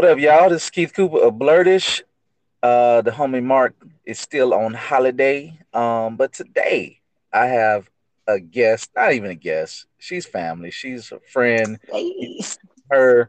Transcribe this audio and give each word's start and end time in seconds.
What 0.00 0.08
up, 0.08 0.18
y'all? 0.18 0.48
This 0.48 0.64
is 0.64 0.70
Keith 0.70 0.94
Cooper 0.94 1.18
of 1.18 1.34
Blerdish. 1.34 2.00
Uh, 2.62 3.02
the 3.02 3.10
homie 3.10 3.42
Mark 3.42 3.74
is 4.06 4.18
still 4.18 4.54
on 4.54 4.72
holiday. 4.72 5.60
Um, 5.74 6.16
but 6.16 6.32
today 6.32 7.02
I 7.30 7.48
have 7.48 7.90
a 8.26 8.40
guest, 8.40 8.88
not 8.96 9.12
even 9.12 9.30
a 9.30 9.34
guest. 9.34 9.84
She's 9.98 10.24
family. 10.24 10.70
She's 10.70 11.12
a 11.12 11.20
friend. 11.30 11.78
Hey. 11.92 12.40
Her 12.90 13.28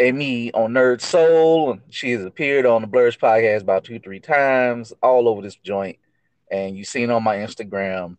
and 0.00 0.18
me 0.18 0.50
on 0.50 0.72
Nerd 0.72 1.02
Soul. 1.02 1.78
She 1.90 2.10
has 2.10 2.24
appeared 2.24 2.66
on 2.66 2.82
the 2.82 2.88
Blerdish 2.88 3.20
podcast 3.20 3.60
about 3.60 3.84
two, 3.84 4.00
three 4.00 4.18
times, 4.18 4.92
all 5.04 5.28
over 5.28 5.40
this 5.40 5.54
joint. 5.54 5.98
And 6.50 6.76
you've 6.76 6.88
seen 6.88 7.12
on 7.12 7.22
my 7.22 7.36
Instagram. 7.36 8.16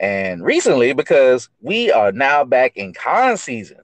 And 0.00 0.42
recently, 0.42 0.94
because 0.94 1.48
we 1.60 1.92
are 1.92 2.10
now 2.10 2.42
back 2.42 2.76
in 2.76 2.92
con 2.92 3.36
season. 3.36 3.82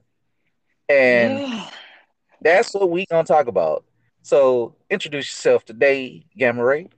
And 0.89 1.39
Yeah. 1.39 1.69
That's 2.41 2.73
what 2.73 2.89
we 2.89 3.05
gonna 3.05 3.23
talk 3.23 3.47
about. 3.47 3.85
So 4.23 4.75
introduce 4.89 5.29
yourself 5.29 5.65
today, 5.65 6.25
Gamma 6.37 6.63
Ray. 6.63 6.89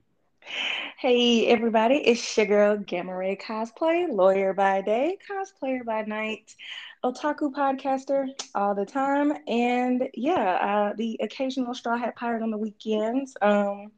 Hey 0.97 1.47
everybody, 1.47 1.95
it's 1.95 2.37
your 2.37 2.45
girl 2.45 2.77
Gamma 2.77 3.15
Ray 3.15 3.35
Cosplay, 3.35 4.07
lawyer 4.09 4.53
by 4.53 4.81
day, 4.81 5.17
cosplayer 5.29 5.85
by 5.85 6.03
night, 6.03 6.55
otaku 7.03 7.51
podcaster 7.51 8.27
all 8.55 8.73
the 8.75 8.85
time, 8.85 9.33
and 9.47 10.09
yeah, 10.13 10.91
uh, 10.91 10.93
the 10.97 11.19
occasional 11.21 11.73
straw 11.73 11.97
hat 11.97 12.15
pirate 12.15 12.41
on 12.41 12.51
the 12.51 12.57
weekends. 12.57 13.35
Um, 13.41 13.91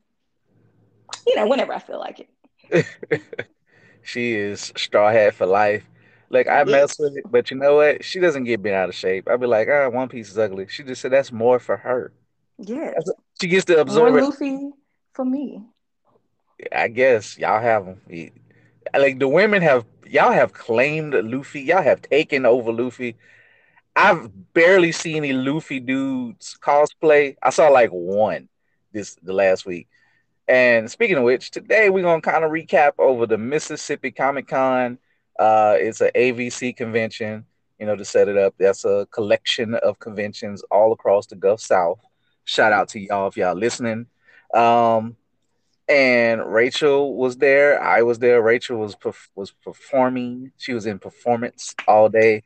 you 1.27 1.36
know, 1.36 1.48
whenever 1.48 1.73
I 1.73 1.80
feel 1.80 2.00
like 2.00 2.27
it. 2.72 2.86
she 4.03 4.34
is 4.34 4.73
straw 4.75 5.12
hat 5.12 5.36
for 5.36 5.45
life. 5.45 5.84
Like 6.30 6.48
I 6.48 6.64
mess 6.64 6.98
with 7.00 7.18
it, 7.18 7.26
but 7.30 7.52
you 7.52 7.58
know 7.58 7.76
what? 7.76 8.04
She 8.04 8.20
doesn't 8.20 8.46
get 8.46 8.62
bent 8.62 8.76
out 8.76 8.90
of 8.90 8.96
shape. 8.96 9.30
I'd 9.30 9.40
be 9.40 9.48
like, 9.48 9.68
ah, 9.72 9.90
One 9.90 10.10
Piece 10.10 10.30
is 10.30 10.38
ugly. 10.38 10.68
She 10.68 10.84
just 10.84 11.02
said 11.02 11.12
that's 11.12 11.32
more 11.32 11.60
for 11.60 11.78
her. 11.78 12.12
Yeah, 12.58 12.92
She 13.40 13.48
gets 13.48 13.66
to 13.66 13.74
more 13.74 13.82
absorb 13.82 14.16
it. 14.16 14.24
Luffy 14.24 14.70
for 15.14 15.26
me. 15.26 15.64
I 16.72 16.88
guess 16.88 17.38
y'all 17.38 17.62
have 17.62 17.86
them. 17.86 18.02
Like 18.98 19.20
the 19.20 19.28
women 19.28 19.62
have, 19.62 19.86
y'all 20.08 20.32
have 20.32 20.54
claimed 20.54 21.14
Luffy. 21.14 21.62
Y'all 21.62 21.84
have 21.84 22.02
taken 22.02 22.45
over 22.45 22.72
Luffy. 22.72 23.17
I've 23.95 24.30
barely 24.54 24.92
seen 24.92 25.17
any 25.17 25.34
Luffy 25.34 25.80
dudes 25.80 26.58
cosplay. 26.62 27.36
I 27.42 27.50
saw 27.50 27.70
like 27.70 27.89
one 27.92 28.50
this 28.92 29.16
the 29.22 29.34
last 29.34 29.66
week. 29.66 29.88
And 30.48 30.89
speaking 30.89 31.17
of 31.17 31.23
which, 31.23 31.52
today 31.52 31.89
we're 31.89 32.04
gonna 32.04 32.22
kind 32.22 32.44
of 32.44 32.52
recap 32.52 32.94
over 33.00 33.26
the 33.26 33.38
Mississippi 33.38 34.12
Comic 34.12 34.48
Con. 34.48 34.98
Uh, 35.38 35.75
it's 35.78 36.02
a 36.02 36.11
AVC 36.11 36.75
convention. 36.75 37.45
You 37.80 37.86
know, 37.88 37.95
to 37.97 38.05
set 38.05 38.30
it 38.30 38.38
up, 38.38 38.55
that's 38.58 38.86
a 38.86 39.05
collection 39.11 39.73
of 39.75 40.00
conventions 40.00 40.64
all 40.72 40.94
across 40.94 41.27
the 41.27 41.36
Gulf 41.36 41.59
South. 41.59 42.00
Shout 42.45 42.72
out 42.72 42.88
to 42.89 43.00
y'all 43.00 43.27
if 43.27 43.36
y'all 43.36 43.53
listening. 43.55 44.05
Um, 44.53 45.17
and 45.89 46.42
Rachel 46.53 47.16
was 47.16 47.36
there. 47.38 47.81
I 47.81 48.03
was 48.03 48.17
there. 48.19 48.42
Rachel 48.42 48.77
was 48.77 48.95
perf- 48.95 49.27
was 49.36 49.52
performing. 49.52 50.52
She 50.58 50.73
was 50.73 50.86
in 50.86 51.00
performance 51.00 51.75
all 51.88 52.08
day. 52.08 52.44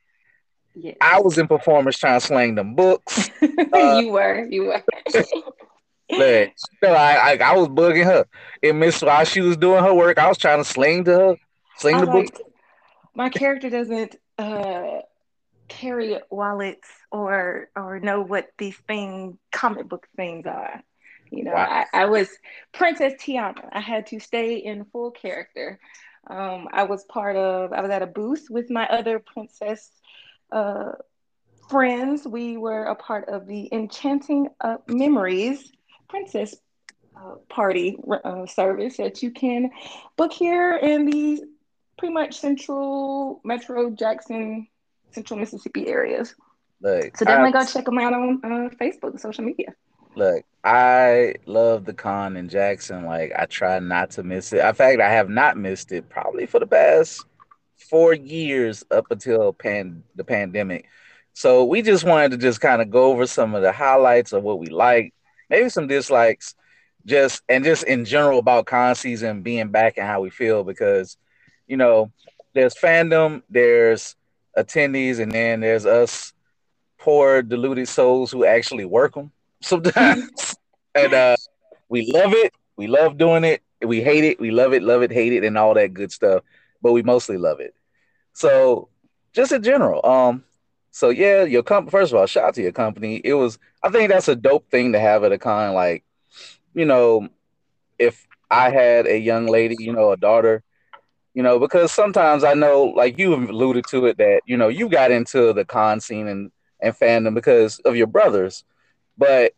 Yes. 0.75 0.97
I 0.99 1.19
was 1.21 1.37
in 1.37 1.47
performance 1.47 1.97
trying 1.97 2.19
to 2.19 2.25
slang 2.25 2.55
them 2.55 2.73
books. 2.73 3.29
uh, 3.41 3.99
you 4.01 4.11
were, 4.11 4.47
you 4.49 4.65
were. 4.65 4.83
But 6.09 6.53
no, 6.81 6.91
I, 6.93 7.33
I 7.33 7.37
I 7.37 7.55
was 7.55 7.67
bugging 7.67 8.05
her. 8.05 8.25
And 8.63 8.79
Miss 8.79 8.99
while 9.01 9.23
she 9.25 9.41
was 9.41 9.57
doing 9.57 9.83
her 9.83 9.93
work, 9.93 10.17
I 10.17 10.27
was 10.27 10.39
trying 10.39 10.57
to 10.57 10.63
sling 10.63 11.03
to 11.03 11.11
her, 11.11 11.35
sling 11.77 11.95
I 11.97 11.99
the 12.01 12.05
books. 12.07 12.31
like 12.33 12.41
my 13.19 13.29
character 13.29 13.69
doesn't 13.69 14.15
uh 14.39 15.01
carry 15.69 16.19
wallets 16.31 16.89
or 17.11 17.69
or 17.75 17.99
know 17.99 18.21
what 18.21 18.49
these 18.57 18.77
thing 18.87 19.37
comic 19.51 19.89
book 19.89 20.07
things 20.15 20.47
are. 20.47 20.83
You 21.31 21.43
know, 21.45 21.53
Wow. 21.53 21.67
I, 21.69 21.85
I 21.93 22.05
was 22.05 22.29
Princess 22.73 23.13
Tiana. 23.21 23.69
I 23.73 23.81
had 23.81 24.07
to 24.07 24.19
stay 24.19 24.57
in 24.57 24.85
full 24.85 25.11
character. 25.11 25.79
Um, 26.27 26.67
I 26.73 26.83
was 26.83 27.03
part 27.05 27.35
of 27.35 27.73
I 27.73 27.81
was 27.81 27.91
at 27.91 28.03
a 28.03 28.07
booth 28.07 28.47
with 28.49 28.71
my 28.71 28.87
other 28.87 29.19
princess 29.19 29.91
uh 30.51 30.93
friends. 31.69 32.27
We 32.27 32.57
were 32.57 32.85
a 32.85 32.95
part 32.95 33.29
of 33.29 33.47
the 33.47 33.69
Enchanting 33.73 34.49
uh, 34.61 34.77
Memories 34.87 35.71
Princess 36.09 36.55
uh, 37.17 37.35
Party 37.49 37.97
uh, 38.23 38.45
service 38.47 38.97
that 38.97 39.21
you 39.23 39.31
can 39.31 39.71
book 40.17 40.33
here 40.33 40.75
in 40.77 41.05
the 41.05 41.43
pretty 41.99 42.13
much 42.13 42.39
central 42.39 43.41
Metro 43.45 43.91
Jackson, 43.91 44.67
central 45.11 45.39
Mississippi 45.39 45.87
areas. 45.87 46.35
Look, 46.81 47.17
So 47.17 47.25
definitely 47.25 47.59
I, 47.59 47.63
go 47.63 47.65
check 47.65 47.85
them 47.85 47.99
out 47.99 48.13
on 48.13 48.41
uh, 48.43 48.69
Facebook 48.81 49.11
and 49.11 49.21
social 49.21 49.45
media. 49.45 49.75
look, 50.15 50.45
I 50.63 51.35
love 51.45 51.85
the 51.85 51.93
con 51.93 52.37
in 52.37 52.49
Jackson. 52.49 53.05
Like 53.05 53.33
I 53.37 53.45
try 53.47 53.79
not 53.79 54.11
to 54.11 54.23
miss 54.23 54.53
it. 54.53 54.65
In 54.65 54.73
fact, 54.75 55.01
I 55.01 55.09
have 55.11 55.29
not 55.29 55.57
missed 55.57 55.91
it 55.91 56.09
probably 56.09 56.47
for 56.47 56.59
the 56.59 56.67
past 56.67 57.25
four 57.77 58.13
years 58.13 58.83
up 58.91 59.07
until 59.11 59.53
pan 59.53 60.03
the 60.15 60.25
pandemic. 60.25 60.87
So 61.33 61.65
we 61.65 61.81
just 61.83 62.05
wanted 62.05 62.31
to 62.31 62.37
just 62.37 62.61
kind 62.61 62.81
of 62.81 62.89
go 62.91 63.05
over 63.11 63.27
some 63.27 63.55
of 63.55 63.61
the 63.61 63.71
highlights 63.73 64.33
of 64.33 64.43
what 64.43 64.59
we 64.59 64.67
like, 64.67 65.13
maybe 65.49 65.69
some 65.69 65.87
dislikes, 65.87 66.55
just 67.05 67.43
and 67.49 67.63
just 67.63 67.83
in 67.85 68.05
general 68.05 68.39
about 68.39 68.65
con 68.67 68.95
season 68.95 69.41
being 69.43 69.69
back 69.71 69.97
and 69.97 70.07
how 70.07 70.21
we 70.21 70.29
feel 70.29 70.63
because 70.63 71.17
you 71.69 71.77
know 71.77 72.11
there's 72.55 72.75
fandom, 72.75 73.43
there's 73.49 74.17
attendees, 74.57 75.19
and 75.21 75.31
then 75.31 75.61
there's 75.61 75.87
us 75.87 76.33
poor 76.99 77.41
deluded 77.43 77.87
souls 77.87 78.31
who 78.31 78.45
actually 78.45 78.85
work 78.85 79.15
them 79.15 79.31
sometimes. 79.61 80.55
and 80.95 81.13
uh 81.13 81.37
we 81.89 82.11
love 82.13 82.33
it, 82.33 82.53
we 82.77 82.87
love 82.87 83.17
doing 83.17 83.45
it, 83.45 83.63
we 83.85 84.01
hate 84.01 84.25
it, 84.25 84.39
we 84.39 84.51
love 84.51 84.73
it, 84.73 84.83
love 84.83 85.03
it, 85.03 85.11
hate 85.11 85.33
it, 85.33 85.45
and 85.45 85.57
all 85.57 85.75
that 85.75 85.93
good 85.93 86.11
stuff, 86.11 86.43
but 86.81 86.93
we 86.93 87.03
mostly 87.03 87.37
love 87.37 87.61
it. 87.61 87.75
So 88.33 88.89
just 89.33 89.51
in 89.53 89.63
general, 89.63 90.05
um, 90.05 90.45
so 90.91 91.09
yeah, 91.09 91.43
your 91.43 91.63
company. 91.63 91.91
First 91.91 92.13
of 92.13 92.19
all, 92.19 92.25
shout 92.27 92.45
out 92.45 92.55
to 92.55 92.61
your 92.63 92.71
company. 92.71 93.21
It 93.23 93.35
was, 93.35 93.59
I 93.83 93.89
think 93.89 94.09
that's 94.09 94.27
a 94.29 94.35
dope 94.35 94.69
thing 94.69 94.93
to 94.93 94.99
have 94.99 95.23
at 95.23 95.31
a 95.33 95.39
con. 95.39 95.73
Like, 95.73 96.03
you 96.73 96.85
know, 96.85 97.29
if 97.99 98.27
I 98.51 98.69
had 98.71 99.07
a 99.07 99.19
young 99.19 99.47
lady, 99.47 99.77
you 99.79 99.93
know, 99.93 100.11
a 100.11 100.17
daughter, 100.17 100.63
you 101.39 101.43
know, 101.43 101.57
because 101.57 101.93
sometimes 101.93 102.43
I 102.43 102.53
know, 102.53 102.83
like 102.83 103.17
you 103.17 103.33
alluded 103.33 103.85
to 103.91 104.07
it, 104.07 104.17
that 104.17 104.41
you 104.45 104.57
know 104.57 104.67
you 104.67 104.89
got 104.89 105.09
into 105.09 105.53
the 105.53 105.63
con 105.63 106.01
scene 106.01 106.27
and 106.27 106.51
and 106.81 106.93
fandom 106.93 107.33
because 107.33 107.79
of 107.85 107.95
your 107.95 108.07
brothers, 108.07 108.65
but 109.17 109.53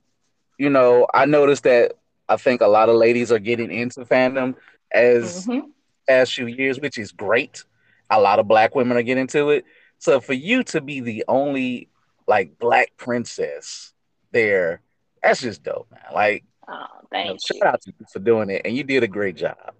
you 0.59 0.69
know, 0.69 1.08
I 1.12 1.25
noticed 1.25 1.64
that 1.64 1.94
I 2.30 2.38
think 2.38 2.62
a 2.62 2.68
lot 2.68 2.90
of 2.90 2.97
ladies 2.97 3.31
are 3.31 3.40
getting 3.40 3.72
into 3.72 4.02
fandom 4.06 4.53
as 4.94 5.47
Mhm. 5.47 5.72
past 6.08 6.36
few 6.36 6.46
years, 6.46 6.80
which 6.80 7.00
is 7.00 7.12
great. 7.12 7.64
A 8.12 8.22
lot 8.22 8.38
of 8.38 8.48
black 8.48 8.75
women 8.75 8.96
are 8.96 9.02
getting 9.02 9.22
into 9.24 9.50
it. 9.50 9.66
So 9.98 10.19
for 10.19 10.34
you 10.34 10.62
to 10.66 10.81
be 10.81 11.00
the 11.00 11.25
only 11.28 11.90
like 12.28 12.59
black 12.59 12.96
princess 12.98 13.94
there, 14.31 14.81
that's 15.24 15.42
just 15.42 15.63
dope, 15.63 15.90
man. 15.90 16.13
Like, 16.13 16.44
Oh, 16.68 16.86
you 17.12 17.25
know, 17.25 17.34
you. 17.34 17.40
shout 17.40 17.74
out 17.74 17.81
to 17.81 17.94
you 18.00 18.06
for 18.13 18.19
doing 18.19 18.52
it, 18.52 18.62
and 18.66 18.75
you 18.78 18.84
did 18.84 19.02
a 19.02 19.08
great 19.08 19.36
job. 19.36 19.74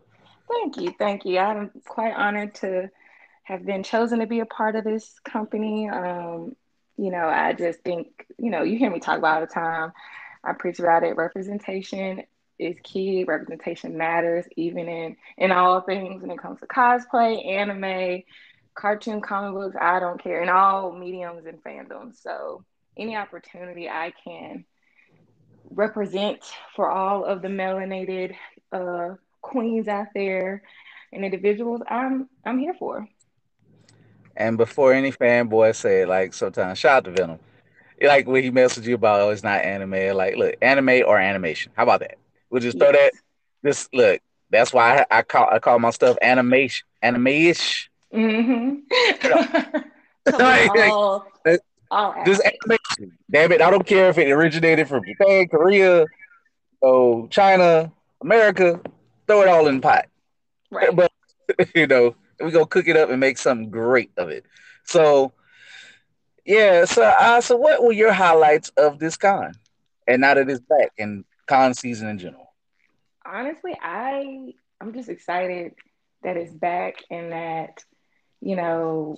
Thank 0.52 0.78
you. 0.78 0.94
Thank 0.98 1.26
you. 1.26 1.40
I'm 1.40 1.72
quite 1.88 2.14
honored 2.14 2.56
to 2.56 2.90
have 3.44 3.66
been 3.66 3.84
chosen 3.84 4.20
to 4.20 4.28
be 4.28 4.40
a 4.40 4.46
part 4.46 4.76
of 4.76 4.84
this 4.84 5.20
company. 5.20 5.90
Um, 5.90 6.56
you 6.98 7.12
know, 7.12 7.28
I 7.28 7.54
just 7.54 7.80
think, 7.82 8.26
you 8.38 8.52
know, 8.52 8.64
you 8.64 8.78
hear 8.78 8.92
me 8.92 9.00
talk 9.00 9.18
about 9.18 9.36
all 9.36 9.42
the 9.42 9.54
time. 9.54 9.92
I 10.44 10.54
preach 10.54 10.80
about 10.80 11.04
it. 11.04 11.16
Representation 11.16 12.24
is 12.60 12.76
key. 12.84 13.24
Representation 13.24 13.98
matters, 13.98 14.46
even 14.58 14.88
in 14.88 15.18
in 15.38 15.52
all 15.52 15.82
things 15.82 16.22
when 16.22 16.32
it 16.32 16.40
comes 16.40 16.60
to 16.60 16.68
cosplay, 16.68 17.46
anime, 17.46 18.24
cartoon, 18.76 19.22
comic 19.22 19.54
books. 19.54 19.78
I 19.80 20.00
don't 20.00 20.22
care 20.22 20.42
in 20.42 20.50
all 20.50 20.92
mediums 20.92 21.46
and 21.46 21.64
fandoms. 21.64 22.22
So 22.22 22.64
any 22.98 23.16
opportunity 23.16 23.90
I 23.90 24.14
can 24.24 24.66
represent 25.70 26.44
for 26.76 26.90
all 26.90 27.24
of 27.24 27.42
the 27.42 27.47
melanated 27.47 28.36
uh, 28.72 29.16
queens 29.41 29.88
out 29.88 30.08
there 30.14 30.64
and 31.11 31.26
individuals, 31.26 31.82
I'm 31.90 32.29
I'm 32.46 32.59
here 32.59 32.73
for. 32.73 33.08
And 34.35 34.58
before 34.58 34.93
any 34.93 35.11
fanboy 35.11 35.76
say 35.76 36.05
like 36.05 36.34
sometimes 36.34 36.79
shout 36.79 36.97
out 36.97 37.05
to 37.05 37.11
Venom. 37.11 37.40
Like 38.02 38.28
when 38.28 38.43
he 38.43 38.52
messaged 38.52 38.85
you 38.85 38.96
about 38.96 39.22
oh, 39.22 39.29
it's 39.29 39.43
not 39.43 39.61
anime, 39.61 40.16
like 40.16 40.35
look, 40.38 40.55
anime 40.61 41.03
or 41.05 41.20
animation. 41.20 41.72
How 41.76 41.84
about 41.84 41.99
that? 41.99 42.17
We'll 42.49 42.61
just 42.61 42.78
throw 42.78 42.91
that. 42.91 43.11
Yes. 43.14 43.22
Just 43.64 43.93
look. 43.93 44.22
That's 44.49 44.73
why 44.73 45.05
I, 45.09 45.20
I 45.20 45.22
call 45.22 45.49
I 45.52 45.59
call 45.59 45.79
my 45.79 45.91
stuff 45.91 46.17
animation, 46.22 46.85
anime-ish. 47.02 47.90
Mm-hmm. 48.14 49.78
Like, 50.23 50.70
like, 50.76 50.91
all, 50.91 51.26
uh, 51.47 51.58
all 51.90 52.16
Just 52.26 52.44
animation. 52.44 53.17
Damn 53.29 53.52
it, 53.53 53.61
I 53.61 53.72
don't 53.72 53.85
care 53.85 54.09
if 54.09 54.20
it 54.20 54.29
originated 54.29 54.87
from 54.87 55.03
Japan, 55.03 55.47
Korea, 55.47 56.05
oh 56.84 57.28
China, 57.28 57.91
America. 58.22 58.79
Throw 59.32 59.42
it 59.42 59.48
all 59.48 59.68
in 59.68 59.76
the 59.76 59.82
pot. 59.82 60.08
Right. 60.70 60.96
But 60.96 61.12
you 61.76 61.88
know, 61.88 62.16
we 62.40 62.52
gonna 62.52 62.66
cook 62.66 62.88
it 62.88 62.98
up 62.98 63.10
and 63.10 63.20
make 63.20 63.38
something 63.38 63.70
great 63.70 64.12
of 64.18 64.30
it. 64.30 64.46
So 64.84 65.34
yeah, 66.46 66.86
so 66.86 67.04
uh, 67.04 67.42
so 67.42 67.56
what 67.56 67.84
were 67.84 67.92
your 67.94 68.12
highlights 68.12 68.70
of 68.78 69.00
this 69.00 69.18
con? 69.18 69.54
and 70.08 70.22
now 70.22 70.34
that 70.34 70.50
it's 70.50 70.60
back 70.60 70.92
and 70.98 71.24
con 71.48 71.74
season 71.74 72.10
in 72.10 72.18
general? 72.18 72.54
Honestly, 73.26 73.78
I 73.82 74.54
I'm 74.80 74.94
just 74.94 75.10
excited 75.10 75.74
that 76.24 76.38
it's 76.38 76.54
back 76.54 76.96
and 77.10 77.32
that 77.32 77.84
you 78.42 78.56
know 78.56 79.18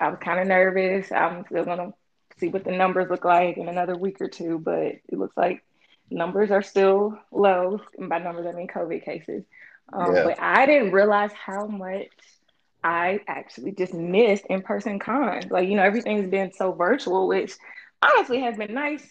I 0.00 0.08
was 0.10 0.18
kind 0.20 0.40
of 0.40 0.46
nervous. 0.46 1.10
I'm 1.10 1.44
still 1.46 1.64
gonna 1.64 1.94
see 2.38 2.48
what 2.48 2.64
the 2.64 2.72
numbers 2.72 3.08
look 3.10 3.24
like 3.24 3.56
in 3.56 3.68
another 3.68 3.96
week 3.96 4.20
or 4.20 4.28
two, 4.28 4.58
but 4.58 4.82
it 4.82 5.12
looks 5.12 5.36
like 5.36 5.64
numbers 6.10 6.50
are 6.50 6.62
still 6.62 7.18
low. 7.32 7.80
And 7.98 8.08
by 8.08 8.18
numbers, 8.18 8.46
I 8.46 8.52
mean 8.52 8.68
COVID 8.68 9.04
cases. 9.04 9.44
Um, 9.92 10.14
yeah. 10.14 10.24
But 10.24 10.40
I 10.40 10.66
didn't 10.66 10.92
realize 10.92 11.32
how 11.32 11.66
much 11.66 12.08
I 12.82 13.20
actually 13.26 13.72
just 13.72 13.94
missed 13.94 14.44
in 14.46 14.62
person 14.62 14.98
cons. 14.98 15.50
Like, 15.50 15.68
you 15.68 15.76
know, 15.76 15.82
everything's 15.82 16.30
been 16.30 16.52
so 16.52 16.72
virtual, 16.72 17.26
which 17.26 17.54
honestly 18.02 18.40
has 18.40 18.56
been 18.56 18.74
nice 18.74 19.06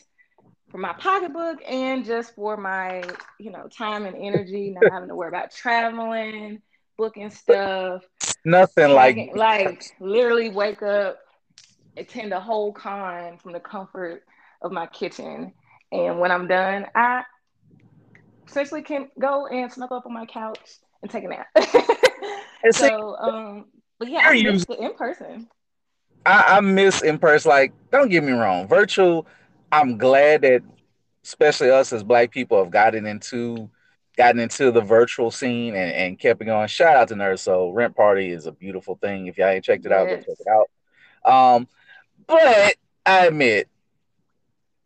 for 0.69 0.77
my 0.77 0.93
pocketbook 0.93 1.59
and 1.67 2.05
just 2.05 2.35
for 2.35 2.57
my, 2.57 3.03
you 3.39 3.51
know, 3.51 3.67
time 3.67 4.05
and 4.05 4.15
energy, 4.15 4.71
not 4.71 4.91
having 4.91 5.09
to 5.09 5.15
worry 5.15 5.27
about 5.27 5.51
traveling, 5.51 6.61
booking 6.97 7.29
stuff. 7.29 8.03
Nothing 8.45 8.91
like 8.91 9.31
like 9.35 9.83
literally 9.99 10.49
wake 10.49 10.81
up, 10.81 11.19
attend 11.95 12.33
a 12.33 12.39
whole 12.39 12.73
con 12.73 13.37
from 13.37 13.53
the 13.53 13.59
comfort 13.59 14.23
of 14.61 14.71
my 14.71 14.87
kitchen. 14.87 15.53
And 15.93 16.19
when 16.19 16.31
I'm 16.31 16.47
done, 16.47 16.87
I 16.95 17.23
essentially 18.47 18.81
can 18.81 19.09
go 19.19 19.45
and 19.45 19.71
snuggle 19.71 19.97
up 19.97 20.07
on 20.07 20.13
my 20.13 20.25
couch 20.25 20.59
and 21.03 21.11
take 21.11 21.23
a 21.23 21.27
nap. 21.27 21.47
so, 22.71 23.15
um, 23.17 23.65
but 23.99 24.09
yeah, 24.09 24.21
I 24.23 24.41
miss 24.41 24.65
in 24.65 24.95
person. 24.95 25.47
I, 26.25 26.57
I 26.57 26.61
miss 26.61 27.03
in 27.03 27.19
person. 27.19 27.49
Like, 27.49 27.73
don't 27.91 28.09
get 28.09 28.23
me 28.23 28.31
wrong, 28.31 28.67
virtual. 28.67 29.27
I'm 29.71 29.99
glad 29.99 30.41
that, 30.41 30.63
especially 31.23 31.69
us 31.69 31.93
as 31.93 32.03
Black 32.03 32.31
people, 32.31 32.57
have 32.57 32.71
gotten 32.71 33.05
into 33.05 33.69
gotten 34.17 34.39
into 34.39 34.71
the 34.71 34.81
virtual 34.81 35.29
scene 35.29 35.75
and, 35.75 35.91
and 35.91 36.19
kept 36.19 36.41
it 36.41 36.45
going. 36.45 36.67
Shout 36.67 36.95
out 36.95 37.07
to 37.09 37.15
Nerd 37.15 37.39
So 37.39 37.69
Rent 37.69 37.95
Party 37.95 38.31
is 38.31 38.47
a 38.47 38.51
beautiful 38.51 38.95
thing. 38.95 39.27
If 39.27 39.37
y'all 39.37 39.47
ain't 39.47 39.65
checked 39.65 39.85
it 39.85 39.91
out, 39.91 40.07
yes. 40.07 40.25
go 40.25 40.33
check 40.33 40.39
it 40.39 40.47
out. 40.47 41.55
Um, 41.55 41.67
but 42.27 42.75
I 43.05 43.27
admit, 43.27 43.67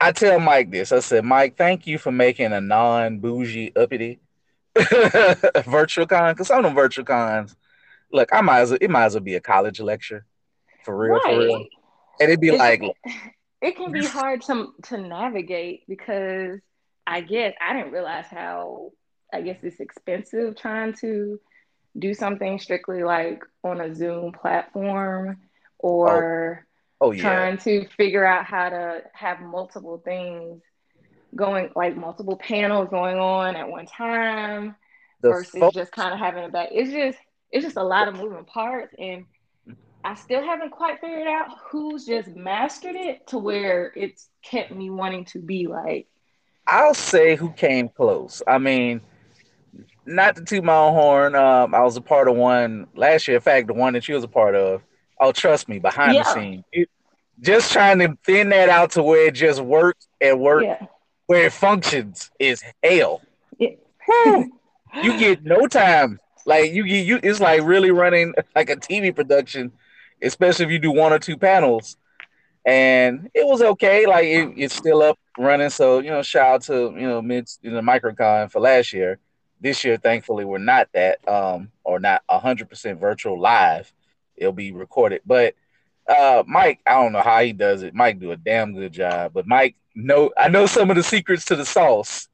I 0.08 0.12
tell 0.12 0.40
Mike 0.40 0.72
this. 0.72 0.92
I 0.92 1.00
said, 1.00 1.26
Mike, 1.26 1.58
thank 1.58 1.86
you 1.86 1.98
for 1.98 2.12
making 2.12 2.54
a 2.54 2.62
non 2.62 3.20
bougie 3.20 3.74
uppity 3.76 4.20
virtual 5.66 6.06
con. 6.08 6.34
Because 6.34 6.48
some 6.48 6.60
of 6.60 6.64
them 6.64 6.76
virtual 6.76 7.04
cons, 7.04 7.56
look, 8.12 8.30
I 8.32 8.42
might 8.42 8.62
as 8.62 8.70
well, 8.70 8.80
it 8.82 8.90
might 8.90 9.06
as 9.06 9.16
well 9.16 9.24
be 9.24 9.36
a 9.36 9.42
college 9.42 9.82
lecture 9.82 10.26
for 10.86 10.98
real, 10.98 11.16
right. 11.16 11.24
for 11.26 11.40
real. 11.40 11.66
And 12.20 12.30
it'd 12.30 12.40
be 12.40 12.50
it's, 12.50 12.58
like, 12.58 12.82
it 13.62 13.76
can 13.76 13.92
be 13.92 14.06
hard 14.06 14.42
to 14.44 14.74
to 14.84 14.98
navigate 14.98 15.84
because 15.88 16.60
I 17.06 17.22
guess 17.22 17.54
I 17.60 17.74
didn't 17.74 17.92
realize 17.92 18.28
how 18.30 18.92
I 19.34 19.42
guess 19.42 19.58
it's 19.62 19.82
expensive 19.82 20.56
trying 20.56 20.94
to 21.02 21.40
do 22.00 22.14
something 22.14 22.60
strictly 22.60 23.04
like 23.04 23.44
on 23.64 23.82
a 23.82 23.94
Zoom 23.94 24.32
platform 24.32 25.42
or 25.80 26.64
oh. 26.64 26.67
Oh, 27.00 27.12
yeah. 27.12 27.22
trying 27.22 27.58
to 27.60 27.88
figure 27.90 28.26
out 28.26 28.46
how 28.46 28.70
to 28.70 29.02
have 29.14 29.40
multiple 29.40 30.02
things 30.04 30.62
going, 31.36 31.70
like 31.76 31.96
multiple 31.96 32.38
panels 32.38 32.90
going 32.90 33.18
on 33.18 33.56
at 33.56 33.70
one 33.70 33.86
time 33.86 34.76
the 35.22 35.30
versus 35.30 35.60
fo- 35.60 35.72
just 35.72 35.92
kind 35.92 36.14
of 36.14 36.20
having 36.20 36.44
it 36.44 36.52
back. 36.52 36.70
It's 36.72 36.92
just 36.92 37.20
it's 37.52 37.64
just 37.64 37.78
a 37.78 37.84
lot 37.84 38.08
of 38.08 38.16
moving 38.16 38.46
parts 38.46 38.94
and 38.98 39.26
I 40.04 40.16
still 40.16 40.42
haven't 40.42 40.72
quite 40.72 41.02
figured 41.02 41.28
out 41.28 41.48
who's 41.70 42.06
just 42.06 42.30
mastered 42.30 42.96
it 42.96 43.28
to 43.28 43.38
where 43.38 43.92
it's 43.96 44.30
kept 44.42 44.72
me 44.72 44.90
wanting 44.90 45.26
to 45.26 45.40
be 45.40 45.68
like 45.68 46.08
I'll 46.66 46.94
say 46.94 47.36
who 47.36 47.52
came 47.52 47.90
close. 47.90 48.42
I 48.46 48.58
mean, 48.58 49.02
not 50.06 50.36
to 50.36 50.44
toot 50.44 50.64
my 50.64 50.76
own 50.76 50.94
horn. 50.94 51.36
Um, 51.36 51.74
I 51.74 51.82
was 51.82 51.96
a 51.96 52.02
part 52.02 52.28
of 52.28 52.36
one 52.36 52.88
last 52.96 53.28
year. 53.28 53.38
In 53.38 53.42
fact, 53.42 53.68
the 53.68 53.74
one 53.74 53.94
that 53.94 54.08
you 54.08 54.16
was 54.16 54.24
a 54.24 54.30
part 54.30 54.56
of. 54.56 54.82
Oh, 55.20 55.32
trust 55.32 55.68
me, 55.68 55.80
behind 55.80 56.16
yeah. 56.16 56.24
the 56.24 56.34
scenes, 56.34 56.64
it, 56.72 56.90
just 57.40 57.72
trying 57.72 58.00
to 58.00 58.18
thin 58.26 58.50
that 58.50 58.70
out 58.70 58.92
to 58.92 59.04
where 59.04 59.28
it 59.28 59.34
just 59.34 59.62
works 59.62 60.08
and 60.22 60.40
work 60.40 60.64
yeah. 60.64 60.86
where 61.28 61.46
it 61.46 61.54
functions 61.54 62.32
is 62.40 62.64
hell. 62.84 63.22
Yeah. 63.58 63.76
you 65.04 65.20
get 65.20 65.44
no 65.44 65.68
time. 65.68 66.20
Like 66.46 66.72
you 66.72 66.86
get 66.86 67.06
you, 67.06 67.20
it's 67.22 67.40
like 67.40 67.62
really 67.64 67.92
running 67.92 68.34
like 68.56 68.70
a 68.70 68.76
TV 68.76 69.16
production, 69.16 69.72
especially 70.22 70.66
if 70.66 70.72
you 70.72 70.80
do 70.80 70.92
one 70.92 71.14
or 71.14 71.20
two 71.20 71.38
panels. 71.38 71.98
And 72.66 73.30
it 73.34 73.46
was 73.46 73.62
okay. 73.62 74.06
Like 74.06 74.26
it, 74.26 74.54
it's 74.58 74.76
still 74.76 75.02
up 75.02 75.20
running. 75.38 75.70
So 75.70 76.00
you 76.00 76.10
know, 76.10 76.22
shout 76.22 76.56
out 76.56 76.62
to 76.64 76.94
you 76.96 77.08
know 77.08 77.22
mid 77.22 77.50
you 77.62 77.72
know 77.72 77.82
microcon 77.82 78.52
for 78.52 78.60
last 78.60 78.94
year 78.94 79.20
this 79.60 79.84
year, 79.84 79.98
thankfully, 79.98 80.46
we're 80.46 80.58
not 80.58 80.90
that, 80.94 81.28
um, 81.28 81.72
or 81.84 82.00
not 82.00 82.24
hundred 82.30 82.70
percent 82.70 83.00
virtual 83.00 83.40
live. 83.40 83.92
It'll 84.38 84.54
be 84.54 84.72
recorded. 84.72 85.22
But 85.26 85.56
uh, 86.08 86.44
Mike, 86.48 86.80
I 86.86 86.94
don't 87.02 87.12
know 87.12 87.22
how 87.22 87.42
he 87.42 87.54
does 87.54 87.84
it. 87.84 87.94
Mike 87.94 88.20
do 88.20 88.32
a 88.32 88.38
damn 88.38 88.74
good 88.74 88.94
job. 88.94 89.34
But 89.34 89.48
Mike, 89.48 89.76
know 89.96 90.32
I 90.38 90.48
know 90.48 90.66
some 90.66 90.90
of 90.90 90.96
the 90.96 91.04
secrets 91.04 91.46
to 91.46 91.56
the 91.56 91.66
sauce. 91.66 92.28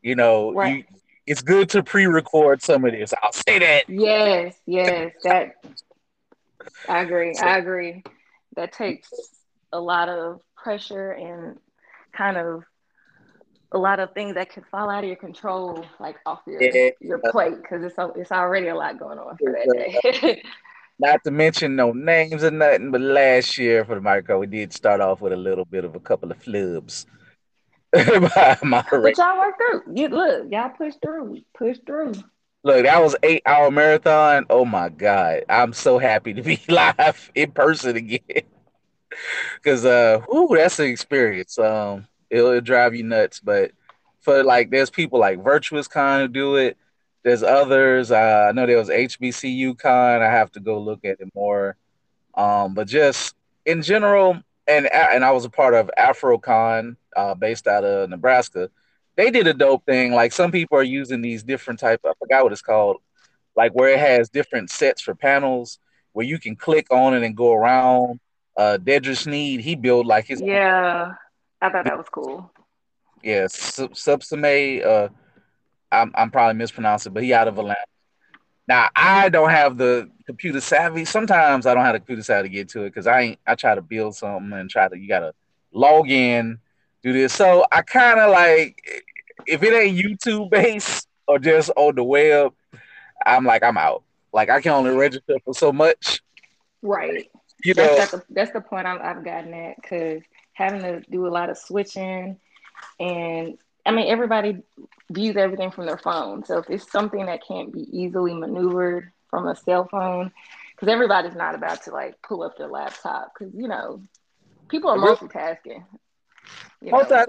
You 0.00 0.16
know, 0.16 0.52
right. 0.52 0.78
you, 0.78 0.84
it's 1.26 1.42
good 1.42 1.68
to 1.70 1.82
pre-record 1.82 2.62
some 2.62 2.84
of 2.84 2.92
this. 2.92 3.14
I'll 3.22 3.32
say 3.32 3.60
that. 3.60 3.88
Yes, 3.88 4.56
yes, 4.66 5.12
that. 5.22 5.52
I 6.88 7.02
agree. 7.02 7.34
So, 7.34 7.46
I 7.46 7.58
agree. 7.58 8.02
That 8.56 8.72
takes 8.72 9.08
a 9.72 9.80
lot 9.80 10.08
of 10.08 10.40
pressure 10.56 11.12
and 11.12 11.58
kind 12.12 12.36
of 12.36 12.64
a 13.70 13.78
lot 13.78 14.00
of 14.00 14.12
things 14.12 14.34
that 14.34 14.50
could 14.50 14.64
fall 14.66 14.90
out 14.90 15.04
of 15.04 15.08
your 15.08 15.16
control, 15.16 15.84
like 15.98 16.16
off 16.26 16.40
your 16.46 16.62
yeah. 16.62 16.90
your 17.00 17.18
plate, 17.18 17.54
because 17.62 17.82
it's 17.84 17.96
it's 18.16 18.32
already 18.32 18.68
a 18.68 18.74
lot 18.74 18.98
going 18.98 19.18
on 19.18 19.36
for 19.38 19.52
that 19.52 20.20
day. 20.20 20.42
Not 21.02 21.24
to 21.24 21.32
mention 21.32 21.74
no 21.74 21.90
names 21.90 22.44
or 22.44 22.52
nothing, 22.52 22.92
but 22.92 23.00
last 23.00 23.58
year 23.58 23.84
for 23.84 23.96
the 23.96 24.00
micro, 24.00 24.38
we 24.38 24.46
did 24.46 24.72
start 24.72 25.00
off 25.00 25.20
with 25.20 25.32
a 25.32 25.36
little 25.36 25.64
bit 25.64 25.84
of 25.84 25.96
a 25.96 26.00
couple 26.00 26.30
of 26.30 26.40
flubs. 26.40 27.06
but 27.92 28.62
y'all 28.62 29.38
worked 29.38 29.60
through. 29.60 29.82
You 29.96 30.06
look, 30.06 30.46
y'all 30.52 30.68
pushed 30.68 30.98
through, 31.02 31.38
pushed 31.58 31.84
through. 31.86 32.12
Look, 32.62 32.84
that 32.84 33.02
was 33.02 33.16
eight 33.24 33.42
hour 33.46 33.72
marathon. 33.72 34.46
Oh 34.48 34.64
my 34.64 34.90
god, 34.90 35.42
I'm 35.48 35.72
so 35.72 35.98
happy 35.98 36.34
to 36.34 36.42
be 36.42 36.60
live 36.68 37.32
in 37.34 37.50
person 37.50 37.96
again. 37.96 38.42
Cause 39.64 39.84
uh, 39.84 40.20
ooh, 40.32 40.50
that's 40.54 40.78
an 40.78 40.86
experience. 40.86 41.58
Um, 41.58 42.06
it'll, 42.30 42.50
it'll 42.50 42.60
drive 42.60 42.94
you 42.94 43.02
nuts. 43.02 43.40
But 43.40 43.72
for 44.20 44.44
like, 44.44 44.70
there's 44.70 44.88
people 44.88 45.18
like 45.18 45.42
Virtuous 45.42 45.88
Con 45.88 46.20
who 46.20 46.28
do 46.28 46.54
it. 46.54 46.76
There's 47.22 47.42
others. 47.42 48.10
Uh, 48.10 48.46
I 48.48 48.52
know 48.52 48.66
there 48.66 48.78
was 48.78 48.88
HBCU 48.88 49.78
Con. 49.78 50.22
I 50.22 50.26
have 50.26 50.50
to 50.52 50.60
go 50.60 50.80
look 50.80 51.04
at 51.04 51.20
it 51.20 51.28
more. 51.34 51.76
Um, 52.34 52.74
but 52.74 52.88
just 52.88 53.34
in 53.64 53.82
general, 53.82 54.40
and 54.66 54.86
and 54.92 55.24
I 55.24 55.30
was 55.32 55.44
a 55.44 55.50
part 55.50 55.74
of 55.74 55.90
AfroCon, 55.98 56.96
uh, 57.16 57.34
based 57.34 57.66
out 57.66 57.84
of 57.84 58.10
Nebraska. 58.10 58.70
They 59.16 59.30
did 59.30 59.46
a 59.46 59.54
dope 59.54 59.84
thing. 59.84 60.12
Like 60.12 60.32
some 60.32 60.50
people 60.50 60.78
are 60.78 60.82
using 60.82 61.20
these 61.20 61.42
different 61.42 61.78
type. 61.78 62.00
I 62.04 62.12
forgot 62.18 62.44
what 62.44 62.52
it's 62.52 62.62
called. 62.62 62.96
Like 63.54 63.72
where 63.72 63.90
it 63.90 63.98
has 63.98 64.30
different 64.30 64.70
sets 64.70 65.02
for 65.02 65.14
panels 65.14 65.78
where 66.12 66.26
you 66.26 66.38
can 66.38 66.56
click 66.56 66.86
on 66.90 67.14
it 67.14 67.22
and 67.22 67.36
go 67.36 67.52
around. 67.52 68.20
Uh, 68.56 68.78
Dedra 68.80 69.16
Sneed, 69.16 69.60
he 69.60 69.74
built 69.74 70.06
like 70.06 70.26
his 70.26 70.40
yeah. 70.40 71.12
I 71.60 71.70
thought 71.70 71.84
that 71.84 71.96
was 71.96 72.08
cool. 72.10 72.50
Yeah, 73.22 73.44
Subsame. 73.44 74.84
Uh, 74.84 75.08
I'm 75.92 76.12
I'm 76.14 76.30
probably 76.30 76.54
mispronouncing, 76.54 77.12
but 77.12 77.22
he 77.22 77.32
out 77.32 77.48
of 77.48 77.58
Atlanta. 77.58 77.78
Now 78.66 78.88
I 78.96 79.28
don't 79.28 79.50
have 79.50 79.76
the 79.76 80.10
computer 80.26 80.60
savvy. 80.60 81.04
Sometimes 81.04 81.66
I 81.66 81.74
don't 81.74 81.84
have 81.84 81.94
the 81.94 82.00
computer 82.00 82.22
savvy 82.22 82.48
to 82.48 82.54
get 82.54 82.68
to 82.70 82.82
it 82.82 82.90
because 82.90 83.06
I 83.06 83.20
ain't. 83.20 83.38
I 83.46 83.54
try 83.54 83.74
to 83.74 83.82
build 83.82 84.16
something 84.16 84.52
and 84.52 84.70
try 84.70 84.88
to. 84.88 84.98
You 84.98 85.08
gotta 85.08 85.34
log 85.72 86.10
in, 86.10 86.58
do 87.02 87.12
this. 87.12 87.32
So 87.32 87.64
I 87.70 87.82
kind 87.82 88.18
of 88.20 88.30
like 88.30 88.82
if 89.46 89.62
it 89.62 89.74
ain't 89.74 89.98
YouTube 89.98 90.50
based 90.50 91.08
or 91.26 91.38
just 91.38 91.70
on 91.76 91.94
the 91.94 92.04
web, 92.04 92.52
I'm 93.26 93.44
like 93.44 93.62
I'm 93.62 93.78
out. 93.78 94.02
Like 94.32 94.48
I 94.48 94.60
can 94.60 94.72
only 94.72 94.90
register 94.90 95.36
for 95.44 95.54
so 95.54 95.72
much. 95.72 96.22
Right. 96.80 97.30
You 97.64 97.74
know, 97.74 97.96
that's, 97.96 98.10
the, 98.10 98.24
that's 98.30 98.50
the 98.52 98.60
point 98.60 98.86
I've, 98.86 99.00
I've 99.00 99.24
gotten 99.24 99.54
at 99.54 99.76
because 99.80 100.22
having 100.54 100.82
to 100.82 101.00
do 101.10 101.26
a 101.26 101.28
lot 101.28 101.48
of 101.48 101.56
switching 101.56 102.36
and 102.98 103.58
I 103.84 103.92
mean 103.92 104.08
everybody 104.08 104.62
views 105.10 105.36
everything 105.36 105.70
from 105.70 105.86
their 105.86 105.98
phone. 105.98 106.44
So 106.44 106.58
if 106.58 106.70
it's 106.70 106.90
something 106.90 107.26
that 107.26 107.46
can't 107.46 107.72
be 107.72 107.86
easily 107.92 108.34
maneuvered 108.34 109.10
from 109.28 109.46
a 109.48 109.56
cell 109.56 109.88
phone, 109.90 110.32
because 110.74 110.92
everybody's 110.92 111.34
not 111.34 111.54
about 111.54 111.82
to 111.84 111.90
like 111.90 112.20
pull 112.22 112.42
up 112.42 112.56
their 112.56 112.68
laptop 112.68 113.32
because 113.32 113.54
you 113.54 113.68
know 113.68 114.02
people 114.68 114.90
are 114.90 114.98
multitasking. 114.98 115.84
You 116.80 116.92
know, 116.92 117.22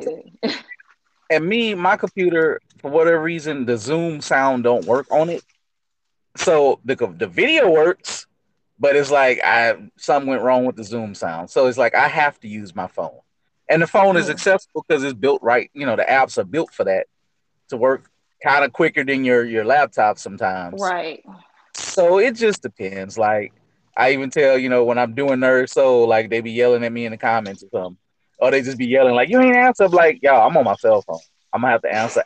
and 1.29 1.45
me, 1.45 1.75
my 1.75 1.98
computer, 1.98 2.60
for 2.79 2.91
whatever 2.91 3.22
reason, 3.22 3.65
the 3.65 3.77
Zoom 3.77 4.22
sound 4.22 4.63
don't 4.63 4.86
work 4.86 5.07
on 5.12 5.29
it. 5.29 5.43
So 6.38 6.79
the 6.83 6.95
the 6.95 7.27
video 7.27 7.69
works, 7.69 8.27
but 8.79 8.95
it's 8.95 9.12
like 9.12 9.39
I 9.43 9.75
something 9.98 10.29
went 10.29 10.41
wrong 10.41 10.65
with 10.65 10.75
the 10.75 10.83
Zoom 10.83 11.15
sound. 11.15 11.50
So 11.50 11.67
it's 11.67 11.77
like 11.77 11.95
I 11.95 12.07
have 12.07 12.39
to 12.41 12.48
use 12.48 12.75
my 12.75 12.88
phone. 12.88 13.19
And 13.70 13.82
the 13.82 13.88
phone 13.88 14.17
is 14.17 14.29
accessible 14.29 14.86
because 14.88 15.03
it's 15.03 15.13
built 15.13 15.41
right. 15.41 15.70
You 15.74 15.86
know, 15.86 15.96
the 15.96 16.03
apps 16.03 16.38
are 16.38 16.43
built 16.43 16.74
for 16.74 16.84
that 16.86 17.08
to 17.70 17.77
work 17.77 18.10
kind 18.43 18.65
of 18.65 18.74
quicker 18.74 19.03
than 19.03 19.24
your 19.24 19.46
your 19.46 19.65
laptop 19.65 20.20
sometimes. 20.20 20.82
right. 20.82 21.24
So 21.75 22.20
it 22.20 22.36
just 22.36 22.62
depends. 22.62 23.17
Like 23.17 23.53
I 23.96 24.13
even 24.13 24.29
tell 24.29 24.58
you 24.58 24.70
know 24.70 24.84
when 24.84 24.98
I'm 24.98 25.13
doing 25.13 25.39
nerd 25.39 25.70
soul, 25.70 26.08
like 26.08 26.29
they 26.29 26.41
be 26.41 26.51
yelling 26.51 26.84
at 26.84 26.91
me 26.91 27.05
in 27.05 27.12
the 27.12 27.17
comments 27.17 27.63
or 27.63 27.70
something, 27.72 27.98
or 28.39 28.51
they 28.51 28.62
just 28.62 28.77
be 28.77 28.88
yelling 28.88 29.15
like 29.15 29.29
you 29.29 29.39
ain't 29.39 29.55
answer. 29.55 29.86
I'm 29.86 29.91
like 29.91 30.22
y'all, 30.22 30.48
I'm 30.48 30.58
on 30.58 30.65
my 30.65 30.75
cell 30.75 31.01
phone. 31.01 31.20
I'm 31.53 31.62
gonna 31.62 31.72
have 31.72 31.82
to 31.84 31.93
answer. 31.93 32.24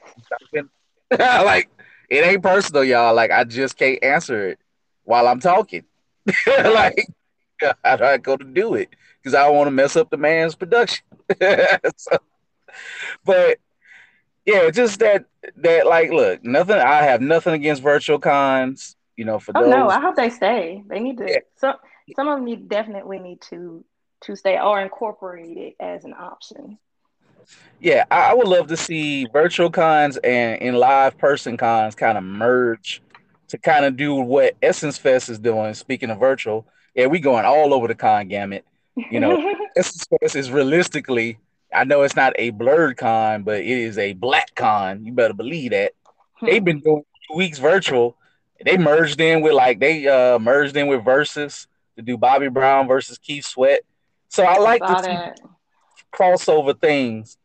like 1.12 1.70
it 2.10 2.25
ain't 2.25 2.44
personal, 2.44 2.84
y'all. 2.84 3.13
Like 3.13 3.32
I 3.32 3.44
just 3.44 3.77
can't 3.77 4.03
answer 4.03 4.50
it 4.50 4.60
while 5.03 5.27
I'm 5.27 5.39
talking. 5.39 5.84
Right. 6.48 7.08
like 7.63 7.77
I 7.83 8.13
I 8.13 8.17
go 8.17 8.37
to 8.37 8.45
do 8.45 8.75
it 8.75 8.89
because 9.21 9.33
I 9.35 9.45
don't 9.45 9.55
want 9.55 9.67
to 9.67 9.71
mess 9.71 9.95
up 9.95 10.09
the 10.09 10.17
man's 10.17 10.55
production. 10.55 11.05
so, 11.97 12.17
but 13.25 13.59
yeah, 14.45 14.69
just 14.71 14.99
that 14.99 15.25
that 15.57 15.87
like 15.87 16.11
look, 16.11 16.43
nothing. 16.43 16.77
I 16.77 17.03
have 17.03 17.21
nothing 17.21 17.53
against 17.53 17.83
virtual 17.83 18.19
cons. 18.19 18.95
You 19.17 19.25
know, 19.25 19.39
for 19.39 19.53
Oh 19.55 19.63
no. 19.63 19.89
I 19.89 19.99
hope 19.99 20.15
they 20.15 20.29
stay. 20.29 20.83
They 20.87 20.99
need 20.99 21.17
Yeah, 21.25 21.39
to 21.39 21.41
some 21.55 21.75
some 22.15 22.27
of 22.27 22.37
them 22.37 22.45
need 22.45 22.69
definitely 22.69 23.19
need 23.19 23.41
to 23.49 23.85
to 24.21 24.35
stay 24.35 24.59
or 24.59 24.79
incorporate 24.81 25.57
it 25.57 25.75
as 25.79 26.05
an 26.05 26.13
option. 26.13 26.79
yeah. 27.79 28.05
I, 28.11 28.31
I 28.31 28.33
would 28.33 28.47
love 28.47 28.67
to 28.67 28.77
see 28.77 29.25
virtual 29.25 29.69
cons 29.69 30.17
and 30.17 30.61
in 30.61 30.75
live 30.75 31.17
person 31.17 31.57
cons 31.57 31.95
kind 31.95 32.17
of 32.17 32.23
merge 32.23 33.01
to 33.49 33.57
kind 33.57 33.85
of 33.85 33.95
do 33.95 34.15
what 34.15 34.55
Essence 34.61 34.97
Fest 34.97 35.29
is 35.29 35.39
doing. 35.39 35.73
Speaking 35.73 36.09
of 36.09 36.19
virtual, 36.19 36.67
yeah, 36.97 37.07
we 37.07 37.19
going 37.21 37.45
all 37.45 37.73
over 37.73 37.87
the 37.87 37.95
con 37.95 38.27
gamut. 38.27 38.65
You 39.11 39.21
know, 39.21 39.37
Fest 39.75 40.35
is 40.35 40.51
realistically. 40.51 41.39
I 41.73 41.85
know 41.85 42.03
it's 42.03 42.15
not 42.15 42.33
a 42.37 42.51
blerd 42.51 42.97
con, 42.97 43.43
but 43.43 43.61
it 43.61 43.67
is 43.67 43.97
a 43.97 44.13
black 44.13 44.55
con. 44.55 45.05
You 45.05 45.13
better 45.13 45.33
believe 45.33 45.71
that 45.71 45.93
they've 46.45 46.59
Hmm. 46.59 46.65
been 46.65 46.79
doing 46.81 47.03
two 47.29 47.37
weeks 47.37 47.59
virtual. 47.59 48.17
They 48.65 48.77
merged 48.77 49.21
in 49.21 49.41
with 49.41 49.53
like 49.53 49.79
they 49.79 50.07
uh 50.07 50.39
merged 50.39 50.75
in 50.77 50.87
with 50.87 51.05
Verzuz 51.05 51.67
to 51.97 52.03
do 52.03 52.17
Bobby 52.17 52.49
Brown 52.49 52.87
versus 52.87 53.17
Keith 53.19 53.45
Sweat. 53.45 53.81
So 54.29 54.43
I 54.45 54.57
like 54.57 54.85
to 54.85 55.33
crossover 56.13 56.79
things, 56.79 57.37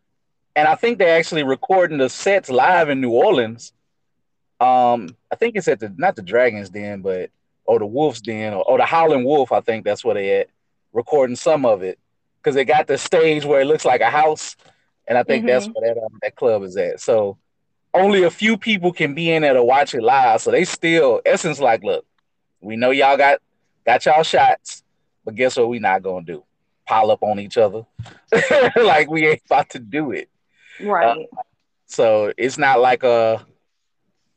and 0.57 0.69
I 0.69 0.75
think 0.77 0.99
they're 0.99 1.19
actually 1.19 1.43
recording 1.45 1.99
the 1.99 2.09
sets 2.09 2.51
live 2.51 2.89
in 2.91 3.01
New 3.01 3.11
Orleans. 3.11 3.73
Um, 4.61 5.17
I 5.31 5.37
think 5.37 5.57
it's 5.57 5.69
at 5.69 5.81
the 5.81 5.93
not 5.97 6.17
the 6.17 6.23
Dragons 6.23 6.71
Den, 6.71 7.03
but 7.03 7.31
or 7.73 7.81
the 7.81 7.87
Wolves 7.87 8.21
Den 8.23 8.55
or, 8.55 8.65
or 8.65 8.79
the 8.79 8.85
Howling 8.85 9.25
Wolf. 9.25 9.53
I 9.53 9.61
think 9.61 9.85
that's 9.85 10.05
where 10.05 10.15
they 10.15 10.41
at 10.41 10.49
recording 10.93 11.37
some 11.37 11.65
of 11.67 11.83
it 11.83 11.99
because 12.43 12.55
they 12.55 12.65
got 12.65 12.87
the 12.87 12.99
stage 12.99 13.45
where 13.45 13.61
it 13.61 13.67
looks 13.67 13.85
like 13.85 14.01
a 14.01 14.11
house, 14.11 14.57
and 15.09 15.19
I 15.19 15.25
think 15.25 15.47
that's 15.47 15.67
hmm 15.67 15.73
where 15.73 15.95
that 15.95 16.01
um, 16.03 16.19
that 16.23 16.37
club 16.37 16.63
is 16.63 16.77
at. 16.77 17.01
So 17.01 17.39
only 17.95 18.23
a 18.25 18.31
few 18.31 18.57
people 18.57 18.93
can 18.93 19.15
be 19.15 19.31
in 19.31 19.43
there 19.43 19.55
to 19.55 19.65
watch 19.65 19.95
it 19.95 20.03
live. 20.03 20.41
So 20.43 20.51
they 20.51 20.65
still 20.65 21.21
essence 21.27 21.61
like, 21.61 21.83
look, 21.85 22.05
we 22.61 22.77
know 22.77 22.91
y'all 22.91 23.17
got 23.17 23.39
got 23.87 24.05
y'all 24.07 24.23
shots, 24.23 24.83
but 25.25 25.35
guess 25.35 25.57
what? 25.57 25.69
We 25.69 25.79
not 25.79 26.03
gonna 26.03 26.25
do 26.25 26.45
pile 26.87 27.11
up 27.11 27.23
on 27.23 27.39
each 27.39 27.57
other 27.59 27.85
like 28.77 29.09
we 29.11 29.27
ain't 29.27 29.43
about 29.47 29.71
to 29.71 29.79
do 29.79 30.11
it. 30.13 30.29
Uh, 31.01 31.15
Right. 31.15 31.29
so 31.87 32.33
it's 32.37 32.59
not 32.59 32.81
like 32.81 33.03
a 33.03 33.45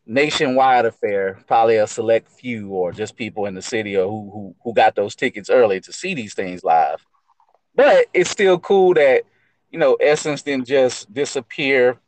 nationwide 0.06 0.86
affair. 0.86 1.40
Probably 1.48 1.78
a 1.78 1.88
select 1.88 2.30
few 2.30 2.70
or 2.70 2.92
just 2.92 3.16
people 3.16 3.46
in 3.46 3.56
the 3.56 3.62
city 3.62 3.96
or 3.98 4.08
who 4.08 4.30
who 4.32 4.56
who 4.64 4.74
got 4.74 4.96
those 4.96 5.16
tickets 5.16 5.50
early 5.50 5.80
to 5.82 5.92
see 5.94 6.14
these 6.14 6.34
things 6.34 6.64
live. 6.64 7.06
But 7.76 8.06
it's 8.14 8.30
still 8.30 8.60
cool 8.60 8.94
that 8.96 9.24
you 9.72 9.80
know 9.80 9.96
Essence 9.96 10.42
didn't 10.44 10.68
just 10.68 11.14
disappear 11.14 12.00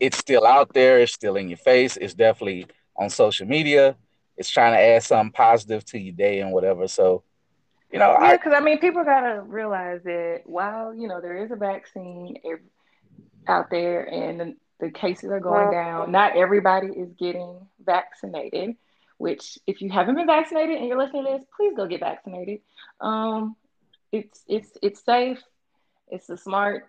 it's 0.00 0.18
still 0.18 0.46
out 0.46 0.72
there. 0.74 0.98
It's 1.00 1.12
still 1.12 1.36
in 1.36 1.48
your 1.48 1.58
face. 1.58 1.96
It's 1.96 2.14
definitely 2.14 2.66
on 2.96 3.10
social 3.10 3.46
media. 3.46 3.96
It's 4.36 4.50
trying 4.50 4.72
to 4.74 4.80
add 4.80 5.02
something 5.02 5.32
positive 5.32 5.84
to 5.86 5.98
your 5.98 6.14
day 6.14 6.40
and 6.40 6.52
whatever. 6.52 6.86
So, 6.88 7.22
you 7.92 7.98
know, 7.98 8.16
Yeah, 8.18 8.18
I 8.20 8.36
because 8.36 8.52
I 8.54 8.60
mean, 8.60 8.78
people 8.78 9.04
gotta 9.04 9.42
realize 9.42 10.02
that 10.04 10.42
while 10.44 10.94
you 10.94 11.08
know 11.08 11.20
there 11.20 11.36
is 11.44 11.50
a 11.50 11.56
vaccine 11.56 12.36
out 13.48 13.70
there 13.70 14.02
and 14.04 14.56
the, 14.86 14.90
cases 14.90 15.30
are 15.30 15.40
going 15.40 15.70
down, 15.70 16.10
not 16.10 16.36
everybody 16.36 16.88
is 16.88 17.12
getting 17.18 17.66
vaccinated. 17.84 18.76
Which, 19.18 19.58
if 19.66 19.80
you 19.80 19.90
haven't 19.90 20.16
been 20.16 20.26
vaccinated 20.26 20.76
and 20.76 20.88
you're 20.88 20.98
listening 20.98 21.24
to 21.24 21.38
this, 21.38 21.46
please 21.56 21.72
go 21.76 21.86
get 21.86 22.00
vaccinated. 22.00 22.60
Um, 23.00 23.56
it's 24.12 24.44
it's 24.48 24.76
it's 24.82 25.04
safe. 25.04 25.42
It's 26.08 26.28
a 26.30 26.36
smart 26.36 26.88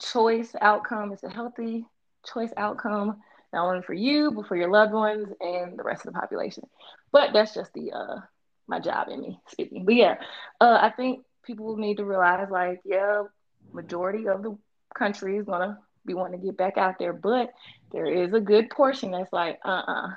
choice 0.00 0.54
outcome. 0.60 1.12
It's 1.12 1.22
a 1.24 1.30
healthy 1.30 1.86
choice 2.32 2.52
outcome, 2.56 3.22
not 3.52 3.66
only 3.66 3.82
for 3.82 3.94
you 3.94 4.30
but 4.30 4.46
for 4.46 4.56
your 4.56 4.70
loved 4.70 4.92
ones 4.92 5.28
and 5.40 5.78
the 5.78 5.82
rest 5.82 6.06
of 6.06 6.12
the 6.12 6.18
population. 6.18 6.64
But 7.12 7.32
that's 7.32 7.54
just 7.54 7.72
the 7.74 7.92
uh 7.92 8.20
my 8.66 8.80
job 8.80 9.08
in 9.08 9.20
me 9.20 9.40
speaking. 9.48 9.84
But 9.84 9.94
yeah, 9.94 10.16
uh, 10.60 10.78
I 10.80 10.90
think 10.90 11.24
people 11.44 11.76
need 11.76 11.98
to 11.98 12.04
realize 12.04 12.48
like 12.50 12.80
yeah, 12.84 13.24
majority 13.72 14.28
of 14.28 14.42
the 14.42 14.56
country 14.96 15.38
is 15.38 15.46
gonna 15.46 15.78
be 16.06 16.14
wanting 16.14 16.40
to 16.40 16.46
get 16.46 16.56
back 16.56 16.76
out 16.78 16.98
there, 16.98 17.12
but 17.12 17.52
there 17.92 18.06
is 18.06 18.32
a 18.32 18.40
good 18.40 18.70
portion 18.70 19.10
that's 19.10 19.32
like 19.32 19.58
uh 19.64 19.82
uh 19.86 20.08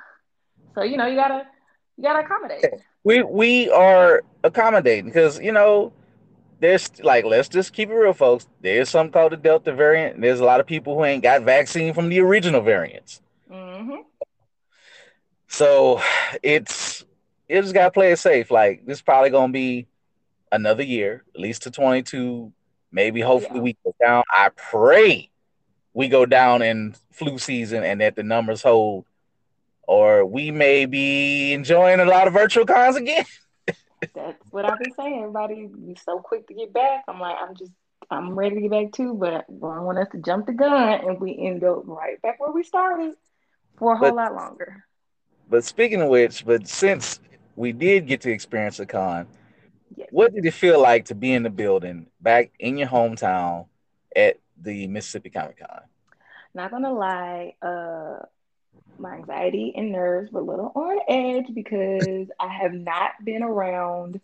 So 0.74 0.82
you 0.82 0.96
know 0.96 1.06
you 1.06 1.16
gotta 1.16 1.46
you 1.96 2.04
gotta 2.04 2.20
accommodate. 2.24 2.64
we 3.04 3.22
we 3.22 3.70
are 3.70 4.22
accommodating 4.44 5.06
because 5.06 5.38
you 5.40 5.52
know 5.52 5.92
there's 6.60 6.90
like 7.02 7.24
let's 7.24 7.48
just 7.48 7.72
keep 7.72 7.88
it 7.90 7.94
real, 7.94 8.12
folks. 8.12 8.46
There's 8.60 8.88
something 8.90 9.12
called 9.12 9.32
the 9.32 9.36
Delta 9.36 9.72
variant. 9.72 10.16
And 10.16 10.24
there's 10.24 10.40
a 10.40 10.44
lot 10.44 10.60
of 10.60 10.66
people 10.66 10.94
who 10.94 11.04
ain't 11.04 11.22
got 11.22 11.42
vaccine 11.42 11.94
from 11.94 12.08
the 12.08 12.20
original 12.20 12.60
variants. 12.60 13.22
Mm-hmm. 13.50 14.02
So 15.48 16.00
it's 16.42 17.04
you 17.48 17.60
just 17.60 17.74
gotta 17.74 17.90
play 17.90 18.12
it 18.12 18.18
safe. 18.18 18.50
Like 18.50 18.86
this 18.86 18.98
is 18.98 19.02
probably 19.02 19.30
gonna 19.30 19.52
be 19.52 19.86
another 20.52 20.82
year, 20.82 21.24
at 21.34 21.40
least 21.40 21.62
to 21.62 21.70
22. 21.70 22.52
Maybe 22.92 23.20
hopefully 23.20 23.58
Yeah. 23.58 23.62
we 23.62 23.76
go 23.84 23.94
down. 24.00 24.24
I 24.32 24.50
pray 24.56 25.29
we 25.92 26.08
go 26.08 26.24
down 26.26 26.62
in 26.62 26.94
flu 27.12 27.38
season 27.38 27.82
and 27.84 28.00
that 28.00 28.16
the 28.16 28.22
numbers 28.22 28.62
hold, 28.62 29.06
or 29.86 30.24
we 30.24 30.50
may 30.50 30.86
be 30.86 31.52
enjoying 31.52 32.00
a 32.00 32.04
lot 32.04 32.26
of 32.26 32.32
virtual 32.32 32.64
cons 32.66 32.96
again. 32.96 33.24
That's 34.14 34.38
what 34.50 34.64
I've 34.64 34.78
been 34.78 34.92
saying. 34.92 35.18
Everybody 35.20 35.66
be 35.66 35.96
so 36.04 36.18
quick 36.20 36.46
to 36.48 36.54
get 36.54 36.72
back. 36.72 37.04
I'm 37.08 37.20
like, 37.20 37.36
I'm 37.40 37.54
just, 37.56 37.72
I'm 38.10 38.34
ready 38.34 38.56
to 38.56 38.60
get 38.62 38.70
back 38.70 38.92
too, 38.92 39.14
but 39.14 39.32
I 39.34 39.42
don't 39.48 39.84
want 39.84 39.98
us 39.98 40.08
to 40.12 40.18
jump 40.18 40.46
the 40.46 40.52
gun 40.52 41.00
and 41.06 41.20
we 41.20 41.36
end 41.38 41.62
up 41.64 41.82
right 41.86 42.20
back 42.22 42.40
where 42.40 42.50
we 42.52 42.62
started 42.64 43.14
for 43.78 43.92
a 43.92 43.96
whole 43.98 44.10
But 44.10 44.14
lot 44.14 44.34
longer. 44.34 44.84
but 45.48 45.64
speaking 45.64 46.00
of 46.02 46.08
which, 46.08 46.44
but 46.44 46.66
since 46.68 47.20
we 47.56 47.72
did 47.72 48.06
get 48.06 48.20
to 48.22 48.30
experience 48.30 48.78
a 48.80 48.86
con, 48.86 49.26
Yes. 49.96 50.08
what 50.12 50.32
did 50.34 50.46
it 50.46 50.54
feel 50.54 50.80
like 50.80 51.06
to 51.06 51.14
be 51.14 51.32
in 51.32 51.42
the 51.42 51.50
building 51.50 52.06
back 52.20 52.52
in 52.58 52.78
your 52.78 52.88
hometown 52.88 53.66
at 54.14 54.36
the 54.60 54.86
Mississippi 54.86 55.30
Comic 55.30 55.58
Con? 55.58 55.80
Not 56.54 56.70
gonna 56.70 56.92
lie, 56.92 57.54
uh, 57.62 58.18
my 58.98 59.14
anxiety 59.14 59.72
and 59.76 59.92
nerves 59.92 60.30
were 60.30 60.40
a 60.40 60.44
little 60.44 60.72
on 60.74 60.98
edge 61.08 61.54
because 61.54 62.30
I 62.38 62.48
have 62.48 62.72
not 62.72 63.12
been 63.24 63.42
around 63.42 64.20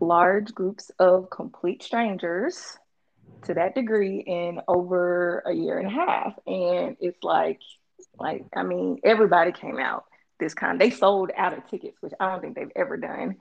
large 0.00 0.54
groups 0.54 0.90
of 0.98 1.28
complete 1.30 1.82
strangers 1.82 2.78
to 3.44 3.54
that 3.54 3.74
degree 3.74 4.20
in 4.20 4.60
over 4.68 5.42
a 5.46 5.52
year 5.52 5.78
and 5.78 5.88
a 5.88 5.90
half. 5.90 6.38
And 6.46 6.96
it's 7.00 7.22
like, 7.22 7.60
like, 8.18 8.44
I 8.54 8.62
mean, 8.62 9.00
everybody 9.04 9.52
came 9.52 9.78
out 9.78 10.04
this 10.38 10.54
kind. 10.54 10.80
They 10.80 10.90
sold 10.90 11.30
out 11.36 11.56
of 11.56 11.68
tickets, 11.68 11.96
which 12.00 12.12
I 12.18 12.30
don't 12.30 12.40
think 12.40 12.56
they've 12.56 12.72
ever 12.76 12.96
done. 12.96 13.36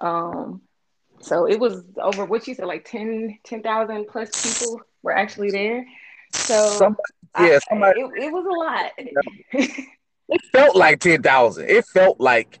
Um, 0.00 0.62
so 1.20 1.46
it 1.46 1.58
was 1.58 1.82
over 2.00 2.24
what 2.24 2.46
you 2.46 2.54
said, 2.54 2.66
like 2.66 2.84
10 2.84 3.38
10,000 3.44 4.06
plus 4.06 4.42
people 4.42 4.80
were 5.02 5.12
actually 5.12 5.50
there. 5.50 5.86
So 6.32 6.56
Somebody, 6.56 7.02
yeah, 7.40 7.58
somebody. 7.68 8.00
it, 8.00 8.24
it 8.24 8.32
was 8.32 8.44
a 8.46 9.54
lot. 9.54 9.86
It 10.30 10.42
felt 10.52 10.76
like 10.76 11.00
ten 11.00 11.22
thousand. 11.22 11.70
It 11.70 11.86
felt 11.86 12.20
like 12.20 12.58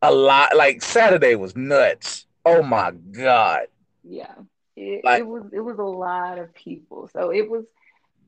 a 0.00 0.12
lot. 0.12 0.56
Like 0.56 0.80
Saturday 0.80 1.34
was 1.34 1.56
nuts. 1.56 2.26
Oh 2.44 2.62
my 2.62 2.92
god! 2.92 3.66
yeah, 4.04 4.34
it, 4.76 5.00
it 5.04 5.26
was 5.26 5.44
it 5.52 5.60
was 5.60 5.78
a 5.78 5.82
lot 5.82 6.38
of 6.38 6.54
people. 6.54 7.08
So 7.12 7.30
it 7.30 7.50
was 7.50 7.64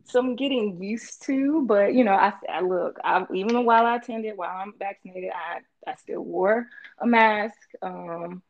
some 0.05 0.37
getting 0.37 0.83
used 0.83 1.23
to, 1.27 1.65
but 1.65 1.95
you 1.95 2.05
know, 2.05 2.15
I, 2.15 2.33
I 2.49 2.61
look, 2.61 2.99
I, 3.05 3.25
even 3.33 3.65
while 3.65 3.87
I 3.87 3.97
attended, 3.97 4.37
while 4.37 4.51
I'm 4.51 4.75
vaccinated, 4.79 5.31
I, 5.31 5.61
I 5.91 5.95
still 5.95 6.23
wore 6.23 6.67
a 6.99 7.07
mask 7.07 7.57
um, 7.83 8.43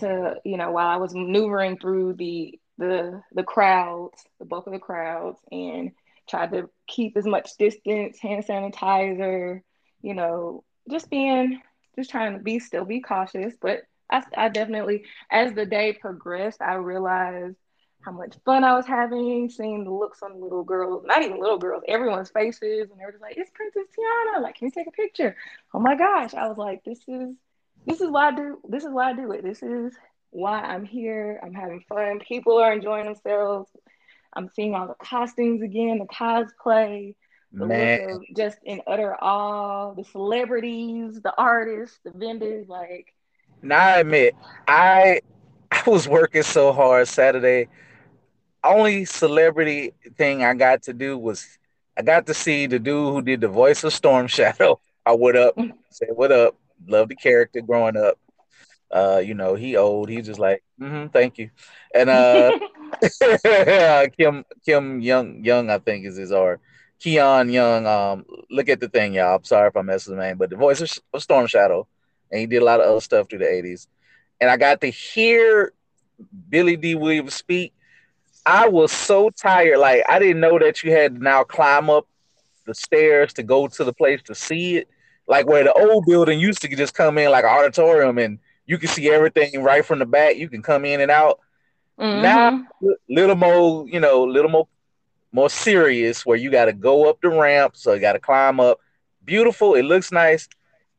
to, 0.00 0.36
you 0.44 0.56
know, 0.56 0.70
while 0.72 0.88
I 0.88 0.96
was 0.96 1.14
maneuvering 1.14 1.78
through 1.78 2.14
the, 2.14 2.58
the, 2.78 3.22
the 3.32 3.42
crowds, 3.42 4.24
the 4.38 4.44
bulk 4.44 4.66
of 4.66 4.72
the 4.72 4.78
crowds 4.78 5.38
and 5.50 5.92
tried 6.28 6.52
to 6.52 6.70
keep 6.86 7.16
as 7.16 7.26
much 7.26 7.56
distance, 7.58 8.18
hand 8.18 8.44
sanitizer, 8.44 9.62
you 10.02 10.14
know, 10.14 10.64
just 10.90 11.10
being, 11.10 11.60
just 11.96 12.10
trying 12.10 12.34
to 12.34 12.42
be, 12.42 12.58
still 12.58 12.84
be 12.84 13.00
cautious. 13.00 13.54
But 13.60 13.82
I, 14.10 14.22
I 14.36 14.48
definitely, 14.48 15.04
as 15.30 15.52
the 15.54 15.66
day 15.66 15.92
progressed, 15.92 16.60
I 16.62 16.74
realized 16.74 17.56
how 18.02 18.12
much 18.12 18.34
fun 18.44 18.64
I 18.64 18.74
was 18.74 18.86
having, 18.86 19.50
seeing 19.50 19.84
the 19.84 19.90
looks 19.90 20.22
on 20.22 20.32
the 20.32 20.38
little 20.44 20.64
girls, 20.64 21.04
not 21.04 21.22
even 21.22 21.38
little 21.38 21.58
girls, 21.58 21.82
everyone's 21.86 22.30
faces, 22.30 22.90
and 22.90 22.98
they 22.98 23.04
were 23.04 23.12
just 23.12 23.22
like, 23.22 23.36
"It's 23.36 23.50
Princess 23.50 23.86
Tiana! 23.96 24.42
Like, 24.42 24.56
can 24.56 24.66
we 24.66 24.70
take 24.70 24.86
a 24.86 24.92
picture?" 24.92 25.36
Oh 25.74 25.80
my 25.80 25.96
gosh! 25.96 26.34
I 26.34 26.48
was 26.48 26.56
like, 26.56 26.82
"This 26.84 27.00
is, 27.06 27.36
this 27.86 28.00
is 28.00 28.10
why 28.10 28.28
I 28.28 28.36
do. 28.36 28.58
This 28.68 28.84
is 28.84 28.90
why 28.92 29.10
I 29.10 29.12
do 29.14 29.32
it. 29.32 29.42
This 29.42 29.62
is 29.62 29.94
why 30.30 30.60
I'm 30.60 30.84
here. 30.84 31.40
I'm 31.42 31.54
having 31.54 31.84
fun. 31.88 32.20
People 32.20 32.58
are 32.58 32.72
enjoying 32.72 33.06
themselves. 33.06 33.70
I'm 34.34 34.48
seeing 34.54 34.74
all 34.74 34.86
the 34.86 34.94
costumes 34.94 35.62
again, 35.62 35.98
the 35.98 36.06
cosplay, 36.06 37.14
the 37.52 37.66
Man. 37.66 38.00
of 38.10 38.22
just 38.36 38.58
in 38.64 38.80
utter 38.86 39.16
awe. 39.20 39.94
The 39.94 40.04
celebrities, 40.04 41.20
the 41.20 41.34
artists, 41.36 41.98
the 42.04 42.12
vendors, 42.14 42.68
like." 42.68 43.06
Now 43.62 43.78
I 43.78 43.98
admit, 44.00 44.34
I 44.68 45.20
I 45.70 45.82
was 45.86 46.08
working 46.08 46.42
so 46.42 46.72
hard 46.72 47.08
Saturday 47.08 47.68
only 48.64 49.04
celebrity 49.04 49.92
thing 50.16 50.44
I 50.44 50.54
got 50.54 50.82
to 50.84 50.92
do 50.92 51.16
was 51.16 51.58
I 51.96 52.02
got 52.02 52.26
to 52.26 52.34
see 52.34 52.66
the 52.66 52.78
dude 52.78 53.12
who 53.12 53.22
did 53.22 53.40
the 53.40 53.48
voice 53.48 53.84
of 53.84 53.92
Storm 53.92 54.26
Shadow. 54.28 54.80
I 55.04 55.12
went 55.14 55.36
up, 55.36 55.56
said 55.90 56.08
what 56.14 56.32
up, 56.32 56.56
love 56.86 57.08
the 57.08 57.16
character 57.16 57.60
growing 57.60 57.96
up. 57.96 58.18
Uh, 58.90 59.22
you 59.24 59.34
know, 59.34 59.54
he 59.54 59.76
old. 59.76 60.08
He's 60.08 60.26
just 60.26 60.40
like, 60.40 60.62
mm-hmm, 60.80 61.08
thank 61.08 61.38
you. 61.38 61.50
And 61.94 62.10
uh 62.10 62.52
Kim 64.18 64.44
Kim 64.64 65.00
Young 65.00 65.44
Young, 65.44 65.70
I 65.70 65.78
think 65.78 66.06
is 66.06 66.16
his 66.16 66.32
or 66.32 66.60
Keone 67.00 67.52
Young. 67.52 67.86
Um, 67.86 68.24
look 68.50 68.68
at 68.68 68.80
the 68.80 68.88
thing, 68.88 69.14
y'all. 69.14 69.36
I'm 69.36 69.44
sorry 69.44 69.68
if 69.68 69.76
I 69.76 69.82
messed 69.82 70.06
his 70.06 70.16
name, 70.16 70.38
but 70.38 70.50
the 70.50 70.56
voice 70.56 70.80
of 70.80 71.22
Storm 71.22 71.46
Shadow, 71.46 71.86
and 72.30 72.40
he 72.40 72.46
did 72.46 72.62
a 72.62 72.64
lot 72.64 72.80
of 72.80 72.86
other 72.88 73.00
stuff 73.00 73.28
through 73.28 73.38
the 73.40 73.44
80s. 73.44 73.86
And 74.40 74.50
I 74.50 74.56
got 74.56 74.80
to 74.80 74.88
hear 74.88 75.72
Billy 76.48 76.76
Dee 76.76 76.94
Williams 76.94 77.34
speak 77.34 77.72
I 78.46 78.68
was 78.68 78.92
so 78.92 79.30
tired. 79.30 79.78
Like 79.78 80.02
I 80.08 80.18
didn't 80.18 80.40
know 80.40 80.58
that 80.58 80.82
you 80.82 80.92
had 80.92 81.16
to 81.16 81.22
now 81.22 81.44
climb 81.44 81.90
up 81.90 82.06
the 82.66 82.74
stairs 82.74 83.32
to 83.34 83.42
go 83.42 83.68
to 83.68 83.84
the 83.84 83.92
place 83.92 84.22
to 84.24 84.34
see 84.34 84.78
it. 84.78 84.88
Like 85.30 85.46
where 85.46 85.64
the 85.64 85.72
old 85.72 86.04
building 86.06 86.40
used 86.40 86.60
to 86.62 86.68
just 86.68 86.92
come 86.92 87.16
in 87.16 87.30
like 87.30 87.44
auditorium 87.44 88.18
and 88.18 88.38
you 88.66 88.78
can 88.78 88.88
see 88.88 89.08
everything 89.10 89.62
right 89.62 89.84
from 89.84 90.00
the 90.00 90.04
back. 90.04 90.36
You 90.36 90.48
can 90.48 90.60
come 90.60 90.84
in 90.84 91.00
and 91.00 91.10
out. 91.10 91.38
Mm-hmm. 91.98 92.22
Now 92.22 92.66
little 93.08 93.36
more, 93.36 93.88
you 93.88 94.00
know, 94.00 94.24
little 94.24 94.50
more 94.50 94.68
more 95.32 95.48
serious 95.48 96.26
where 96.26 96.36
you 96.36 96.50
got 96.50 96.64
to 96.64 96.72
go 96.72 97.08
up 97.08 97.20
the 97.22 97.28
ramp, 97.28 97.76
so 97.76 97.94
you 97.94 98.00
got 98.00 98.14
to 98.14 98.18
climb 98.18 98.58
up. 98.58 98.80
Beautiful, 99.24 99.74
it 99.74 99.84
looks 99.84 100.10
nice. 100.10 100.48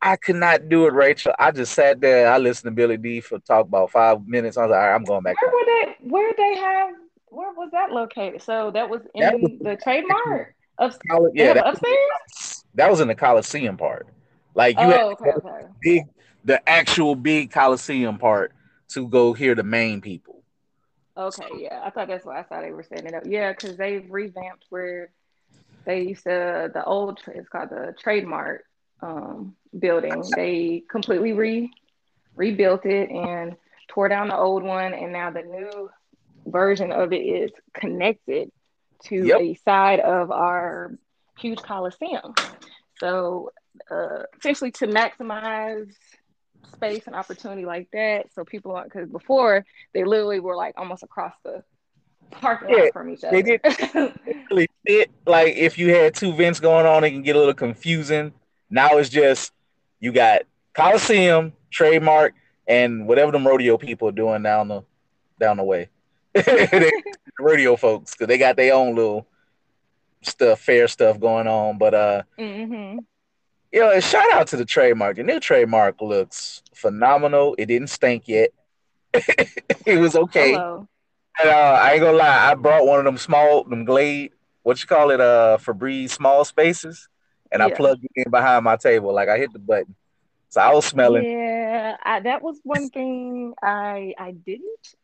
I 0.01 0.15
could 0.15 0.37
not 0.37 0.69
do 0.69 0.87
it, 0.87 0.93
Rachel. 0.93 1.33
I 1.37 1.51
just 1.51 1.73
sat 1.73 1.99
there. 1.99 2.31
I 2.31 2.37
listened 2.37 2.71
to 2.71 2.75
Billy 2.75 2.97
Dee 2.97 3.19
for 3.19 3.37
talk 3.39 3.67
about 3.67 3.91
five 3.91 4.25
minutes. 4.25 4.57
I 4.57 4.61
was 4.61 4.71
like, 4.71 4.79
all 4.79 4.87
right, 4.87 4.95
I'm 4.95 5.03
going 5.03 5.23
back. 5.23 5.35
Where 5.41 5.65
they? 5.65 5.95
Where 6.09 6.33
they 6.37 6.57
have 6.57 6.95
where 7.31 7.51
was 7.53 7.69
that 7.71 7.91
located? 7.91 8.41
So 8.41 8.71
that 8.71 8.89
was 8.89 9.01
in 9.15 9.21
that 9.21 9.39
was, 9.39 9.51
the 9.61 9.77
trademark 9.81 10.55
of 10.77 10.97
yeah, 11.33 11.53
that 11.53 11.67
upstairs. 11.67 12.65
That 12.75 12.89
was 12.89 13.01
in 13.01 13.07
the 13.07 13.15
Coliseum 13.15 13.77
part. 13.77 14.07
Like 14.53 14.77
you 14.77 14.85
oh, 14.85 14.89
had 14.89 15.01
okay, 15.01 15.31
okay. 15.37 15.67
big, 15.81 16.03
the 16.43 16.69
actual 16.69 17.15
big 17.15 17.51
Coliseum 17.51 18.17
part 18.17 18.53
to 18.89 19.07
go 19.07 19.33
hear 19.33 19.55
the 19.55 19.63
main 19.63 20.01
people. 20.01 20.43
Okay, 21.15 21.47
yeah, 21.57 21.81
I 21.83 21.89
thought 21.89 22.07
that's 22.07 22.25
why 22.25 22.39
I 22.39 22.43
thought 22.43 22.61
they 22.61 22.71
were 22.71 22.83
setting 22.83 23.07
it 23.07 23.13
up. 23.13 23.23
Yeah, 23.25 23.51
because 23.51 23.77
they've 23.77 24.05
revamped 24.09 24.65
where 24.69 25.11
they 25.85 26.03
used 26.03 26.23
to 26.23 26.71
the 26.73 26.83
old 26.85 27.19
it's 27.27 27.49
called 27.49 27.69
the 27.69 27.93
trademark 27.99 28.63
um, 29.01 29.55
building. 29.77 30.23
They 30.35 30.83
completely 30.89 31.33
re 31.33 31.71
rebuilt 32.35 32.85
it 32.85 33.09
and 33.09 33.55
tore 33.87 34.07
down 34.09 34.29
the 34.29 34.37
old 34.37 34.63
one, 34.63 34.93
and 34.93 35.11
now 35.11 35.31
the 35.31 35.41
new 35.41 35.89
version 36.45 36.91
of 36.91 37.13
it 37.13 37.21
is 37.21 37.51
connected 37.73 38.51
to 39.03 39.25
yep. 39.25 39.41
a 39.41 39.53
side 39.55 39.99
of 39.99 40.31
our 40.31 40.97
huge 41.37 41.61
coliseum. 41.61 42.33
So 42.99 43.51
uh, 43.89 44.23
essentially 44.37 44.71
to 44.71 44.87
maximize 44.87 45.91
space 46.73 47.03
and 47.07 47.15
opportunity 47.15 47.65
like 47.65 47.89
that, 47.93 48.27
so 48.33 48.43
people 48.43 48.75
aren't 48.75 48.91
because 48.91 49.09
before 49.09 49.65
they 49.93 50.03
literally 50.03 50.39
were 50.39 50.55
like 50.55 50.73
almost 50.77 51.03
across 51.03 51.33
the 51.43 51.63
parking 52.31 52.69
yeah, 52.69 52.83
lot 52.83 52.93
from 52.93 53.09
each 53.09 53.23
other. 53.23 53.41
They 53.41 53.57
did 53.57 54.13
really 54.49 54.69
fit. 54.85 55.11
Like 55.25 55.55
if 55.55 55.77
you 55.77 55.93
had 55.93 56.15
two 56.15 56.33
vents 56.33 56.59
going 56.59 56.85
on, 56.85 57.03
it 57.03 57.11
can 57.11 57.21
get 57.21 57.35
a 57.35 57.39
little 57.39 57.53
confusing. 57.53 58.33
Now 58.69 58.97
it's 58.97 59.09
just 59.09 59.51
you 59.99 60.11
got 60.11 60.43
Coliseum, 60.73 61.53
trademark, 61.69 62.33
and 62.67 63.07
whatever 63.07 63.31
them 63.31 63.45
rodeo 63.45 63.77
people 63.77 64.07
are 64.07 64.13
doing 64.13 64.43
down 64.43 64.67
the 64.69 64.83
down 65.39 65.57
the 65.57 65.63
way. 65.63 65.89
radio 67.39 67.75
folks 67.75 68.11
because 68.11 68.27
they 68.27 68.37
got 68.37 68.55
their 68.55 68.73
own 68.73 68.95
little 68.95 69.27
stuff, 70.21 70.61
fair 70.61 70.87
stuff 70.87 71.19
going 71.19 71.47
on. 71.47 71.77
But 71.77 71.93
uh, 71.93 72.23
mm-hmm. 72.39 72.99
You 73.71 73.79
know, 73.79 73.99
shout 73.99 74.31
out 74.33 74.47
to 74.47 74.57
the 74.57 74.65
trademark. 74.65 75.15
The 75.15 75.23
new 75.23 75.39
trademark 75.39 76.01
looks 76.01 76.61
phenomenal. 76.73 77.55
It 77.57 77.67
didn't 77.67 77.89
stink 77.89 78.27
yet. 78.27 78.51
it 79.13 79.99
was 79.99 80.15
okay. 80.15 80.53
Hello. 80.53 80.87
And, 81.39 81.49
uh, 81.49 81.79
I 81.81 81.93
ain't 81.93 82.01
gonna 82.01 82.17
lie, 82.17 82.51
I 82.51 82.55
brought 82.55 82.85
one 82.85 82.99
of 82.99 83.05
them 83.05 83.17
small, 83.17 83.63
them 83.63 83.85
Glade, 83.85 84.31
what 84.63 84.81
you 84.81 84.87
call 84.87 85.11
it, 85.11 85.21
uh, 85.21 85.57
Febreze 85.61 86.11
small 86.11 86.43
spaces, 86.43 87.07
and 87.51 87.61
yeah. 87.61 87.67
I 87.67 87.71
plugged 87.71 88.03
it 88.03 88.11
in 88.15 88.29
behind 88.29 88.65
my 88.65 88.75
table. 88.75 89.13
Like 89.13 89.29
I 89.29 89.37
hit 89.37 89.53
the 89.53 89.59
button. 89.59 89.95
So 90.49 90.59
I 90.59 90.73
was 90.73 90.85
smelling. 90.85 91.23
Yeah, 91.23 91.95
I, 92.03 92.19
that 92.19 92.41
was 92.41 92.59
one 92.63 92.89
thing 92.89 93.53
I 93.63 94.13
I 94.17 94.31
didn't 94.31 94.95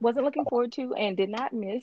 wasn't 0.00 0.26
looking 0.26 0.44
forward 0.44 0.72
to 0.72 0.94
and 0.94 1.16
did 1.16 1.30
not 1.30 1.54
miss 1.54 1.82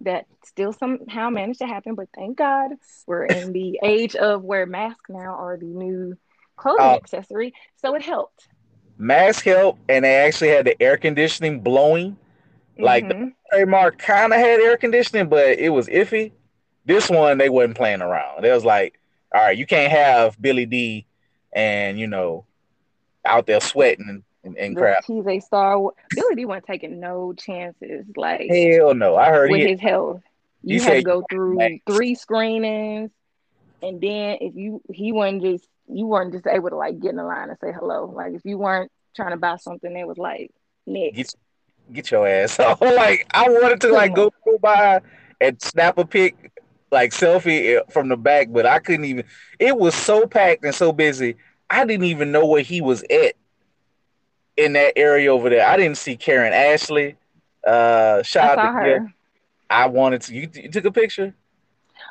that 0.00 0.26
still 0.44 0.72
somehow 0.72 1.30
managed 1.30 1.60
to 1.60 1.66
happen 1.66 1.94
but 1.94 2.08
thank 2.14 2.36
god 2.36 2.72
we're 3.06 3.24
in 3.24 3.52
the 3.52 3.78
age 3.84 4.14
of 4.16 4.42
where 4.42 4.66
masks 4.66 5.08
now 5.08 5.34
are 5.34 5.56
the 5.56 5.66
new 5.66 6.16
clothing 6.56 6.86
uh, 6.86 6.94
accessory. 6.94 7.54
So 7.76 7.94
it 7.94 8.02
helped. 8.02 8.48
Masks 8.96 9.42
help 9.42 9.78
and 9.88 10.04
they 10.04 10.14
actually 10.14 10.50
had 10.50 10.66
the 10.66 10.80
air 10.80 10.96
conditioning 10.96 11.60
blowing. 11.60 12.16
Like 12.78 13.04
mm-hmm. 13.04 13.26
the 13.26 13.32
trademark 13.50 13.98
kind 13.98 14.32
of 14.32 14.38
had 14.38 14.60
air 14.60 14.76
conditioning 14.76 15.28
but 15.28 15.58
it 15.58 15.70
was 15.70 15.88
iffy. 15.88 16.32
This 16.84 17.08
one 17.08 17.38
they 17.38 17.48
wasn't 17.48 17.76
playing 17.76 18.02
around. 18.02 18.44
It 18.44 18.52
was 18.52 18.64
like 18.64 19.00
all 19.34 19.42
right 19.42 19.56
you 19.56 19.66
can't 19.66 19.90
have 19.90 20.40
billy 20.40 20.66
Dee 20.66 21.06
and 21.52 21.98
you 21.98 22.06
know 22.06 22.44
out 23.24 23.46
there 23.46 23.60
sweating 23.60 24.22
and, 24.44 24.56
and 24.56 24.76
crap. 24.76 25.04
He's 25.06 25.26
a 25.26 25.40
star. 25.40 25.90
Billy 26.10 26.34
Dee 26.36 26.44
wasn't 26.44 26.66
taking 26.66 27.00
no 27.00 27.32
chances. 27.32 28.06
Like 28.16 28.48
hell 28.50 28.94
no. 28.94 29.16
I 29.16 29.30
heard 29.30 29.50
with 29.50 29.60
he, 29.60 29.70
his 29.70 29.80
health. 29.80 30.22
You 30.62 30.80
had 30.80 30.94
to 30.94 31.02
go 31.02 31.24
through 31.30 31.80
three 31.86 32.14
screenings, 32.14 33.10
and 33.82 34.00
then 34.00 34.38
if 34.40 34.54
you 34.54 34.80
he 34.90 35.12
wasn't 35.12 35.42
just 35.42 35.66
you 35.88 36.06
weren't 36.06 36.32
just 36.32 36.46
able 36.46 36.70
to 36.70 36.76
like 36.76 37.00
get 37.00 37.10
in 37.10 37.16
the 37.16 37.24
line 37.24 37.50
and 37.50 37.58
say 37.58 37.72
hello. 37.72 38.06
Like 38.06 38.34
if 38.34 38.42
you 38.44 38.58
weren't 38.58 38.90
trying 39.14 39.32
to 39.32 39.36
buy 39.36 39.56
something, 39.56 39.94
it 39.94 40.06
was 40.06 40.18
like 40.18 40.50
next. 40.86 41.16
Get, 41.16 41.34
get 41.92 42.10
your 42.10 42.26
ass 42.26 42.58
off. 42.60 42.80
like 42.80 43.26
I 43.32 43.48
wanted 43.48 43.80
to 43.82 43.92
like 43.92 44.14
go, 44.14 44.32
go 44.44 44.58
by 44.58 45.00
and 45.40 45.60
snap 45.60 45.98
a 45.98 46.06
pic 46.06 46.52
like 46.90 47.10
selfie 47.10 47.76
eh, 47.76 47.82
from 47.90 48.08
the 48.08 48.16
back, 48.16 48.48
but 48.50 48.66
I 48.66 48.78
couldn't 48.78 49.04
even. 49.04 49.24
It 49.58 49.76
was 49.76 49.94
so 49.94 50.26
packed 50.26 50.64
and 50.64 50.74
so 50.74 50.92
busy. 50.92 51.36
I 51.68 51.84
didn't 51.84 52.06
even 52.06 52.30
know 52.30 52.46
where 52.46 52.62
he 52.62 52.80
was 52.80 53.02
at 53.10 53.34
in 54.56 54.74
that 54.74 54.94
area 54.96 55.32
over 55.32 55.50
there. 55.50 55.66
I 55.66 55.76
didn't 55.76 55.98
see 55.98 56.16
Karan 56.16 56.52
Ashley. 56.52 57.16
Uh, 57.66 58.22
shout 58.22 58.58
I 58.58 58.62
out 58.62 58.66
to 58.66 58.72
her. 58.72 59.14
I 59.70 59.86
wanted 59.86 60.22
to. 60.22 60.34
You, 60.34 60.48
you 60.54 60.70
took 60.70 60.84
a 60.84 60.92
picture. 60.92 61.34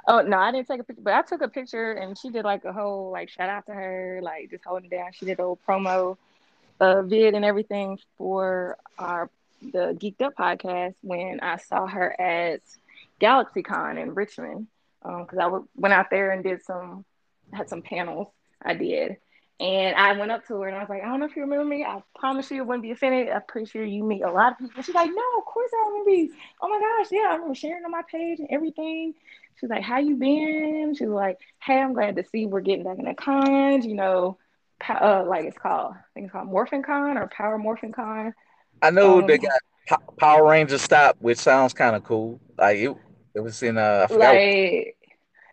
Oh 0.08 0.22
no, 0.22 0.38
I 0.38 0.52
didn't 0.52 0.68
take 0.68 0.82
a 0.82 0.84
picture, 0.84 1.02
but 1.02 1.14
I 1.14 1.22
took 1.22 1.42
a 1.42 1.48
picture 1.48 1.94
and 1.94 2.18
she 2.18 2.30
did 2.30 2.44
like 2.44 2.66
a 2.66 2.74
whole 2.74 3.12
like 3.12 3.30
shout 3.30 3.50
out 3.50 3.66
to 3.68 3.74
her, 3.74 4.20
like 4.22 4.50
just 4.50 4.66
holding 4.66 4.90
down. 4.90 5.12
She 5.14 5.26
did 5.26 5.40
a 5.40 5.44
whole 5.44 5.60
promo 5.68 6.18
uh, 6.80 7.04
vid 7.04 7.36
and 7.36 7.46
everything 7.46 8.00
for 8.18 8.78
our 8.98 9.30
the 9.62 9.98
Geeked 10.00 10.22
Up 10.22 10.36
podcast 10.36 10.96
when 11.02 11.40
I 11.40 11.58
saw 11.58 11.88
her 11.88 12.20
at 12.20 12.62
GalaxyCon 13.22 14.02
in 14.02 14.14
Richmond 14.14 14.68
because 15.02 15.38
um, 15.40 15.40
I 15.40 15.60
went 15.76 15.94
out 15.94 16.10
there 16.10 16.32
and 16.32 16.44
did 16.44 16.64
some 16.64 17.06
had 17.54 17.70
some 17.70 17.82
panels 17.82 18.28
I 18.62 18.74
did 18.74 19.18
and 19.60 19.96
I 19.96 20.14
went 20.14 20.32
up 20.32 20.46
to 20.48 20.60
her 20.62 20.68
and 20.68 20.76
I 20.76 20.80
was 20.80 20.90
like, 20.90 21.04
I 21.04 21.06
don't 21.06 21.20
know 21.20 21.26
if 21.26 21.36
you 21.36 21.44
remember 21.44 21.66
me. 21.66 21.84
I 21.84 22.02
promise 22.16 22.50
you, 22.50 22.58
it 22.58 22.68
wouldn't 22.68 22.84
be 22.84 22.92
offended. 22.92 23.30
I'm 23.30 23.44
pretty 23.48 23.68
sure 23.68 23.84
you 23.84 24.04
meet 24.04 24.24
a 24.24 24.32
lot 24.32 24.54
of 24.54 24.58
people. 24.58 24.82
She's 24.82 24.96
like, 24.96 25.10
No, 25.10 25.40
of 25.40 25.46
course 25.46 25.70
I 25.74 25.90
remember 25.90 26.10
you. 26.10 26.34
Oh 26.62 26.70
my 26.70 26.80
gosh, 26.80 27.12
yeah, 27.12 27.30
I 27.30 27.34
remember 27.36 27.56
sharing 27.56 27.86
on 27.86 27.92
my 27.92 28.02
page 28.10 28.40
and 28.40 28.48
everything. 28.52 29.14
She's 29.60 29.70
like, 29.70 29.84
How 29.84 30.00
you 30.00 30.16
been? 30.16 30.96
She's 30.98 31.08
like, 31.08 31.38
Hey, 31.62 31.80
I'm 31.80 31.94
glad 31.94 32.16
to 32.16 32.26
see 32.32 32.46
we're 32.46 32.62
getting 32.62 32.84
back 32.84 32.98
in 32.98 33.06
the 33.06 33.14
cons. 33.14 33.86
You 33.86 33.96
know, 33.96 34.38
uh, 34.90 35.24
like 35.28 35.46
it's 35.46 35.58
called, 35.58 35.94
I 35.94 36.02
think 36.14 36.26
it's 36.26 36.34
called 36.34 36.48
Morphin 36.48 36.84
Con 36.84 37.18
or 37.18 37.28
Power 37.28 37.58
Morphin 37.58 37.92
Con. 37.92 38.34
I 38.82 38.90
know 38.90 39.20
um, 39.20 39.28
they 39.28 39.38
got 39.38 40.18
Power 40.18 40.50
Ranger 40.50 40.78
Stop, 40.78 41.18
which 41.20 41.38
sounds 41.38 41.74
kind 41.74 41.96
of 41.96 42.04
cool. 42.04 42.40
Like 42.58 42.78
it, 42.78 42.96
it 43.36 43.40
was 43.40 43.62
in 43.64 43.78
uh, 43.78 44.08
like 44.10 44.98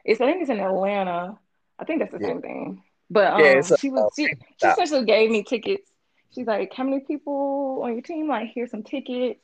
it's 0.05 0.21
I 0.21 0.27
think 0.27 0.41
it's 0.41 0.51
in 0.51 0.59
Atlanta. 0.59 1.39
I 1.79 1.85
think 1.85 2.01
that's 2.01 2.13
the 2.13 2.19
yeah. 2.21 2.29
same 2.29 2.43
thing. 2.43 2.83
But 3.11 3.33
um, 3.33 3.41
yeah, 3.41 3.63
she 3.63 3.91
was 3.91 4.13
she, 4.17 4.29
she 4.61 4.67
essentially 4.67 5.05
gave 5.05 5.31
me 5.31 5.43
tickets. 5.43 5.91
She's 6.35 6.47
like, 6.47 6.73
"How 6.73 6.85
many 6.85 7.01
people 7.01 7.81
on 7.83 7.93
your 7.93 8.03
team? 8.03 8.29
Like, 8.29 8.53
here's 8.55 8.71
some 8.71 8.83
tickets." 8.83 9.41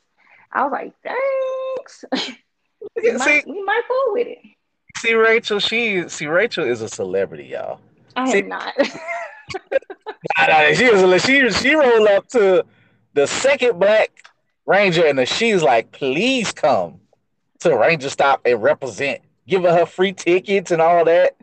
I 0.52 0.62
was 0.62 0.72
like, 0.72 0.94
"Thanks." 1.02 2.04
we, 2.96 3.02
see, 3.02 3.12
might, 3.16 3.46
we 3.46 3.62
might 3.62 3.82
fool 3.88 4.12
with 4.12 4.28
it. 4.28 4.38
See 4.98 5.14
Rachel, 5.14 5.58
she 5.58 6.08
see 6.08 6.26
Rachel 6.26 6.64
is 6.64 6.80
a 6.80 6.88
celebrity, 6.88 7.44
y'all. 7.44 7.80
I 8.14 8.30
see, 8.30 8.38
am 8.38 8.48
not. 8.48 8.72
nah, 8.78 10.46
nah, 10.46 10.72
she 10.72 10.86
a, 10.86 11.18
she 11.18 11.50
she 11.50 11.74
rolled 11.74 12.08
up 12.08 12.28
to 12.28 12.64
the 13.14 13.26
second 13.26 13.78
black 13.78 14.10
ranger 14.66 15.06
and 15.06 15.18
the, 15.18 15.26
she's 15.26 15.62
like, 15.62 15.90
please 15.92 16.52
come 16.52 17.00
to 17.60 17.76
Ranger 17.76 18.10
Stop 18.10 18.42
and 18.44 18.62
represent. 18.62 19.22
Giving 19.48 19.72
her 19.72 19.86
free 19.86 20.12
tickets 20.12 20.72
and 20.72 20.82
all 20.82 21.04
that. 21.04 21.36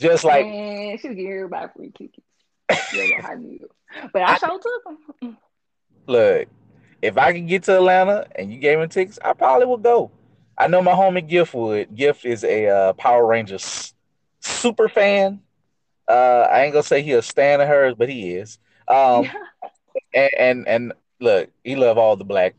Just 0.00 0.24
like 0.24 0.46
Man, 0.46 0.98
she's 0.98 1.14
giving 1.14 1.32
everybody 1.32 1.68
free 1.74 1.92
tickets. 1.96 2.26
yeah, 2.94 3.26
I 3.26 3.34
knew. 3.34 3.68
but 4.12 4.22
I, 4.22 4.34
I 4.34 4.38
showed 4.38 4.62
took 4.62 4.84
them. 5.20 5.36
Look, 6.06 6.48
if 7.02 7.18
I 7.18 7.32
can 7.32 7.46
get 7.46 7.64
to 7.64 7.76
Atlanta 7.76 8.26
and 8.36 8.52
you 8.52 8.58
gave 8.58 8.78
me 8.78 8.86
tickets, 8.86 9.18
I 9.24 9.32
probably 9.32 9.66
would 9.66 9.82
go. 9.82 10.10
I 10.56 10.66
know 10.66 10.82
my 10.82 10.92
homie 10.92 11.26
Gift 11.26 11.54
would. 11.54 11.94
Gift 11.94 12.24
is 12.24 12.44
a 12.44 12.66
uh, 12.68 12.92
Power 12.94 13.26
Rangers 13.26 13.94
super 14.40 14.88
fan. 14.88 15.40
Uh, 16.08 16.46
I 16.50 16.64
ain't 16.64 16.72
gonna 16.72 16.82
say 16.82 17.02
he 17.02 17.12
a 17.12 17.22
stan 17.22 17.60
of 17.60 17.68
hers, 17.68 17.94
but 17.96 18.08
he 18.08 18.34
is. 18.34 18.58
Um, 18.88 19.30
and, 20.14 20.30
and, 20.38 20.68
and 20.68 20.92
look, 21.20 21.50
he 21.62 21.76
love 21.76 21.98
all 21.98 22.16
the 22.16 22.24
black 22.24 22.54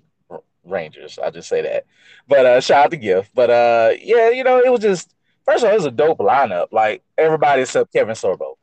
Rangers. 0.64 1.20
I 1.20 1.32
just 1.32 1.50
say 1.50 1.62
that. 1.64 1.86
But 2.28 2.46
uh, 2.46 2.62
shout 2.62 2.86
out 2.86 2.92
to 2.92 2.98
Gift. 2.98 3.32
But 3.34 3.50
uh, 3.50 3.92
yeah, 4.02 4.30
you 4.30 4.44
know, 4.44 4.60
it 4.60 4.72
was 4.72 4.82
just 4.82 5.14
first 5.50 5.64
of 5.64 5.68
all, 5.68 5.74
it 5.74 5.78
was 5.78 5.86
a 5.86 5.92
dope 5.92 6.20
lineup. 6.20 6.68
Like 6.72 7.04
everybody 7.18 7.64
except 7.64 7.94
Kevin 7.94 8.16
Sorbo. 8.16 8.56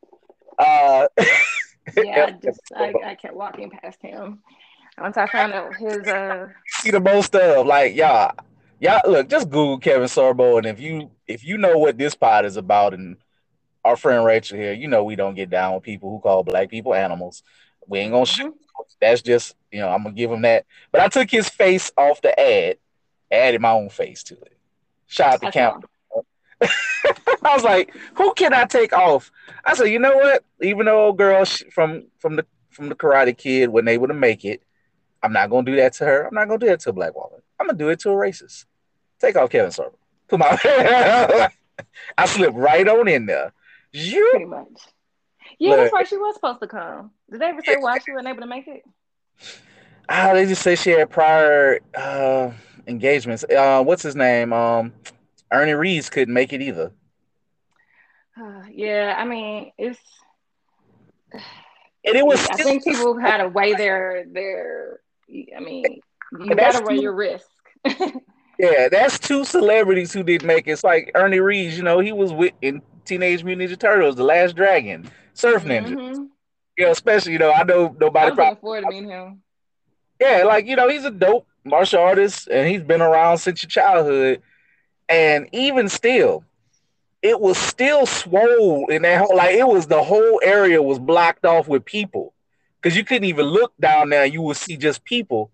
Uh, 0.59 1.09
yeah, 1.97 2.27
I 2.27 2.31
just 2.43 2.61
I, 2.75 2.95
I 3.05 3.15
kept 3.15 3.35
walking 3.35 3.71
past 3.71 4.01
him. 4.03 4.41
Once 4.99 5.17
I 5.17 5.27
found 5.27 5.53
out 5.53 5.77
his 5.77 6.07
uh 6.07 6.49
see 6.69 6.91
the 6.91 7.01
most 7.01 7.35
of 7.35 7.67
like 7.67 7.95
y'all 7.95 8.35
y'all 8.81 9.01
look, 9.07 9.29
just 9.29 9.51
Google 9.51 9.79
Kevin 9.79 10.09
Sorbo, 10.09 10.59
and 10.59 10.67
if 10.67 10.81
you 10.81 11.11
if 11.27 11.45
you 11.45 11.59
know 11.59 11.79
what 11.79 11.99
this 11.99 12.15
pod 12.15 12.45
is 12.45 12.57
about, 12.57 12.95
and 12.95 13.17
our 13.85 13.97
friend 13.97 14.25
Rachel 14.25 14.57
here, 14.57 14.73
you 14.73 14.89
know 14.89 15.05
we 15.05 15.17
don't 15.17 15.35
get 15.35 15.51
down 15.51 15.75
with 15.75 15.83
people 15.83 16.11
who 16.11 16.21
call 16.21 16.45
black 16.45 16.71
people 16.71 16.95
animals. 16.95 17.43
We 17.87 17.99
ain't 18.01 18.13
gonna 18.13 18.25
mm-hmm. 18.25 18.43
shoot. 18.43 18.57
That's 19.01 19.23
just 19.23 19.55
you 19.71 19.81
know 19.81 19.89
I'm 19.89 20.03
gonna 20.03 20.15
give 20.15 20.31
him 20.31 20.43
that. 20.43 20.65
But 20.93 21.03
I 21.03 21.09
took 21.09 21.31
his 21.31 21.49
face 21.49 21.93
off 21.97 22.23
the 22.23 22.39
ad, 22.39 22.79
added 23.31 23.61
my 23.61 23.73
own 23.73 23.91
face 23.91 24.23
to 24.25 24.35
it. 24.35 24.57
Shout 25.09 25.35
out 25.35 25.43
to 25.43 25.51
Count. 25.51 25.85
I 26.63 27.55
was 27.55 27.65
like, 27.65 27.95
who 28.15 28.33
can 28.35 28.53
I 28.53 28.65
take 28.65 28.93
off? 28.93 29.31
I 29.65 29.75
said, 29.75 29.87
you 29.87 29.99
know 29.99 30.17
what? 30.17 30.45
Even 30.63 30.87
though 30.87 31.07
old 31.07 31.19
girl 31.19 31.45
from 31.73 32.07
from 32.19 32.37
the 32.37 32.47
from 32.71 32.89
the 32.89 32.95
Karate 32.95 33.37
Kid 33.37 33.69
wasn't 33.69 33.91
able 33.91 34.09
to 34.09 34.15
make 34.15 34.45
it, 34.45 34.63
I'm 35.23 35.33
not 35.33 35.51
gonna 35.51 35.65
do 35.65 35.77
that 35.77 35.95
to 35.95 36.05
her. 36.05 36.27
I'm 36.27 36.35
not 36.35 36.49
gonna 36.49 36.59
do 36.59 36.67
that 36.67 36.81
to 36.81 36.91
a 36.91 36.93
black 36.93 37.15
woman. 37.15 37.41
I'm 37.59 37.67
gonna 37.67 37.79
do 37.79 37.89
it 37.89 38.01
to 38.01 38.11
a 38.11 38.15
racist. 38.15 38.65
Take 39.21 39.37
off 39.37 39.51
Kevin 39.51 39.71
Sorbo. 39.71 39.95
Come 40.29 40.43
on. 40.43 40.59
I 42.19 42.27
slipped 42.27 42.57
right 42.57 42.87
on 42.87 43.09
in 43.09 43.27
there. 43.27 43.53
You 43.93 44.29
pretty 44.31 44.47
much. 44.47 44.67
Yeah, 45.59 45.71
Look, 45.71 45.79
that's 45.79 45.93
why 45.93 46.03
she 46.05 46.17
was 46.17 46.35
supposed 46.35 46.61
to 46.61 46.67
come. 46.67 47.13
Did 47.31 47.41
they 47.41 47.47
ever 47.47 47.63
say 47.65 47.77
why 47.77 47.99
she 47.99 48.13
wasn't 48.13 48.29
able 48.29 48.41
to 48.43 48.47
make 48.47 48.67
it? 48.67 48.83
Ah, 50.09 50.33
they 50.35 50.47
just 50.47 50.63
say 50.63 50.75
she 50.75 50.91
had 50.91 51.11
prior 51.11 51.81
uh, 51.95 52.53
engagements. 52.87 53.45
Uh, 53.45 53.83
what's 53.83 54.03
his 54.03 54.17
name? 54.17 54.53
Um, 54.53 54.93
Ernie 55.53 55.73
Reyes 55.73 56.11
couldn't 56.11 56.35
make 56.35 56.53
it 56.53 56.63
either. 56.63 56.93
Uh, 58.41 58.63
yeah, 58.71 59.15
I 59.17 59.25
mean 59.25 59.73
it's. 59.79 60.01
And 61.33 62.17
it 62.17 62.25
was. 62.25 62.47
I 62.51 62.57
think 62.57 62.85
people 62.85 63.19
had 63.19 63.39
to 63.39 63.49
weigh 63.49 63.75
their 63.75 64.25
their. 64.31 65.01
I 65.57 65.61
mean, 65.61 65.85
you 66.41 66.55
gotta 66.55 66.85
weigh 66.85 67.01
your 67.01 67.15
risk. 67.15 67.47
yeah, 68.59 68.89
that's 68.89 69.19
two 69.19 69.45
celebrities 69.45 70.13
who 70.13 70.23
did 70.23 70.45
make 70.45 70.69
it. 70.69 70.73
It's 70.73 70.85
like 70.85 71.11
Ernie 71.15 71.41
Reyes. 71.41 71.77
You 71.77 71.83
know, 71.83 71.99
he 71.99 72.13
was 72.13 72.33
with 72.33 72.53
in 72.63 72.83
Teenage 73.05 73.43
Mutant 73.43 73.71
Ninja 73.71 73.79
Turtles, 73.79 74.17
The 74.17 74.25
Last 74.25 74.55
Dragon, 74.55 75.11
Surf 75.33 75.65
Ninja. 75.65 75.89
Mm-hmm. 75.89 76.25
You 76.79 76.85
know, 76.85 76.91
especially 76.91 77.33
you 77.33 77.39
know, 77.39 77.53
I 77.53 77.65
know 77.65 77.97
nobody. 77.99 78.33
I 78.33 78.35
probably, 78.35 78.61
forward 78.61 78.83
to 78.83 78.89
meet 78.91 79.05
him. 79.05 79.43
Yeah, 80.21 80.45
like 80.45 80.67
you 80.67 80.77
know, 80.77 80.89
he's 80.89 81.05
a 81.05 81.11
dope 81.11 81.47
martial 81.65 82.01
artist, 82.01 82.49
and 82.49 82.69
he's 82.69 82.83
been 82.83 83.03
around 83.03 83.39
since 83.39 83.63
your 83.63 83.71
childhood. 83.71 84.43
And 85.09 85.49
even 85.53 85.89
still, 85.89 86.45
it 87.23 87.41
was 87.41 87.59
still 87.59 88.07
swole 88.07 88.87
in 88.89 89.03
that 89.03 89.19
whole 89.19 89.37
like 89.37 89.55
it 89.55 89.67
was 89.67 89.87
the 89.87 90.03
whole 90.03 90.41
area 90.43 90.83
was 90.83 90.99
blocked 90.99 91.45
off 91.45 91.69
with 91.69 91.85
people 91.85 92.35
because 92.81 92.97
you 92.97 93.05
couldn't 93.05 93.25
even 93.25 93.47
look 93.47 93.73
down 93.81 94.11
there. 94.11 94.27
You 94.27 94.43
would 94.43 94.57
see 94.57 94.77
just 94.77 95.05
people. 95.05 95.51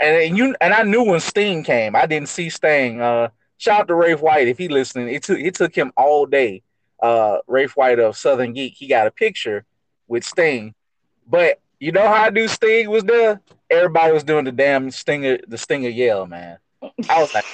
And 0.00 0.36
you 0.36 0.56
and 0.60 0.74
I 0.74 0.82
knew 0.82 1.04
when 1.04 1.20
Sting 1.20 1.62
came. 1.62 1.94
I 1.94 2.06
didn't 2.06 2.28
see 2.28 2.50
Sting. 2.50 3.00
Uh, 3.00 3.28
shout 3.56 3.82
out 3.82 3.88
to 3.88 3.94
Rafe 3.94 4.20
White 4.20 4.48
if 4.48 4.58
he 4.58 4.68
listening. 4.68 5.08
It 5.14 5.22
took 5.22 5.38
it 5.38 5.54
took 5.54 5.74
him 5.74 5.92
all 5.96 6.26
day. 6.26 6.62
Uh, 7.00 7.38
Rafe 7.46 7.76
White 7.76 7.98
of 7.98 8.16
Southern 8.16 8.52
Geek. 8.52 8.74
He 8.76 8.86
got 8.86 9.06
a 9.06 9.10
picture 9.10 9.64
with 10.08 10.24
Sting, 10.24 10.74
but 11.28 11.60
you 11.78 11.90
know 11.90 12.06
how 12.06 12.24
I 12.24 12.30
do 12.30 12.48
Sting 12.48 12.90
was 12.90 13.04
there. 13.04 13.40
Everybody 13.70 14.12
was 14.12 14.24
doing 14.24 14.44
the 14.44 14.52
damn 14.52 14.90
Stinger, 14.90 15.38
the 15.48 15.58
Stinger 15.58 15.88
yell, 15.88 16.26
man. 16.26 16.58
I 16.82 17.20
was 17.20 17.32
like, 17.32 17.44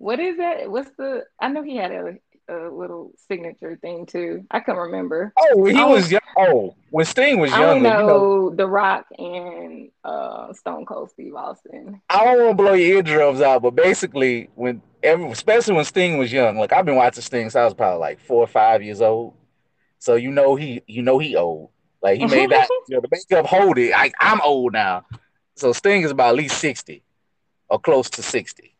What 0.00 0.18
is 0.18 0.38
that? 0.38 0.70
What's 0.70 0.90
the? 0.96 1.24
I 1.38 1.48
know 1.48 1.62
he 1.62 1.76
had 1.76 1.92
a, 1.92 2.14
a 2.48 2.72
little 2.72 3.12
signature 3.28 3.76
thing 3.82 4.06
too. 4.06 4.46
I 4.50 4.60
can 4.60 4.76
remember. 4.76 5.34
Oh, 5.38 5.66
he 5.66 5.74
was 5.74 6.10
young. 6.10 6.22
Oh, 6.38 6.74
when 6.88 7.04
Sting 7.04 7.38
was 7.38 7.50
young. 7.50 7.60
I 7.60 7.90
know, 7.90 8.00
you 8.00 8.06
know 8.06 8.50
The 8.50 8.66
Rock 8.66 9.04
and 9.18 9.90
uh, 10.02 10.54
Stone 10.54 10.86
Cold 10.86 11.10
Steve 11.10 11.34
Austin. 11.34 12.00
I 12.08 12.24
don't 12.24 12.38
want 12.38 12.50
to 12.56 12.62
blow 12.62 12.72
your 12.72 12.96
eardrums 12.96 13.42
out, 13.42 13.60
but 13.60 13.72
basically, 13.72 14.48
when 14.54 14.80
especially 15.04 15.74
when 15.74 15.84
Sting 15.84 16.16
was 16.16 16.32
young, 16.32 16.56
like 16.56 16.72
I've 16.72 16.86
been 16.86 16.96
watching 16.96 17.22
Sting 17.22 17.44
since 17.44 17.56
I 17.56 17.64
was 17.66 17.74
probably 17.74 18.00
like 18.00 18.20
four 18.20 18.42
or 18.42 18.46
five 18.46 18.82
years 18.82 19.02
old. 19.02 19.34
So 19.98 20.14
you 20.14 20.30
know 20.30 20.56
he, 20.56 20.80
you 20.86 21.02
know 21.02 21.18
he 21.18 21.36
old. 21.36 21.68
Like 22.02 22.20
he 22.20 22.24
made 22.24 22.48
that. 22.52 22.70
you 22.88 22.96
know, 22.96 23.02
the 23.02 23.08
makeup 23.10 23.44
hold 23.44 23.76
it. 23.76 23.90
Like 23.90 24.14
I'm 24.18 24.40
old 24.40 24.72
now. 24.72 25.04
So 25.56 25.74
Sting 25.74 26.00
is 26.00 26.10
about 26.10 26.30
at 26.30 26.36
least 26.36 26.56
sixty, 26.56 27.02
or 27.68 27.78
close 27.78 28.08
to 28.08 28.22
sixty. 28.22 28.74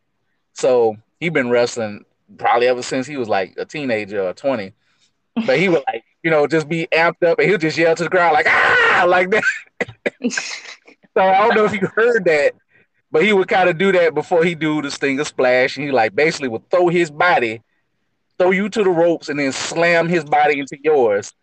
So 0.53 0.97
he 1.21 1.29
been 1.29 1.49
wrestling 1.49 2.03
probably 2.37 2.67
ever 2.67 2.81
since 2.81 3.07
he 3.07 3.15
was 3.15 3.29
like 3.29 3.53
a 3.57 3.63
teenager 3.63 4.21
or 4.21 4.33
20. 4.33 4.73
But 5.45 5.59
he 5.59 5.69
would 5.69 5.83
like, 5.87 6.03
you 6.23 6.31
know, 6.31 6.47
just 6.47 6.67
be 6.67 6.87
amped 6.91 7.23
up 7.23 7.39
and 7.39 7.47
he'll 7.47 7.59
just 7.59 7.77
yell 7.77 7.95
to 7.95 8.03
the 8.03 8.09
crowd 8.09 8.33
like 8.33 8.47
ah 8.49 9.05
like 9.07 9.29
that. 9.29 9.43
so 10.31 11.21
I 11.21 11.47
don't 11.47 11.55
know 11.55 11.65
if 11.65 11.73
you 11.73 11.87
heard 11.95 12.25
that, 12.25 12.55
but 13.11 13.23
he 13.23 13.31
would 13.31 13.47
kind 13.47 13.69
of 13.69 13.77
do 13.77 13.91
that 13.93 14.13
before 14.15 14.43
he 14.43 14.55
do 14.55 14.81
the 14.81 14.89
stinger 14.89 15.23
splash. 15.23 15.77
And 15.77 15.85
he 15.85 15.91
like 15.91 16.15
basically 16.15 16.49
would 16.49 16.69
throw 16.71 16.89
his 16.89 17.11
body, 17.11 17.61
throw 18.39 18.51
you 18.51 18.67
to 18.69 18.83
the 18.83 18.89
ropes, 18.89 19.29
and 19.29 19.39
then 19.39 19.51
slam 19.51 20.09
his 20.09 20.25
body 20.25 20.59
into 20.59 20.77
yours. 20.83 21.33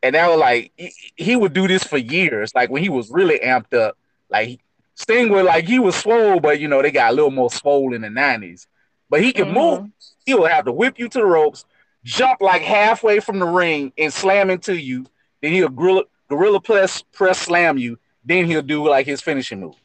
And 0.00 0.14
that 0.14 0.28
was 0.28 0.38
like 0.38 0.70
he, 0.76 0.92
he 1.16 1.36
would 1.36 1.52
do 1.52 1.66
this 1.66 1.82
for 1.82 1.98
years. 1.98 2.54
Like 2.54 2.70
when 2.70 2.84
he 2.84 2.88
was 2.88 3.10
really 3.10 3.40
amped 3.40 3.74
up, 3.74 3.98
like 4.30 4.60
Sting 4.94 5.28
was 5.30 5.44
like 5.44 5.66
he 5.66 5.80
was 5.80 5.96
swole, 5.96 6.38
but 6.38 6.60
you 6.60 6.68
know, 6.68 6.80
they 6.80 6.92
got 6.92 7.10
a 7.10 7.14
little 7.14 7.32
more 7.32 7.50
swole 7.50 7.92
in 7.94 8.02
the 8.02 8.08
90s 8.08 8.66
but 9.10 9.22
he 9.22 9.32
can 9.32 9.46
mm-hmm. 9.46 9.82
move. 9.82 9.90
He 10.24 10.34
will 10.34 10.46
have 10.46 10.64
to 10.66 10.72
whip 10.72 10.98
you 10.98 11.08
to 11.08 11.18
the 11.18 11.26
ropes, 11.26 11.64
jump 12.04 12.40
like 12.40 12.62
halfway 12.62 13.20
from 13.20 13.38
the 13.38 13.46
ring, 13.46 13.92
and 13.96 14.12
slam 14.12 14.50
into 14.50 14.78
you. 14.78 15.06
Then 15.42 15.52
he'll 15.52 15.68
gorilla, 15.68 16.04
gorilla 16.28 16.60
press 16.60 17.02
press 17.12 17.38
slam 17.38 17.78
you. 17.78 17.98
Then 18.24 18.46
he'll 18.46 18.62
do 18.62 18.86
like 18.88 19.06
his 19.06 19.20
finishing 19.20 19.60
move. 19.60 19.76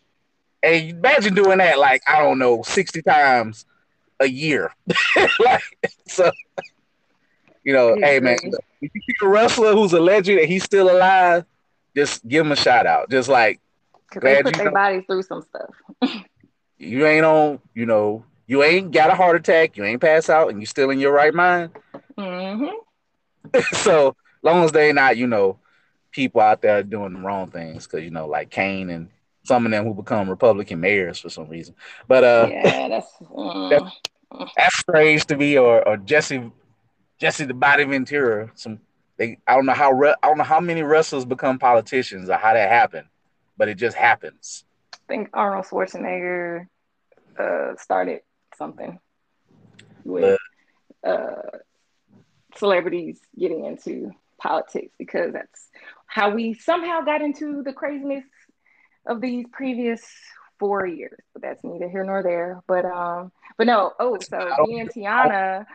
And 0.61 0.91
imagine 0.91 1.33
doing 1.33 1.59
that 1.59 1.79
like 1.79 2.01
I 2.07 2.19
don't 2.19 2.39
know 2.39 2.61
sixty 2.63 3.01
times 3.01 3.65
a 4.19 4.27
year. 4.27 4.73
like 5.39 5.61
so, 6.07 6.31
you 7.63 7.73
know, 7.73 7.95
hey 7.95 8.19
man, 8.19 8.37
if 8.81 8.91
you 8.93 9.01
see 9.01 9.15
a 9.25 9.27
wrestler 9.27 9.73
who's 9.73 9.93
a 9.93 9.99
legend 9.99 10.39
and 10.39 10.47
he's 10.49 10.63
still 10.63 10.89
alive, 10.89 11.45
just 11.95 12.27
give 12.27 12.45
him 12.45 12.51
a 12.51 12.55
shout 12.55 12.85
out. 12.85 13.09
Just 13.09 13.29
like 13.29 13.59
they 14.21 14.41
put 14.43 14.55
their 14.55 14.65
know, 14.65 14.71
bodies 14.71 15.03
through 15.07 15.23
some 15.23 15.41
stuff. 15.41 15.69
you 16.77 17.05
ain't 17.05 17.25
on, 17.25 17.59
you 17.73 17.85
know, 17.85 18.25
you 18.53 18.61
ain't 18.61 18.91
got 18.91 19.09
a 19.09 19.15
heart 19.15 19.35
attack, 19.35 19.75
you 19.75 19.83
ain't 19.83 19.99
pass 19.99 20.29
out, 20.29 20.49
and 20.51 20.59
you 20.59 20.67
still 20.67 20.91
in 20.91 20.99
your 20.99 21.11
right 21.11 21.33
mind. 21.33 21.71
Mm-hmm. 22.15 23.59
so 23.73 24.15
long 24.43 24.63
as 24.63 24.71
they 24.71 24.93
not, 24.93 25.17
you 25.17 25.25
know, 25.25 25.57
people 26.11 26.39
out 26.39 26.61
there 26.61 26.83
doing 26.83 27.13
the 27.13 27.19
wrong 27.19 27.49
things, 27.49 27.87
because 27.87 28.03
you 28.03 28.11
know, 28.11 28.27
like 28.27 28.51
Kane 28.51 28.91
and 28.91 29.09
some 29.41 29.65
of 29.65 29.71
them 29.71 29.85
who 29.85 29.95
become 29.95 30.29
Republican 30.29 30.79
mayors 30.79 31.17
for 31.17 31.29
some 31.29 31.49
reason. 31.49 31.73
But 32.07 32.23
uh, 32.23 32.47
yeah, 32.51 32.89
that's 32.89 33.07
uh, 33.35 33.69
that's, 33.69 34.01
that's 34.55 34.79
strange 34.79 35.25
to 35.25 35.35
me. 35.35 35.57
Or 35.57 35.87
or 35.87 35.97
Jesse 35.97 36.51
Jesse 37.17 37.45
the 37.45 37.55
Body 37.55 37.85
Ventura. 37.85 38.51
Some 38.53 38.81
they 39.17 39.39
I 39.47 39.55
don't 39.55 39.65
know 39.65 39.73
how 39.73 39.93
re- 39.93 40.15
I 40.21 40.27
don't 40.27 40.37
know 40.37 40.43
how 40.43 40.59
many 40.59 40.83
wrestlers 40.83 41.25
become 41.25 41.57
politicians 41.57 42.29
or 42.29 42.35
how 42.35 42.53
that 42.53 42.69
happened, 42.69 43.07
but 43.57 43.67
it 43.67 43.79
just 43.79 43.97
happens. 43.97 44.63
I 44.93 44.97
think 45.07 45.31
Arnold 45.33 45.65
Schwarzenegger 45.65 46.67
uh, 47.39 47.75
started 47.77 48.21
something 48.57 48.99
with 50.03 50.39
uh, 51.05 51.41
celebrities 52.57 53.19
getting 53.37 53.65
into 53.65 54.11
politics 54.37 54.93
because 54.97 55.33
that's 55.33 55.69
how 56.07 56.29
we 56.31 56.53
somehow 56.53 57.01
got 57.01 57.21
into 57.21 57.63
the 57.63 57.73
craziness 57.73 58.25
of 59.05 59.21
these 59.21 59.45
previous 59.51 60.01
four 60.59 60.85
years, 60.85 61.19
but 61.33 61.41
that's 61.41 61.63
neither 61.63 61.89
here 61.89 62.03
nor 62.03 62.23
there. 62.23 62.61
But 62.67 62.85
um, 62.85 63.31
but 63.57 63.67
no. 63.67 63.93
Oh, 63.99 64.17
so 64.19 64.37
and 64.37 64.89
Tiana, 64.89 65.65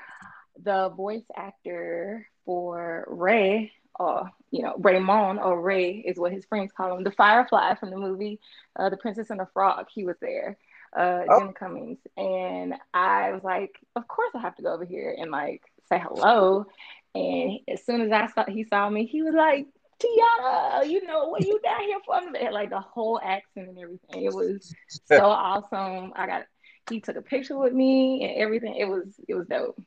the 0.62 0.90
voice 0.90 1.24
actor 1.36 2.26
for 2.44 3.04
Ray, 3.08 3.72
uh, 4.00 4.24
you 4.50 4.62
know, 4.62 4.74
Raymond 4.78 5.40
or 5.40 5.60
Ray 5.60 5.96
is 5.96 6.18
what 6.18 6.32
his 6.32 6.44
friends 6.46 6.72
call 6.72 6.96
him, 6.96 7.04
the 7.04 7.10
Firefly 7.10 7.74
from 7.74 7.90
the 7.90 7.96
movie 7.96 8.40
uh, 8.76 8.88
The 8.88 8.96
Princess 8.96 9.30
and 9.30 9.40
the 9.40 9.48
Frog. 9.52 9.86
He 9.94 10.04
was 10.04 10.16
there, 10.20 10.56
uh, 10.96 11.22
oh. 11.28 11.40
Jim 11.40 11.52
Cummings, 11.52 11.98
and 12.16 12.74
I 12.94 13.32
was 13.32 13.42
like, 13.44 13.78
of 13.96 14.06
course 14.08 14.30
I 14.34 14.40
have 14.40 14.56
to 14.56 14.62
go 14.62 14.72
over 14.72 14.84
here 14.84 15.14
and 15.18 15.30
like 15.30 15.62
say 15.88 15.98
hello. 15.98 16.66
And 17.14 17.60
as 17.68 17.84
soon 17.84 18.02
as 18.02 18.12
I 18.12 18.26
saw 18.28 18.44
he 18.50 18.64
saw 18.64 18.88
me, 18.88 19.06
he 19.06 19.22
was 19.22 19.34
like, 19.34 19.66
Tiana, 20.00 20.88
you 20.88 21.04
know 21.06 21.28
what 21.28 21.44
you 21.44 21.60
down 21.60 21.80
here 21.82 21.98
for? 22.04 22.20
Like 22.52 22.70
the 22.70 22.80
whole 22.80 23.20
accent 23.22 23.68
and 23.68 23.78
everything. 23.78 24.24
It 24.24 24.32
was 24.32 24.72
so 25.06 25.24
awesome. 25.24 26.12
I 26.14 26.26
got 26.26 26.44
he 26.88 27.00
took 27.00 27.16
a 27.16 27.22
picture 27.22 27.58
with 27.58 27.72
me 27.72 28.24
and 28.24 28.42
everything. 28.42 28.76
It 28.76 28.88
was 28.88 29.06
it 29.26 29.34
was 29.34 29.46
dope. 29.46 29.80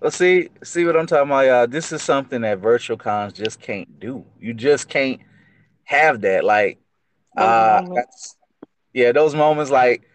Well, 0.00 0.12
see, 0.12 0.48
see 0.62 0.84
what 0.84 0.96
I'm 0.96 1.06
talking 1.06 1.28
about, 1.28 1.46
y'all. 1.46 1.66
This 1.66 1.90
is 1.90 2.02
something 2.02 2.42
that 2.42 2.58
virtual 2.58 2.96
cons 2.96 3.32
just 3.32 3.60
can't 3.60 3.98
do. 3.98 4.24
You 4.38 4.54
just 4.54 4.88
can't 4.88 5.20
have 5.82 6.20
that. 6.20 6.44
Like, 6.44 6.78
uh, 7.36 7.82
yeah, 8.92 9.12
those 9.12 9.34
moments. 9.34 9.70
Like, 9.70 10.08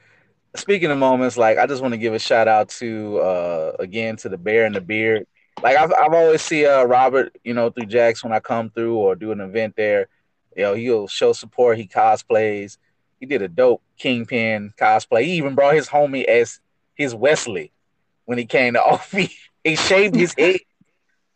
speaking 0.56 0.92
of 0.92 0.98
moments, 0.98 1.38
like 1.38 1.58
I 1.58 1.66
just 1.66 1.82
want 1.82 1.94
to 1.94 1.98
give 1.98 2.14
a 2.14 2.20
shout 2.20 2.48
out 2.48 2.70
to 2.70 3.18
uh 3.20 3.74
again 3.80 4.16
to 4.18 4.30
the 4.30 4.38
bear 4.38 4.66
and 4.66 4.76
the 4.76 4.82
beard. 4.82 5.26
Like 5.62 5.78
I've 5.78 5.94
I've 5.94 6.14
always 6.14 6.42
see 6.42 6.66
uh 6.66 6.84
Robert, 6.84 7.36
you 7.44 7.54
know, 7.54 7.70
through 7.70 7.88
Jax 7.88 8.24
when 8.24 8.34
I 8.34 8.40
come 8.40 8.70
through 8.70 8.96
or 8.96 9.16
do 9.16 9.32
an 9.32 9.42
event 9.42 9.76
there. 9.76 10.08
You 10.56 10.64
know, 10.64 10.74
he'll 10.76 11.08
show 11.08 11.34
support. 11.34 11.78
He 11.78 11.88
cosplays. 11.88 12.78
He 13.20 13.26
did 13.26 13.42
a 13.42 13.48
dope 13.48 13.82
Kingpin 13.98 14.74
cosplay. 14.78 15.24
He 15.24 15.34
even 15.34 15.56
brought 15.56 15.76
his 15.76 15.88
homie 15.88 16.26
as 16.26 16.60
his 16.96 17.16
Wesley 17.16 17.72
when 18.26 18.38
he 18.38 18.46
came 18.46 18.74
to 18.74 18.80
Offie. 18.88 19.34
he 19.64 19.76
shaved 19.76 20.16
his 20.16 20.36
head 20.38 20.60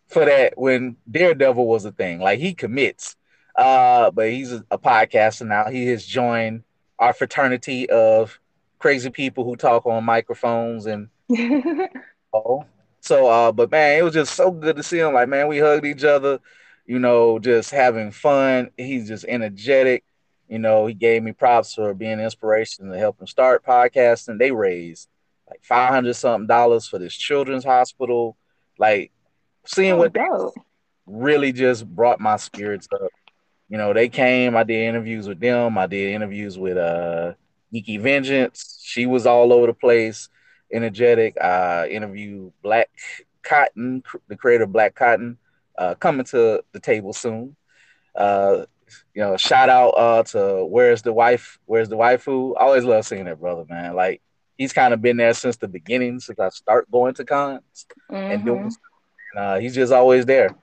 for 0.08 0.26
that 0.26 0.58
when 0.58 0.98
Daredevil 1.10 1.66
was 1.66 1.86
a 1.86 1.92
thing. 1.92 2.20
Like 2.20 2.40
he 2.40 2.54
commits. 2.54 3.16
Uh, 3.56 4.12
but 4.12 4.30
he's 4.30 4.52
a, 4.52 4.64
a 4.70 4.78
podcaster 4.78 5.48
now. 5.48 5.70
He 5.70 5.88
has 5.88 6.06
joined 6.06 6.64
our 7.00 7.14
fraternity 7.14 7.90
of 7.90 8.40
crazy 8.80 9.10
people 9.10 9.44
who 9.44 9.56
talk 9.56 9.86
on 9.86 10.04
microphones 10.04 10.86
and 10.86 11.10
oh. 12.34 12.66
So 13.02 13.28
uh, 13.28 13.52
but 13.52 13.72
man, 13.72 14.00
it 14.00 14.02
was 14.04 14.14
just 14.14 14.34
so 14.34 14.52
good 14.52 14.76
to 14.76 14.84
see 14.84 15.00
him. 15.00 15.14
Like, 15.14 15.30
man, 15.30 15.48
we 15.48 15.60
hugged 15.60 15.86
each 15.86 16.04
other, 16.04 16.40
you 16.86 17.00
know, 17.00 17.40
just 17.40 17.72
having 17.72 18.12
fun. 18.12 18.72
He's 18.78 19.08
just 19.08 19.26
energetic. 19.28 20.04
You 20.50 20.60
know, 20.60 20.86
he 20.88 20.94
gave 20.94 21.24
me 21.24 21.34
props 21.34 21.74
for 21.74 21.94
being 21.94 22.20
inspiration 22.20 22.90
to 22.90 22.98
help 22.98 23.20
him 23.20 23.28
start 23.28 23.66
podcasting. 23.66 24.40
They 24.40 24.52
raised 24.52 25.08
like 25.50 25.64
five 25.64 25.90
hundred 25.90 26.16
something 26.16 26.48
dollars 26.48 26.88
for 26.88 27.00
this 27.00 27.16
children's 27.16 27.64
hospital. 27.66 28.38
Like 28.78 29.12
seeing 29.66 29.94
oh, 29.94 29.98
what 29.98 30.14
dope. 30.14 30.54
really 31.06 31.52
just 31.52 31.88
brought 31.88 32.20
my 32.20 32.38
spirits 32.38 32.88
up. 32.92 33.12
You 33.70 33.78
know, 33.78 33.94
they 33.94 34.10
came. 34.10 34.56
I 34.56 34.64
did 34.64 34.88
interviews 34.88 35.28
with 35.28 35.40
them. 35.40 35.78
I 35.78 35.88
did 35.88 36.14
interviews 36.14 36.58
with 36.58 36.78
uh 36.78 37.34
Geeky 37.74 38.00
Vengeance. 38.00 38.80
She 38.82 39.06
was 39.06 39.26
all 39.26 39.52
over 39.52 39.68
the 39.68 39.74
place, 39.74 40.30
energetic. 40.72 41.40
I 41.42 41.90
interviewed 41.90 42.54
Black 42.62 42.90
Cotton, 43.44 44.04
the 44.28 44.38
creator 44.38 44.64
of 44.64 44.72
Black 44.72 44.96
Cotton, 44.96 45.38
uh, 45.78 45.96
coming 45.96 46.26
to 46.28 46.64
the 46.72 46.80
table 46.80 47.14
soon. 47.14 47.56
Uh, 48.16 48.66
you 49.14 49.22
know, 49.22 49.36
shout 49.38 49.70
out 49.70 49.90
uh, 49.90 50.24
to 50.24 50.66
Where's 50.66 51.02
the 51.02 51.14
Wife? 51.14 51.60
Where's 51.66 51.90
the 51.90 51.98
Waifu? 51.98 52.56
I 52.58 52.62
always 52.62 52.86
love 52.86 53.06
seeing 53.06 53.26
that 53.26 53.40
brother, 53.40 53.66
man. 53.70 53.96
Like 53.96 54.22
he's 54.58 54.74
kind 54.74 54.94
of 54.94 55.02
been 55.02 55.18
there 55.18 55.34
since 55.34 55.58
the 55.58 55.68
beginning, 55.68 56.20
since 56.20 56.40
I 56.40 56.50
start 56.50 56.90
going 56.90 57.14
to 57.16 57.26
cons 57.26 57.86
mm-hmm. 58.10 58.16
and 58.16 58.46
doing. 58.46 58.72
And, 59.34 59.44
uh, 59.44 59.56
he's 59.58 59.76
just 59.76 59.92
always 59.92 60.26
there. 60.26 60.56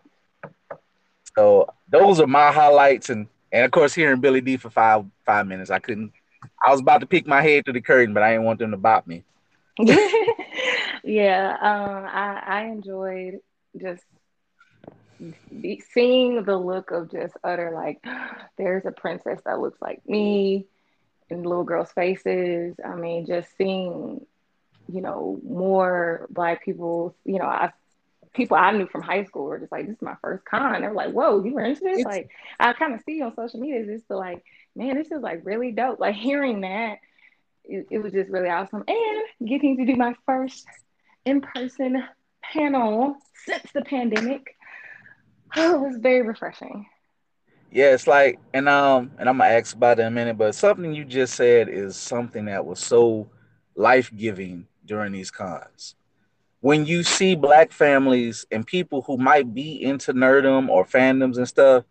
So 1.36 1.68
those 1.88 2.20
are 2.20 2.26
my 2.26 2.52
highlights, 2.52 3.10
and 3.10 3.26
and 3.52 3.64
of 3.64 3.70
course 3.70 3.94
hearing 3.94 4.20
Billy 4.20 4.40
Dee 4.40 4.56
for 4.56 4.70
five 4.70 5.04
five 5.24 5.46
minutes, 5.46 5.70
I 5.70 5.78
couldn't. 5.78 6.12
I 6.64 6.70
was 6.70 6.80
about 6.80 7.00
to 7.00 7.06
peek 7.06 7.26
my 7.26 7.42
head 7.42 7.64
through 7.64 7.74
the 7.74 7.80
curtain, 7.80 8.14
but 8.14 8.22
I 8.22 8.32
didn't 8.32 8.44
want 8.44 8.58
them 8.58 8.70
to 8.70 8.76
bop 8.76 9.06
me. 9.06 9.24
yeah, 11.04 11.56
um, 11.60 12.04
I 12.06 12.42
I 12.46 12.64
enjoyed 12.66 13.40
just 13.80 14.04
seeing 15.92 16.42
the 16.44 16.56
look 16.56 16.90
of 16.90 17.10
just 17.10 17.34
utter 17.42 17.70
like 17.74 18.04
there's 18.58 18.84
a 18.84 18.92
princess 18.92 19.40
that 19.44 19.60
looks 19.60 19.80
like 19.80 20.06
me 20.08 20.66
in 21.30 21.42
little 21.42 21.64
girls' 21.64 21.92
faces. 21.92 22.76
I 22.84 22.94
mean, 22.94 23.26
just 23.26 23.48
seeing, 23.56 24.24
you 24.92 25.00
know, 25.00 25.40
more 25.44 26.26
black 26.30 26.64
people, 26.64 27.16
you 27.24 27.38
know, 27.38 27.46
I 27.46 27.72
people 28.34 28.56
I 28.56 28.72
knew 28.72 28.86
from 28.86 29.02
high 29.02 29.24
school 29.24 29.44
were 29.44 29.58
just 29.58 29.72
like, 29.72 29.86
this 29.86 29.96
is 29.96 30.02
my 30.02 30.16
first 30.20 30.44
con. 30.44 30.80
They're 30.80 30.92
like, 30.92 31.12
whoa, 31.12 31.42
you 31.42 31.54
were 31.54 31.64
into 31.64 31.82
this? 31.82 31.98
It's, 31.98 32.04
like 32.04 32.30
I 32.58 32.72
kind 32.72 32.94
of 32.94 33.00
see 33.06 33.16
you 33.16 33.24
on 33.24 33.34
social 33.34 33.60
media 33.60 33.80
It's 33.80 34.00
just 34.00 34.10
like, 34.10 34.44
man, 34.76 34.96
this 34.96 35.10
is 35.10 35.22
like 35.22 35.42
really 35.44 35.72
dope. 35.72 36.00
Like 36.00 36.14
hearing 36.14 36.62
that, 36.62 36.98
it, 37.64 37.86
it 37.90 37.98
was 37.98 38.12
just 38.12 38.30
really 38.30 38.48
awesome. 38.48 38.84
And 38.86 39.48
getting 39.48 39.76
to 39.78 39.86
do 39.86 39.96
my 39.96 40.14
first 40.26 40.66
in-person 41.24 42.02
panel 42.42 43.16
since 43.46 43.70
the 43.72 43.82
pandemic. 43.82 44.56
Oh, 45.56 45.74
it 45.84 45.88
was 45.88 45.98
very 46.00 46.22
refreshing 46.22 46.86
yeah, 47.74 47.92
it's 47.92 48.06
like, 48.06 48.38
and 48.52 48.68
um, 48.68 49.10
and 49.18 49.28
I'm 49.28 49.38
gonna 49.38 49.50
ask 49.50 49.74
about 49.74 49.98
it 49.98 50.02
in 50.02 50.06
a 50.06 50.10
minute, 50.12 50.38
but 50.38 50.54
something 50.54 50.94
you 50.94 51.04
just 51.04 51.34
said 51.34 51.68
is 51.68 51.96
something 51.96 52.44
that 52.44 52.64
was 52.64 52.78
so 52.78 53.28
life 53.74 54.12
giving 54.16 54.68
during 54.86 55.10
these 55.10 55.32
cons. 55.32 55.96
When 56.64 56.86
you 56.86 57.02
see 57.02 57.34
black 57.34 57.72
families 57.72 58.46
and 58.50 58.66
people 58.66 59.02
who 59.02 59.18
might 59.18 59.52
be 59.52 59.82
into 59.82 60.14
nerdom 60.14 60.70
or 60.70 60.86
fandoms 60.86 61.36
and 61.36 61.46
stuff, 61.46 61.84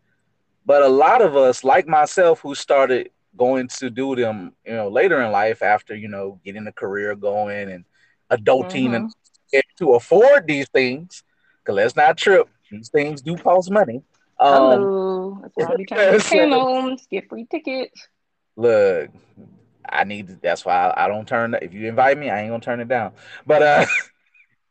but 0.66 0.82
a 0.82 0.88
lot 0.88 1.22
of 1.22 1.38
us, 1.38 1.64
like 1.64 1.88
myself, 1.88 2.40
who 2.40 2.56
started 2.56 3.12
going 3.38 3.68
to 3.68 3.92
do 3.92 4.16
them, 4.16 4.54
you 4.66 4.74
know, 4.74 4.90
later 4.90 5.22
in 5.22 5.32
life 5.32 5.62
after 5.62 5.96
you 5.96 6.08
know 6.08 6.40
getting 6.44 6.66
a 6.66 6.72
career 6.72 7.16
going 7.16 7.70
and 7.70 7.86
adulting 8.32 8.90
mm-hmm. 8.90 9.08
and 9.54 9.64
to 9.78 9.94
afford 9.94 10.48
these 10.48 10.68
things, 10.70 11.22
because 11.60 11.76
let's 11.76 11.96
not 11.96 12.18
trip, 12.18 12.50
these 12.72 12.90
things 12.90 13.22
do 13.22 13.38
cost 13.38 13.70
money. 13.70 14.02
Um, 14.40 14.54
Hello. 14.54 15.40
That's 15.44 15.70
why 15.70 15.76
we 15.78 15.86
trying 15.86 16.98
to 16.98 17.06
get 17.12 17.30
free 17.30 17.46
tickets. 17.46 18.08
Look, 18.56 19.12
I 19.88 20.04
need. 20.04 20.30
To, 20.30 20.40
that's 20.42 20.66
why 20.66 20.88
I, 20.88 21.06
I, 21.06 21.08
don't 21.08 21.28
turn. 21.28 21.56
If 21.62 21.76
you 21.76 21.88
invite 21.88 22.18
me, 22.18 22.32
I 22.32 22.42
ain't 22.42 22.50
gonna 22.50 22.60
turn 22.60 22.80
it 22.80 22.88
down. 22.88 23.12
But 23.46 23.62
uh, 23.62 23.86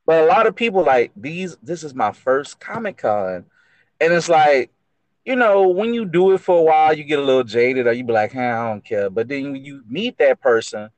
but 0.07 0.23
a 0.23 0.27
lot 0.27 0.47
of 0.47 0.55
people 0.57 0.85
like 0.85 1.13
these. 1.17 1.57
This 1.63 1.85
is 1.85 1.95
my 1.95 2.13
first 2.13 2.61
Comic 2.61 2.99
Con, 2.99 3.45
and 4.01 4.13
it's 4.13 4.29
like, 4.29 4.71
you 5.25 5.37
know, 5.37 5.69
when 5.69 5.95
you 5.95 6.05
do 6.05 6.33
it 6.33 6.39
for 6.39 6.59
a 6.59 6.63
while, 6.63 6.93
you 6.97 7.05
get 7.05 7.19
a 7.19 7.23
little 7.23 7.45
jaded, 7.45 7.87
or 7.87 7.93
you 7.93 8.05
be 8.05 8.13
like, 8.13 8.33
hey, 8.33 8.49
I 8.51 8.69
don't 8.69 8.85
care. 8.85 9.11
But 9.11 9.29
then 9.29 9.53
when 9.53 9.65
you 9.65 9.83
meet 9.89 10.19
that 10.19 10.41
person, 10.41 10.91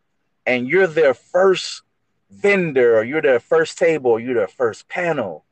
and 0.47 0.69
you're 0.69 0.87
their 0.87 1.15
first 1.15 1.83
vendor, 2.31 2.99
or 2.99 3.05
you're 3.05 3.23
their 3.23 3.41
first 3.41 3.79
table, 3.79 4.13
or 4.13 4.21
you're 4.21 4.35
their 4.35 4.49
first 4.49 4.89
panel, 4.89 5.45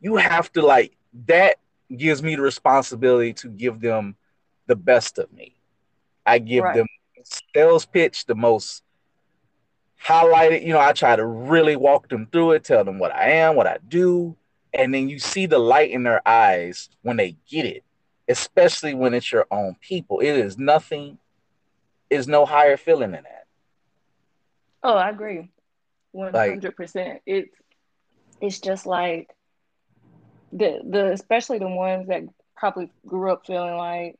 you 0.00 0.16
have 0.16 0.52
to 0.52 0.62
like 0.62 0.96
that 1.26 1.56
gives 1.94 2.22
me 2.22 2.36
the 2.36 2.42
responsibility 2.42 3.32
to 3.32 3.48
give 3.48 3.80
them 3.80 4.16
the 4.66 4.76
best 4.76 5.18
of 5.18 5.32
me. 5.32 5.56
I 6.26 6.38
give 6.38 6.64
right. 6.64 6.76
them 6.76 6.86
sales 7.54 7.86
pitch, 7.86 8.26
the 8.26 8.34
most 8.34 8.82
highlighted. 10.04 10.64
You 10.66 10.72
know, 10.72 10.80
I 10.80 10.92
try 10.92 11.16
to 11.16 11.24
really 11.24 11.76
walk 11.76 12.08
them 12.08 12.26
through 12.30 12.52
it, 12.52 12.64
tell 12.64 12.84
them 12.84 12.98
what 12.98 13.14
I 13.14 13.30
am, 13.30 13.56
what 13.56 13.66
I 13.66 13.78
do, 13.88 14.36
and 14.72 14.92
then 14.92 15.08
you 15.08 15.18
see 15.18 15.46
the 15.46 15.58
light 15.58 15.90
in 15.90 16.02
their 16.02 16.26
eyes 16.26 16.88
when 17.02 17.16
they 17.16 17.36
get 17.48 17.64
it, 17.64 17.84
especially 18.28 18.94
when 18.94 19.14
it's 19.14 19.32
your 19.32 19.46
own 19.50 19.76
people. 19.80 20.20
It 20.20 20.32
is 20.32 20.58
nothing. 20.58 21.18
Is 22.10 22.28
no 22.28 22.44
higher 22.44 22.76
feeling 22.76 23.12
than 23.12 23.24
that. 23.24 23.46
Oh, 24.84 24.92
I 24.92 25.08
agree, 25.08 25.50
one 26.12 26.32
hundred 26.34 26.76
percent. 26.76 27.22
It's 27.26 27.50
it's 28.40 28.60
just 28.60 28.86
like 28.86 29.30
the 30.52 30.80
the 30.88 31.12
especially 31.12 31.58
the 31.58 31.66
ones 31.66 32.08
that 32.08 32.22
probably 32.56 32.92
grew 33.06 33.32
up 33.32 33.46
feeling 33.46 33.76
like, 33.76 34.16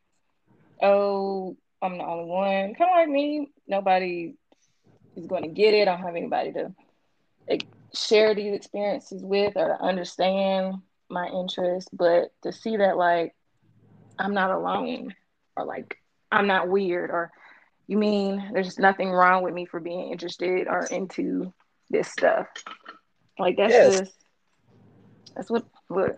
oh, 0.83 1.57
I'm 1.83 1.99
the 1.99 2.05
only 2.05 2.25
one, 2.25 2.75
kind 2.75 2.91
of 2.91 2.97
like 2.97 3.09
me. 3.09 3.51
Nobody 3.69 4.35
is 5.17 5.27
going 5.27 5.43
to 5.43 5.49
get 5.49 5.75
it. 5.75 5.83
I 5.89 5.93
don't 5.93 6.03
have 6.03 6.17
anybody 6.17 6.53
to 6.53 6.73
like, 7.49 7.67
share 7.95 8.35
these 8.35 8.55
experiences 8.55 9.23
with 9.23 9.57
or 9.57 9.69
to 9.69 9.83
understand 9.83 10.77
my 11.09 11.29
interests. 11.29 11.91
But 11.93 12.33
to 12.43 12.53
see 12.53 12.77
that 12.77 12.97
like 12.97 13.35
I'm 14.19 14.35
not 14.35 14.51
alone, 14.51 15.15
or 15.57 15.65
like 15.65 15.97
I'm 16.31 16.47
not 16.47 16.69
weird, 16.69 17.11
or 17.11 17.31
you 17.87 17.99
mean 17.99 18.51
there's 18.53 18.79
nothing 18.79 19.11
wrong 19.11 19.43
with 19.43 19.55
me 19.55 19.67
for 19.67 19.81
being 19.81 20.11
interested 20.11 20.67
or 20.69 20.85
into 20.87 21.53
this 21.91 22.09
stuff. 22.09 22.47
Like 23.39 23.57
that's 23.57 23.73
yes. 23.73 24.01
just 24.01 24.13
that's 25.35 25.51
what 25.51 25.65
what 25.89 26.17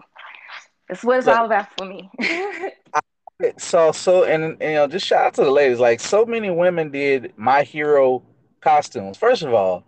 That's 0.89 1.03
what 1.03 1.19
it's 1.19 1.27
Look, 1.27 1.39
all 1.39 1.47
about 1.47 1.77
for 1.77 1.85
me. 1.85 2.11
So 3.59 3.93
so 3.93 4.25
and, 4.25 4.45
and 4.45 4.63
you 4.63 4.69
know, 4.69 4.87
just 4.87 5.07
shout 5.07 5.27
out 5.27 5.35
to 5.35 5.45
the 5.45 5.51
ladies. 5.51 5.79
Like 5.79 6.01
so 6.01 6.25
many 6.25 6.51
women 6.51 6.91
did 6.91 7.35
my 7.37 7.65
hero 7.65 8.23
costumes. 8.61 9.17
First 9.17 9.43
of 9.43 9.53
all, 9.53 9.85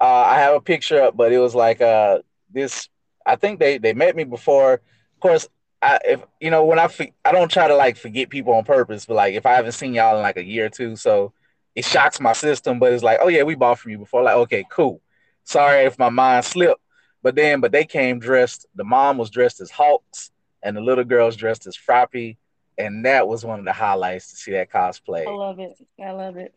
uh, 0.00 0.04
I 0.04 0.38
have 0.38 0.54
a 0.54 0.60
picture 0.60 1.02
up, 1.02 1.16
but 1.16 1.32
it 1.32 1.38
was 1.38 1.54
like 1.54 1.80
uh 1.80 2.20
this. 2.52 2.88
I 3.24 3.36
think 3.36 3.60
they 3.60 3.78
they 3.78 3.94
met 3.94 4.16
me 4.16 4.24
before. 4.24 4.74
Of 4.74 5.20
course, 5.20 5.48
I 5.80 5.98
if 6.04 6.20
you 6.40 6.50
know 6.50 6.64
when 6.64 6.78
I 6.78 6.88
I 7.24 7.32
don't 7.32 7.50
try 7.50 7.68
to 7.68 7.76
like 7.76 7.96
forget 7.96 8.30
people 8.30 8.54
on 8.54 8.64
purpose, 8.64 9.06
but 9.06 9.14
like 9.14 9.34
if 9.34 9.46
I 9.46 9.54
haven't 9.54 9.72
seen 9.72 9.94
y'all 9.94 10.16
in 10.16 10.22
like 10.22 10.36
a 10.36 10.44
year 10.44 10.66
or 10.66 10.70
two, 10.70 10.96
so 10.96 11.32
it 11.74 11.84
shocks 11.84 12.20
my 12.20 12.32
system. 12.32 12.78
But 12.78 12.92
it's 12.92 13.02
like, 13.02 13.18
oh 13.22 13.28
yeah, 13.28 13.42
we 13.42 13.54
bought 13.54 13.78
from 13.78 13.92
you 13.92 13.98
before. 13.98 14.22
Like 14.22 14.36
okay, 14.36 14.64
cool. 14.70 15.00
Sorry 15.44 15.84
if 15.84 15.98
my 15.98 16.08
mind 16.08 16.44
slipped. 16.44 16.80
But 17.22 17.36
then, 17.36 17.60
but 17.60 17.70
they 17.72 17.84
came 17.84 18.18
dressed. 18.18 18.66
The 18.74 18.84
mom 18.84 19.18
was 19.18 19.30
dressed 19.30 19.60
as 19.60 19.70
Hawks, 19.70 20.32
and 20.62 20.76
the 20.76 20.80
little 20.80 21.04
girl's 21.04 21.36
dressed 21.36 21.66
as 21.66 21.76
Froppy, 21.76 22.36
and 22.78 23.04
that 23.04 23.28
was 23.28 23.44
one 23.44 23.60
of 23.60 23.64
the 23.64 23.72
highlights 23.72 24.30
to 24.30 24.36
see 24.36 24.52
that 24.52 24.70
cosplay. 24.70 25.26
I 25.26 25.30
love 25.30 25.60
it. 25.60 25.76
I 26.04 26.10
love 26.10 26.36
it. 26.36 26.52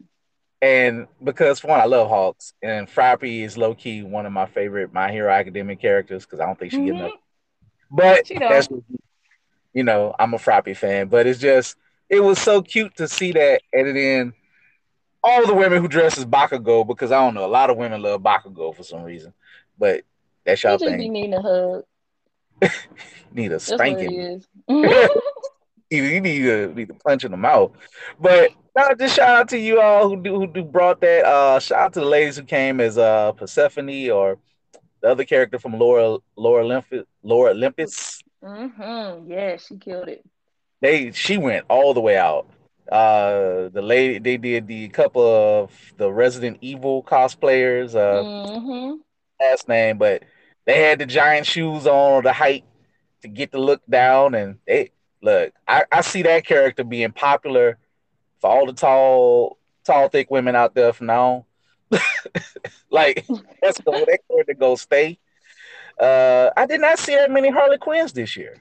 And 0.62 1.08
because 1.24 1.60
for 1.60 1.68
one, 1.68 1.80
I 1.80 1.86
love 1.86 2.08
Hawks, 2.08 2.54
and 2.64 2.88
Froppy 2.88 3.44
is 3.44 3.58
low 3.58 3.76
key 3.76 4.04
one 4.04 4.26
of 4.26 4.32
my 4.32 4.46
favorite 4.46 4.94
My 4.94 5.12
Hero 5.12 5.32
Academia 5.32 5.76
characters 5.76 6.26
because 6.26 6.40
I 6.40 6.46
don't 6.46 6.58
think 6.58 6.72
she 6.72 6.78
mm-hmm. 6.78 6.86
get 6.88 6.96
enough. 6.96 7.12
But 7.92 8.32
that's 8.40 8.70
you 9.74 9.84
know, 9.84 10.16
I'm 10.18 10.34
a 10.34 10.38
Froppy 10.38 10.76
fan, 10.76 11.08
but 11.08 11.28
it's 11.28 11.40
just 11.40 11.76
it 12.10 12.22
was 12.22 12.40
so 12.40 12.62
cute 12.62 12.96
to 12.98 13.08
see 13.08 13.34
that, 13.34 13.62
and 13.74 13.96
then 13.96 14.34
all 15.24 15.46
the 15.46 15.54
women 15.54 15.82
who 15.82 15.88
dress 15.88 16.18
as 16.18 16.26
Bakugo 16.26 16.88
because 16.88 17.12
I 17.12 17.20
don't 17.20 17.34
know, 17.34 17.46
a 17.46 17.48
lot 17.48 17.70
of 17.70 17.78
women 17.78 18.02
love 18.02 18.22
Bakugo 18.22 18.76
for 18.76 18.84
some 18.84 19.04
reason, 19.04 19.34
but 19.78 20.04
that's 20.46 20.64
y'all 20.64 20.78
thing. 20.78 21.02
You 21.02 21.10
need 21.12 21.34
a 21.34 21.42
hug. 21.42 21.84
need 23.34 23.52
a 23.52 23.60
spanking. 23.60 24.44
you 24.70 26.22
need 26.22 26.44
to 26.44 26.74
need 26.74 26.88
to 26.88 26.94
punch 26.94 27.26
in 27.26 27.32
the 27.32 27.38
mouth. 27.38 27.72
But 28.20 28.52
no, 28.76 28.94
just 29.00 29.16
shout 29.16 29.30
out 29.30 29.50
to 29.50 29.58
you 29.58 29.80
all 29.80 30.10
who 30.10 30.22
do 30.22 30.40
who 30.40 30.48
brought 30.64 31.02
that. 31.02 31.26
Uh, 31.26 31.60
shout 31.60 31.80
out 31.80 31.94
to 31.94 32.02
the 32.02 32.06
ladies 32.06 32.38
who 32.38 32.44
came 32.44 32.80
as 32.82 32.98
uh 32.98 33.32
Persephone 33.34 34.10
or 34.10 34.38
the 35.02 35.10
other 35.10 35.24
character 35.24 35.60
from 35.60 35.78
Laura 35.80 36.18
Laura 36.36 36.64
Olympus. 36.64 37.06
Lore 37.24 37.50
Olympus. 37.50 38.22
Mm-hmm. 38.44 39.32
Yeah, 39.32 39.58
she 39.58 39.78
killed 39.78 40.10
it. 40.10 40.24
They 40.82 41.12
she 41.12 41.38
went 41.38 41.66
all 41.70 41.94
the 41.94 42.02
way 42.02 42.18
out. 42.18 42.50
Uh, 42.92 43.70
the 43.70 43.82
lady 43.82 44.20
they 44.20 44.38
did 44.38 44.68
the 44.68 44.88
couple 44.90 45.24
of 45.24 45.72
the 45.98 46.12
Resident 46.12 46.58
Evil 46.62 47.02
cosplayers. 47.02 47.96
Uh, 47.96 48.24
mm-hmm. 48.24 48.96
last 49.40 49.68
name, 49.68 49.98
but 49.98 50.24
they 50.66 50.82
had 50.82 51.00
the 51.00 51.06
giant 51.06 51.48
shoes 51.48 51.88
on, 51.88 52.24
the 52.24 52.34
height 52.34 52.66
to 53.22 53.28
get 53.28 53.52
the 53.52 53.58
look 53.58 53.82
down, 53.90 54.36
and 54.36 54.58
they 54.68 54.92
look. 55.22 55.54
I, 55.68 55.86
I 55.92 56.02
see 56.02 56.22
that 56.24 56.46
character 56.46 56.84
being 56.84 57.12
popular 57.12 57.80
for 58.46 58.52
all 58.52 58.68
the 58.68 58.74
tall, 58.74 59.58
tall, 59.84 60.08
thick 60.08 60.30
women 60.30 60.56
out 60.56 60.76
there 60.76 60.94
from 60.94 61.08
now 61.08 61.46
on. 61.92 62.00
like 62.92 63.26
that's 63.62 63.80
the 63.80 63.92
that 63.92 64.20
character 64.30 64.54
go 64.54 64.76
stay. 64.76 65.18
Uh, 66.00 66.52
I 66.56 66.68
did 66.68 66.80
not 66.82 67.00
see 67.00 67.16
that 67.16 67.32
many 67.32 67.50
Harley 67.50 67.80
Quinns 67.80 68.14
this 68.14 68.38
year. 68.38 68.58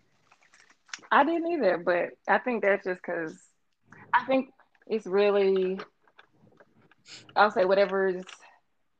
I 1.12 1.22
didn't 1.24 1.52
either, 1.52 1.76
but 1.76 2.10
I 2.26 2.38
think 2.38 2.62
that's 2.62 2.84
just 2.84 3.00
because 3.02 3.36
I 4.14 4.24
think 4.24 4.50
it's 4.86 5.06
really, 5.06 5.78
I'll 7.36 7.50
say 7.50 7.66
whatever's 7.66 8.24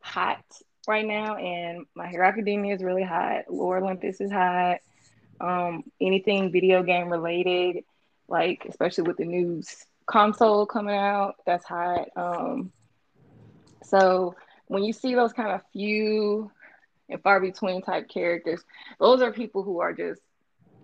hot 0.01 0.45
right 0.87 1.07
now, 1.07 1.37
and 1.37 1.87
My 1.95 2.09
Hero 2.09 2.27
Academia 2.29 2.75
is 2.75 2.83
really 2.83 3.05
hot. 3.05 3.45
Lore 3.49 3.79
Olympus 3.79 4.21
is 4.21 4.31
hot. 4.31 4.79
Um, 5.41 5.85
anything 6.01 6.53
video 6.53 6.83
game 6.83 7.09
related, 7.09 7.85
like 8.29 8.67
especially 8.69 9.05
with 9.05 9.17
the 9.17 9.25
new 9.25 9.63
console 10.07 10.67
coming 10.67 10.97
out, 10.97 11.35
that's 11.47 11.65
hot. 11.65 12.09
Um, 12.17 12.73
so 13.83 14.35
when 14.67 14.85
you 14.85 14.93
see 14.93 15.15
those 15.15 15.33
kind 15.33 15.51
of 15.51 15.61
few 15.73 16.51
and 17.09 17.23
far 17.23 17.41
between 17.41 17.83
type 17.83 18.09
characters, 18.09 18.63
those 18.99 19.23
are 19.23 19.33
people 19.33 19.63
who 19.63 19.81
are 19.81 19.93
just 19.93 20.21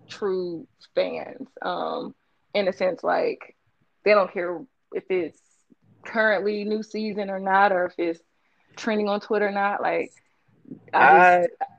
true 0.07 0.67
fans. 0.95 1.47
Um, 1.61 2.15
in 2.53 2.67
a 2.67 2.73
sense, 2.73 3.03
like 3.03 3.55
they 4.03 4.11
don't 4.11 4.31
care 4.31 4.61
if 4.93 5.03
it's 5.09 5.39
currently 6.05 6.63
new 6.63 6.83
season 6.83 7.29
or 7.29 7.39
not, 7.39 7.71
or 7.71 7.85
if 7.85 7.93
it's 7.97 8.19
trending 8.75 9.07
on 9.09 9.19
Twitter 9.19 9.47
or 9.47 9.51
not. 9.51 9.81
Like 9.81 10.11
I, 10.93 11.47
just, 11.47 11.71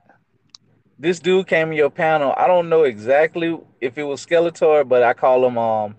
this 0.99 1.21
dude 1.21 1.47
came 1.47 1.73
in 1.73 1.77
your 1.77 1.91
panel. 1.91 2.35
I 2.37 2.47
don't 2.47 2.69
know 2.69 2.85
exactly 2.85 3.59
if 3.81 3.99
it 3.99 4.05
was 4.05 4.25
Skeletor, 4.25 4.89
but 4.89 5.03
I 5.03 5.13
call 5.13 5.47
him 5.47 5.59
um 5.59 5.97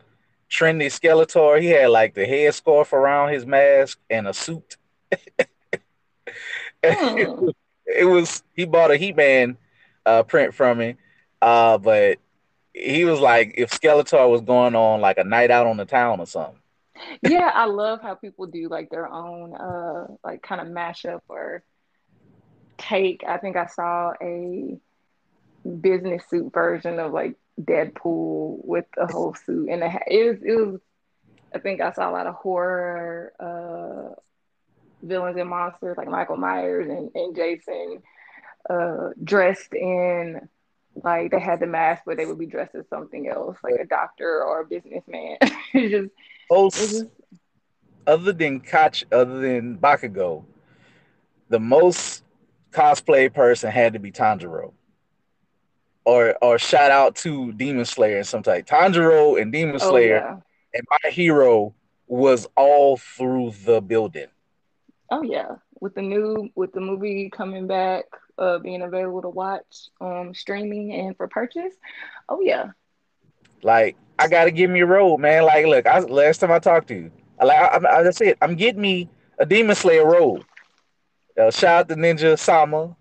trendy 0.54 0.88
Skeletor. 0.88 1.62
He 1.62 1.70
had 1.70 1.89
like 1.89 2.13
the 2.13 2.26
head 2.26 2.54
scarf 2.54 2.94
around 2.94 3.34
his 3.34 3.46
mask 3.46 4.00
and 4.10 4.28
a 4.28 4.34
suit. 4.34 4.78
hmm 6.86 7.50
it 7.86 8.06
was 8.06 8.44
he 8.54 8.66
bought 8.66 8.92
a 8.92 8.98
He 8.98 9.13
Man 9.13 9.58
uh, 10.06 10.24
print 10.24 10.54
from 10.54 10.78
me, 10.80 10.96
uh, 11.42 11.78
but 11.78 12.20
he 12.74 13.06
was 13.06 13.20
like 13.20 13.54
if 13.58 13.72
Skeletor 13.72 14.30
was 14.30 14.42
going 14.42 14.76
on 14.76 15.02
like 15.02 15.18
a 15.18 15.24
night 15.24 15.52
out 15.52 15.68
on 15.68 15.78
the 15.78 15.86
town 15.86 16.20
or 16.20 16.26
something. 16.28 16.60
yeah, 17.22 17.52
I 17.54 17.66
love 17.66 18.02
how 18.02 18.16
people 18.16 18.48
do 18.48 18.70
like 18.70 18.89
their 18.89 19.08
own 19.12 19.54
uh 19.56 20.08
like 20.24 20.42
kind 20.44 20.62
of 20.62 20.68
mashup 20.68 21.22
or 21.28 21.63
take. 22.78 23.24
I 23.28 23.38
think 23.38 23.56
I 23.58 23.66
saw 23.68 24.13
a 24.22 24.78
business 25.82 26.24
suit 26.30 26.54
version 26.54 27.00
of 27.00 27.12
like 27.13 27.36
Deadpool 27.62 28.66
with 28.66 28.86
the 28.96 29.06
whole 29.06 29.36
suit 29.36 29.70
and 29.70 29.84
it 30.08 30.30
was 30.30 30.38
it 30.44 30.56
was 30.56 30.80
I 31.54 31.60
think 31.60 31.82
I 31.82 31.92
saw 31.92 32.10
a 32.10 32.12
lot 32.12 32.28
of 32.28 32.36
horror 32.36 33.34
uh 33.39 34.20
villains 35.04 35.38
and 35.38 35.50
monsters 35.50 35.98
like 35.98 36.08
Michael 36.08 36.38
Myers 36.38 36.88
and, 36.89 37.12
and 37.13 37.36
Jason 37.36 38.02
uh, 38.70 39.10
dressed 39.24 39.74
in 39.74 40.48
like 41.04 41.32
they 41.32 41.39
had 41.39 41.60
the 41.60 41.68
mask, 41.68 42.04
but 42.06 42.18
they 42.18 42.26
would 42.26 42.38
be 42.38 42.46
dressed 42.46 42.76
as 42.76 42.88
something 42.88 43.28
else, 43.28 43.58
like 43.63 43.76
a 43.80 43.86
doctor 43.86 44.44
or 44.44 44.62
a 44.62 44.66
businessman. 44.66 45.38
it's 45.42 45.92
just, 45.92 46.10
most, 46.50 46.78
it's 46.78 46.92
just 46.92 47.06
other 48.06 48.32
than 48.32 48.60
Koch, 48.60 49.04
other 49.12 49.39
than 49.39 49.78
Bakugo, 49.78 50.46
the 51.50 51.60
most 51.60 52.24
cosplay 52.72 53.34
person 53.34 53.72
had 53.72 53.94
to 53.94 54.00
be 54.00 54.12
Tanjiro. 54.12 54.74
Or 56.06 56.36
or 56.42 56.58
shout 56.60 56.92
out 56.92 57.16
to 57.18 57.54
Demon 57.54 57.86
Slayer 57.86 58.18
and 58.18 58.28
some 58.28 58.44
type. 58.44 58.66
Tanjiro 58.68 59.42
and 59.42 59.52
Demon 59.52 59.76
oh, 59.76 59.89
Slayer 59.89 60.18
oh, 60.18 60.28
yeah. 60.28 60.38
and 60.74 60.84
my 60.89 61.10
hero 61.10 61.74
was 62.08 62.48
all 62.58 62.98
through 62.98 63.54
the 63.66 63.82
building. 63.82 64.28
Oh 65.10 65.22
yeah, 65.22 65.56
with 65.80 65.96
the 65.96 66.02
new 66.02 66.50
with 66.56 66.74
the 66.74 66.82
movie 66.82 67.30
coming 67.30 67.68
back, 67.68 68.06
uh, 68.38 68.60
being 68.60 68.82
available 68.82 69.22
to 69.22 69.30
watch 69.30 69.89
um 70.02 70.34
streaming 70.34 70.94
and 70.94 71.16
for 71.16 71.28
purchase. 71.28 71.74
Oh 72.28 72.42
yeah. 72.42 72.72
Like 73.62 73.96
I 74.20 74.28
gotta 74.28 74.52
give 74.52 74.70
me 74.70 74.82
a 74.82 74.86
role, 74.86 75.18
man. 75.18 75.44
Like, 75.44 75.66
look, 75.66 75.88
I, 75.88 76.00
last 76.00 76.39
time 76.39 76.52
I 76.52 76.60
talked 76.60 76.88
to 76.89 76.96
you, 76.96 77.12
I, 77.39 77.46
like 77.46 77.58
I, 77.58 78.08
I, 78.08 78.10
said, 78.12 78.38
I'm 78.42 78.56
getting 78.56 78.82
me 78.82 79.10
a 79.39 79.46
Demon 79.46 79.76
Slayer 79.76 80.06
role. 80.06 80.44
Uh, 81.39 81.50
shout 81.50 81.80
out 81.82 81.89
to 81.89 81.96
Ninja 81.96 82.38
Sama. 82.38 82.96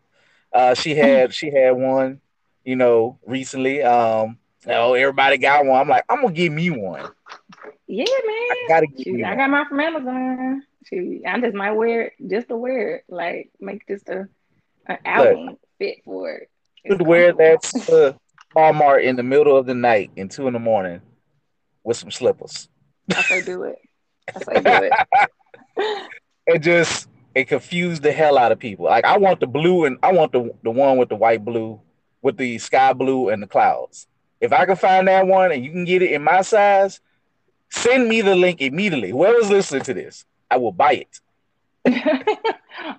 Uh, 0.52 0.74
she 0.74 0.94
had 0.94 1.32
she 1.34 1.50
had 1.50 1.72
one, 1.72 2.20
you 2.64 2.76
know, 2.76 3.18
recently. 3.26 3.82
Um, 3.82 4.38
know, 4.66 4.94
everybody 4.94 5.38
got 5.38 5.64
one. 5.64 5.80
I'm 5.80 5.88
like, 5.88 6.04
I'm 6.08 6.22
gonna 6.22 6.32
give 6.32 6.52
me 6.52 6.70
one. 6.70 7.08
Yeah, 7.86 8.04
man. 8.04 8.26
I 8.26 8.64
gotta 8.68 8.86
get 8.86 9.04
Shoot, 9.04 9.24
I 9.24 9.36
got 9.36 9.50
mine 9.50 9.66
from 9.68 9.80
Amazon. 9.80 10.62
Shoot, 10.88 11.22
I 11.26 11.40
just 11.40 11.54
might 11.54 11.72
wear 11.72 12.02
it 12.02 12.12
just 12.28 12.48
to 12.48 12.56
wear 12.56 12.96
it, 12.96 13.04
like 13.08 13.50
make 13.60 13.86
just 13.86 14.08
a 14.08 14.28
an 14.86 14.98
album 15.04 15.56
fit 15.78 15.98
for 16.04 16.30
it. 16.30 16.50
You 16.84 16.96
could 16.96 17.06
wear 17.06 17.32
that 17.32 17.62
to 17.62 18.16
Walmart 18.56 19.04
in 19.04 19.16
the 19.16 19.22
middle 19.22 19.56
of 19.56 19.66
the 19.66 19.74
night 19.74 20.10
in 20.16 20.28
two 20.28 20.46
in 20.46 20.52
the 20.52 20.58
morning 20.58 21.00
with 21.84 21.96
some 21.96 22.10
slippers. 22.10 22.68
I 23.14 23.22
say 23.22 23.42
do 23.42 23.62
it. 23.64 23.78
I 24.34 24.40
say 24.40 24.60
do 24.60 24.90
it. 24.90 26.08
it 26.46 26.58
just 26.60 27.08
it 27.34 27.48
confused 27.48 28.02
the 28.02 28.12
hell 28.12 28.38
out 28.38 28.52
of 28.52 28.58
people. 28.58 28.86
Like 28.86 29.04
I 29.04 29.18
want 29.18 29.40
the 29.40 29.46
blue 29.46 29.84
and 29.84 29.98
I 30.02 30.12
want 30.12 30.32
the 30.32 30.52
the 30.62 30.70
one 30.70 30.96
with 30.96 31.08
the 31.08 31.16
white 31.16 31.44
blue 31.44 31.80
with 32.22 32.36
the 32.36 32.58
sky 32.58 32.92
blue 32.92 33.28
and 33.28 33.42
the 33.42 33.46
clouds. 33.46 34.06
If 34.40 34.52
I 34.52 34.64
can 34.64 34.76
find 34.76 35.06
that 35.08 35.26
one 35.26 35.52
and 35.52 35.64
you 35.64 35.70
can 35.70 35.84
get 35.84 36.02
it 36.02 36.12
in 36.12 36.22
my 36.22 36.42
size, 36.42 37.00
send 37.70 38.08
me 38.08 38.22
the 38.22 38.34
link 38.34 38.60
immediately. 38.60 39.10
Whoever's 39.10 39.50
listening 39.50 39.82
to 39.82 39.94
this, 39.94 40.24
I 40.50 40.56
will 40.56 40.72
buy 40.72 41.06
it. 41.06 41.20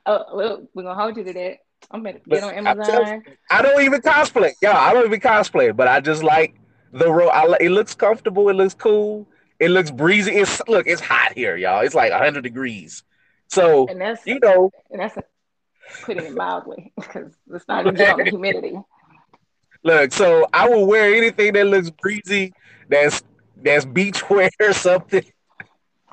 oh, 0.06 0.26
well, 0.34 0.68
we're 0.74 0.84
gonna 0.84 1.00
hold 1.00 1.18
you 1.18 1.24
to 1.24 1.34
that. 1.34 1.58
I'm 1.92 2.04
gonna 2.04 2.20
get 2.28 2.44
on 2.44 2.54
Amazon. 2.54 3.24
I 3.50 3.62
don't 3.62 3.82
even 3.84 4.02
cosplay. 4.02 4.54
Yeah, 4.62 4.78
I 4.78 4.94
don't 4.94 5.06
even 5.06 5.20
cosplay, 5.20 5.76
but 5.76 5.88
I 5.88 6.00
just 6.00 6.24
like 6.24 6.56
the 6.92 7.12
road. 7.12 7.30
I, 7.30 7.56
it 7.60 7.70
looks 7.70 7.96
comfortable. 7.96 8.50
It 8.50 8.54
looks 8.54 8.74
cool. 8.74 9.28
It 9.60 9.70
looks 9.70 9.92
breezy. 9.92 10.32
It's 10.32 10.62
look. 10.68 10.88
It's 10.88 11.02
hot 11.02 11.34
here, 11.36 11.56
y'all. 11.56 11.82
It's 11.82 11.96
like 11.96 12.12
100 12.12 12.42
degrees. 12.42 13.04
So 13.48 13.88
and 13.88 14.02
that's 14.02 14.26
you 14.26 14.40
know, 14.40 14.72
and 14.92 15.02
that's 15.02 15.18
putting 16.04 16.26
it 16.26 16.34
mildly 16.34 16.92
because 16.96 17.34
it's 17.52 17.68
not 17.68 17.86
even 17.86 17.96
the 17.96 18.26
humidity. 18.30 18.78
Look, 19.84 20.14
so 20.14 20.48
I 20.54 20.70
will 20.70 20.86
wear 20.86 21.14
anything 21.14 21.54
that 21.54 21.68
looks 21.68 21.90
breezy. 21.90 22.54
That's 22.90 23.22
that's 23.62 23.86
beachwear 23.86 24.50
or 24.62 24.74
something 24.74 25.24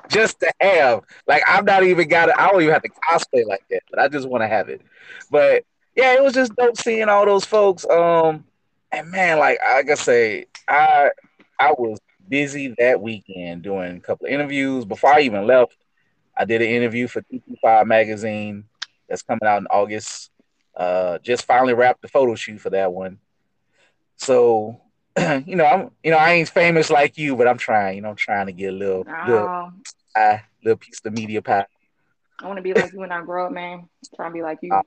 just 0.08 0.40
to 0.40 0.52
have. 0.60 1.02
Like 1.26 1.42
I'm 1.46 1.64
not 1.64 1.84
even 1.84 2.08
got 2.08 2.28
it. 2.28 2.34
I 2.38 2.48
don't 2.50 2.62
even 2.62 2.74
have 2.74 2.82
to 2.82 2.90
cosplay 2.90 3.46
like 3.46 3.64
that, 3.70 3.82
but 3.90 4.00
I 4.00 4.08
just 4.08 4.28
want 4.28 4.42
to 4.42 4.48
have 4.48 4.68
it. 4.68 4.82
But 5.30 5.64
yeah, 5.96 6.14
it 6.14 6.22
was 6.22 6.34
just 6.34 6.54
dope 6.56 6.76
seeing 6.76 7.08
all 7.08 7.24
those 7.24 7.44
folks. 7.44 7.86
Um, 7.88 8.44
and 8.92 9.10
man, 9.10 9.38
like 9.38 9.58
I 9.64 9.82
gotta 9.82 10.00
say, 10.00 10.46
I 10.68 11.10
I 11.58 11.72
was 11.72 11.98
busy 12.28 12.74
that 12.78 13.00
weekend 13.00 13.62
doing 13.62 13.96
a 13.96 14.00
couple 14.00 14.26
of 14.26 14.32
interviews. 14.32 14.84
Before 14.84 15.12
I 15.12 15.20
even 15.20 15.46
left, 15.46 15.76
I 16.36 16.44
did 16.44 16.62
an 16.62 16.68
interview 16.68 17.06
for 17.06 17.22
TP5 17.22 17.86
magazine 17.86 18.64
that's 19.08 19.22
coming 19.22 19.46
out 19.46 19.58
in 19.58 19.66
August. 19.66 20.30
Uh, 20.76 21.18
just 21.18 21.44
finally 21.44 21.74
wrapped 21.74 22.00
the 22.00 22.08
photo 22.08 22.34
shoot 22.34 22.60
for 22.60 22.70
that 22.70 22.92
one. 22.92 23.18
So, 24.20 24.80
you 25.18 25.56
know, 25.56 25.64
I'm 25.64 25.90
you 26.04 26.10
know 26.10 26.18
I 26.18 26.32
ain't 26.32 26.48
famous 26.48 26.90
like 26.90 27.16
you, 27.16 27.36
but 27.36 27.48
I'm 27.48 27.58
trying. 27.58 27.96
You 27.96 28.02
know, 28.02 28.10
I'm 28.10 28.16
trying 28.16 28.46
to 28.46 28.52
get 28.52 28.68
a 28.68 28.76
little 28.76 29.04
oh. 29.08 29.30
little, 29.30 29.72
pie, 30.14 30.44
little 30.62 30.76
piece 30.76 31.00
of 31.04 31.14
media 31.14 31.42
pie. 31.42 31.66
I 32.38 32.46
want 32.46 32.58
to 32.58 32.62
be 32.62 32.74
like 32.74 32.92
you 32.92 33.00
when 33.00 33.12
I 33.12 33.22
grow 33.22 33.46
up, 33.46 33.52
man. 33.52 33.80
I'm 33.80 33.88
trying 34.14 34.30
to 34.30 34.34
be 34.34 34.42
like 34.42 34.58
you. 34.62 34.72
Uh, 34.72 34.82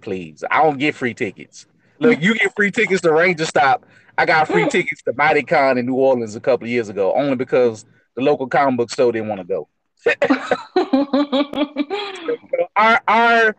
please, 0.00 0.44
I 0.50 0.62
don't 0.62 0.78
get 0.78 0.94
free 0.94 1.14
tickets. 1.14 1.66
Look, 1.98 2.20
you 2.20 2.34
get 2.34 2.54
free 2.54 2.70
tickets 2.70 3.02
to 3.02 3.12
Ranger 3.12 3.44
Stop. 3.44 3.86
I 4.16 4.26
got 4.26 4.48
free 4.48 4.68
tickets 4.68 5.02
to 5.02 5.12
Mighty 5.14 5.42
Con 5.42 5.78
in 5.78 5.86
New 5.86 5.94
Orleans 5.94 6.36
a 6.36 6.40
couple 6.40 6.66
of 6.66 6.70
years 6.70 6.88
ago, 6.88 7.12
only 7.14 7.34
because 7.34 7.84
the 8.14 8.22
local 8.22 8.46
comic 8.46 8.76
book 8.76 8.90
store 8.90 9.12
didn't 9.12 9.28
want 9.28 9.40
to 9.40 9.46
go. 9.46 9.68
our 12.76 13.00
our 13.08 13.56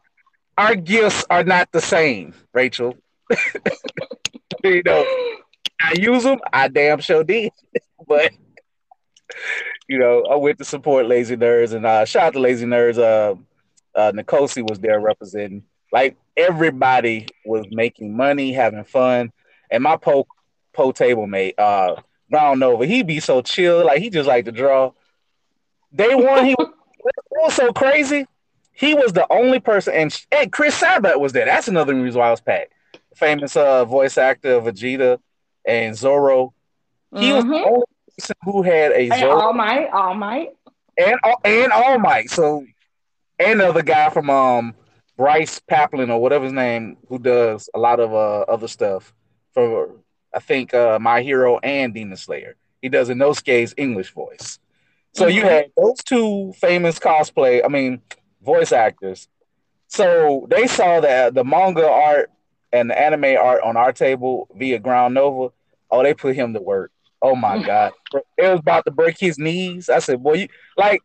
our 0.57 0.75
gifts 0.75 1.25
are 1.29 1.43
not 1.43 1.71
the 1.71 1.81
same, 1.81 2.33
Rachel. 2.53 2.95
you 4.70 4.84
know, 4.84 5.05
I 5.82 5.93
use 5.97 6.24
them. 6.24 6.39
I 6.51 6.68
damn 6.68 6.99
sure 6.99 7.24
did, 7.24 7.51
but 8.07 8.32
you 9.88 9.99
know, 9.99 10.24
I 10.24 10.36
went 10.36 10.57
to 10.59 10.66
support 10.66 11.07
Lazy 11.07 11.36
Nerds 11.36 11.74
and 11.74 11.86
uh, 11.86 12.05
shout 12.05 12.24
out 12.24 12.34
to 12.34 12.39
Lazy 12.39 12.66
Nerds. 12.66 12.97
Uh, 12.97 13.36
uh, 13.97 14.11
Nikosi 14.11 14.68
was 14.68 14.80
there 14.80 14.99
representing. 14.99 15.63
Like 15.91 16.18
everybody 16.36 17.28
was 17.45 17.66
making 17.72 18.16
money, 18.16 18.51
having 18.51 18.84
fun, 18.84 19.32
and 19.70 19.84
my 19.84 19.97
po 19.97 20.28
po 20.74 20.91
table 20.91 21.28
mate, 21.28 21.55
uh, 21.57 21.95
Brown 22.30 22.59
Nova, 22.59 22.86
he 22.86 23.03
be 23.03 23.20
so 23.20 23.41
chill, 23.41 23.86
like 23.86 24.01
he 24.01 24.09
just 24.09 24.28
like 24.28 24.45
to 24.45 24.51
draw. 24.51 24.91
Day 25.93 26.16
one, 26.16 26.45
he 26.45 26.55
was, 26.57 26.70
was 27.32 27.53
so 27.53 27.72
crazy. 27.72 28.26
He 28.74 28.93
was 28.93 29.13
the 29.13 29.26
only 29.32 29.59
person, 29.61 29.93
and, 29.93 30.26
and 30.32 30.51
Chris 30.51 30.76
Sabat 30.76 31.20
was 31.20 31.32
there. 31.32 31.45
That's 31.45 31.70
another 31.70 31.95
reason 31.95 32.20
why 32.20 32.28
I 32.28 32.32
was 32.32 32.41
packed. 32.41 32.74
Famous 33.16 33.55
uh, 33.55 33.86
voice 33.86 34.18
actor 34.18 34.59
Vegeta 34.61 35.20
and 35.66 35.95
Zoro. 35.95 36.53
He 37.13 37.30
mm-hmm. 37.30 37.36
was 37.36 37.43
the 37.45 37.49
mm-hmm. 37.49 37.70
only 37.70 37.86
person 38.18 38.36
who 38.43 38.61
had 38.61 38.91
a 38.91 39.09
hey, 39.09 39.20
Zoro. 39.20 39.39
All 39.39 39.53
Might, 39.53 39.89
All 39.89 40.13
Might, 40.13 40.49
and 40.97 41.18
and 41.43 41.72
All 41.72 41.97
Might. 41.99 42.30
So, 42.30 42.66
and 43.39 43.61
another 43.61 43.84
guy 43.84 44.09
from 44.09 44.30
um 44.30 44.76
Bryce 45.18 45.59
Paplin 45.59 46.09
or 46.09 46.22
whatever 46.22 46.43
his 46.43 46.53
name, 46.53 46.97
who 47.07 47.20
does 47.20 47.70
a 47.74 47.80
lot 47.80 47.99
of 47.99 48.13
uh, 48.13 48.41
other 48.51 48.68
stuff 48.68 49.13
for 49.53 49.95
I 50.34 50.39
think 50.39 50.74
uh, 50.74 50.99
My 50.99 51.22
Hero 51.22 51.57
and 51.59 51.93
Demon 51.93 52.18
Slayer. 52.18 52.55
He 52.82 52.89
does 52.89 53.09
a 53.09 53.13
Inosuke's 53.13 53.74
English 53.78 54.13
voice. 54.13 54.59
So 55.13 55.26
mm-hmm. 55.26 55.38
you 55.38 55.43
had 55.43 55.72
those 55.78 55.97
two 56.03 56.53
famous 56.59 56.99
cosplay, 56.99 57.61
I 57.63 57.70
mean, 57.70 58.01
voice 58.43 58.74
actors. 58.74 59.30
So 59.88 60.45
they 60.49 60.68
saw 60.68 60.99
that 60.99 61.34
the 61.34 61.45
manga 61.45 61.89
art 61.89 62.32
and 62.72 62.89
the 62.89 62.99
anime 62.99 63.38
art 63.38 63.61
on 63.63 63.78
our 63.78 63.93
table 63.93 64.47
via 64.55 64.80
Ground 64.80 65.13
Nova. 65.13 65.53
Oh, 65.91 66.03
they 66.03 66.13
put 66.13 66.36
him 66.36 66.53
to 66.53 66.61
work. 66.61 66.91
Oh 67.22 67.36
my 67.36 67.57
mm. 67.57 67.66
god, 67.66 67.93
it 68.38 68.49
was 68.49 68.59
about 68.59 68.86
to 68.86 68.91
break 68.91 69.18
his 69.20 69.39
knees. 69.39 69.89
I 69.89 69.99
said, 69.99 70.22
boy, 70.22 70.34
you 70.34 70.47
like 70.78 71.01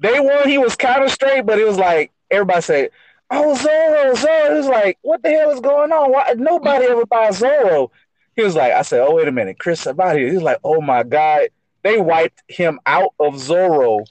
day 0.00 0.18
one 0.18 0.48
he 0.48 0.58
was 0.58 0.76
kind 0.76 1.02
of 1.04 1.10
straight, 1.10 1.46
but 1.46 1.58
it 1.58 1.66
was 1.66 1.78
like 1.78 2.10
everybody 2.30 2.62
said, 2.62 2.90
"Oh 3.30 3.54
Zoro, 3.54 4.14
Zoro." 4.14 4.54
It 4.54 4.56
was 4.56 4.66
like, 4.66 4.98
what 5.02 5.22
the 5.22 5.30
hell 5.30 5.50
is 5.50 5.60
going 5.60 5.92
on? 5.92 6.10
Why 6.10 6.34
nobody 6.36 6.86
ever 6.86 7.06
buys 7.06 7.38
Zoro? 7.38 7.90
He 8.36 8.42
was 8.42 8.54
like, 8.54 8.72
I 8.72 8.82
said, 8.82 9.02
oh 9.02 9.14
wait 9.16 9.28
a 9.28 9.32
minute, 9.32 9.58
Chris 9.58 9.80
Sabat 9.80 10.16
here. 10.16 10.32
He's 10.32 10.42
like, 10.42 10.58
oh 10.64 10.80
my 10.80 11.02
god, 11.02 11.48
they 11.82 11.98
wiped 11.98 12.42
him 12.48 12.80
out 12.86 13.14
of 13.20 13.38
Zoro 13.38 14.04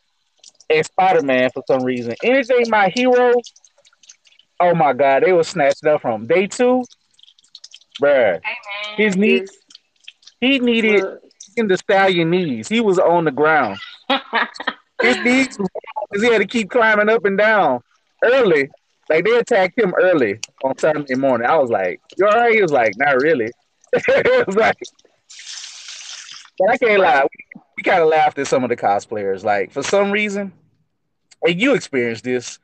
and 0.70 0.86
Spider 0.86 1.24
Man 1.24 1.50
for 1.54 1.64
some 1.68 1.84
reason. 1.84 2.16
Anything 2.24 2.70
my 2.70 2.90
hero, 2.90 3.34
oh 4.60 4.76
my 4.76 4.94
god, 4.94 5.24
they 5.24 5.34
were 5.34 5.44
snatched 5.44 5.86
up 5.86 6.02
from 6.02 6.28
day 6.28 6.48
two. 6.48 6.84
Bruh, 8.02 8.40
hey 8.44 9.04
his 9.04 9.16
knees, 9.16 9.50
he 10.40 10.60
needed 10.60 11.04
in 11.56 11.68
the 11.68 11.78
stallion 11.78 12.30
knees. 12.30 12.68
He 12.68 12.82
was 12.82 13.00
on 13.00 13.26
the 13.26 13.32
ground. 13.32 13.80
his 15.02 15.18
knees, 15.18 15.58
because 15.58 16.24
he 16.24 16.32
had 16.32 16.40
to 16.40 16.48
keep 16.48 16.70
climbing 16.70 17.10
up 17.10 17.26
and 17.26 17.38
down 17.38 17.82
early. 18.24 18.70
Like 19.10 19.26
they 19.26 19.38
attacked 19.38 19.80
him 19.80 19.94
early 20.00 20.40
on 20.64 20.78
Saturday 20.78 21.16
morning. 21.16 21.48
I 21.48 21.58
was 21.58 21.70
like, 21.70 22.00
"You 22.18 22.28
all 22.28 22.34
right?" 22.34 22.54
He 22.54 22.62
was 22.62 22.72
like, 22.72 22.94
"Not 22.98 23.22
really." 23.22 23.52
it 23.94 24.48
was 24.48 24.56
like, 24.56 24.78
but 26.60 26.70
I 26.70 26.78
can't 26.78 27.02
lie. 27.02 27.24
We, 27.24 27.62
we 27.78 27.84
kind 27.84 28.04
of 28.04 28.10
laughed 28.10 28.38
at 28.38 28.48
some 28.48 28.64
of 28.64 28.70
the 28.70 28.78
cosplayers. 28.78 29.44
Like 29.44 29.72
for 29.72 29.82
some 29.82 30.12
reason, 30.12 30.54
and 31.42 31.60
you 31.60 31.74
experienced 31.74 32.24
this. 32.24 32.60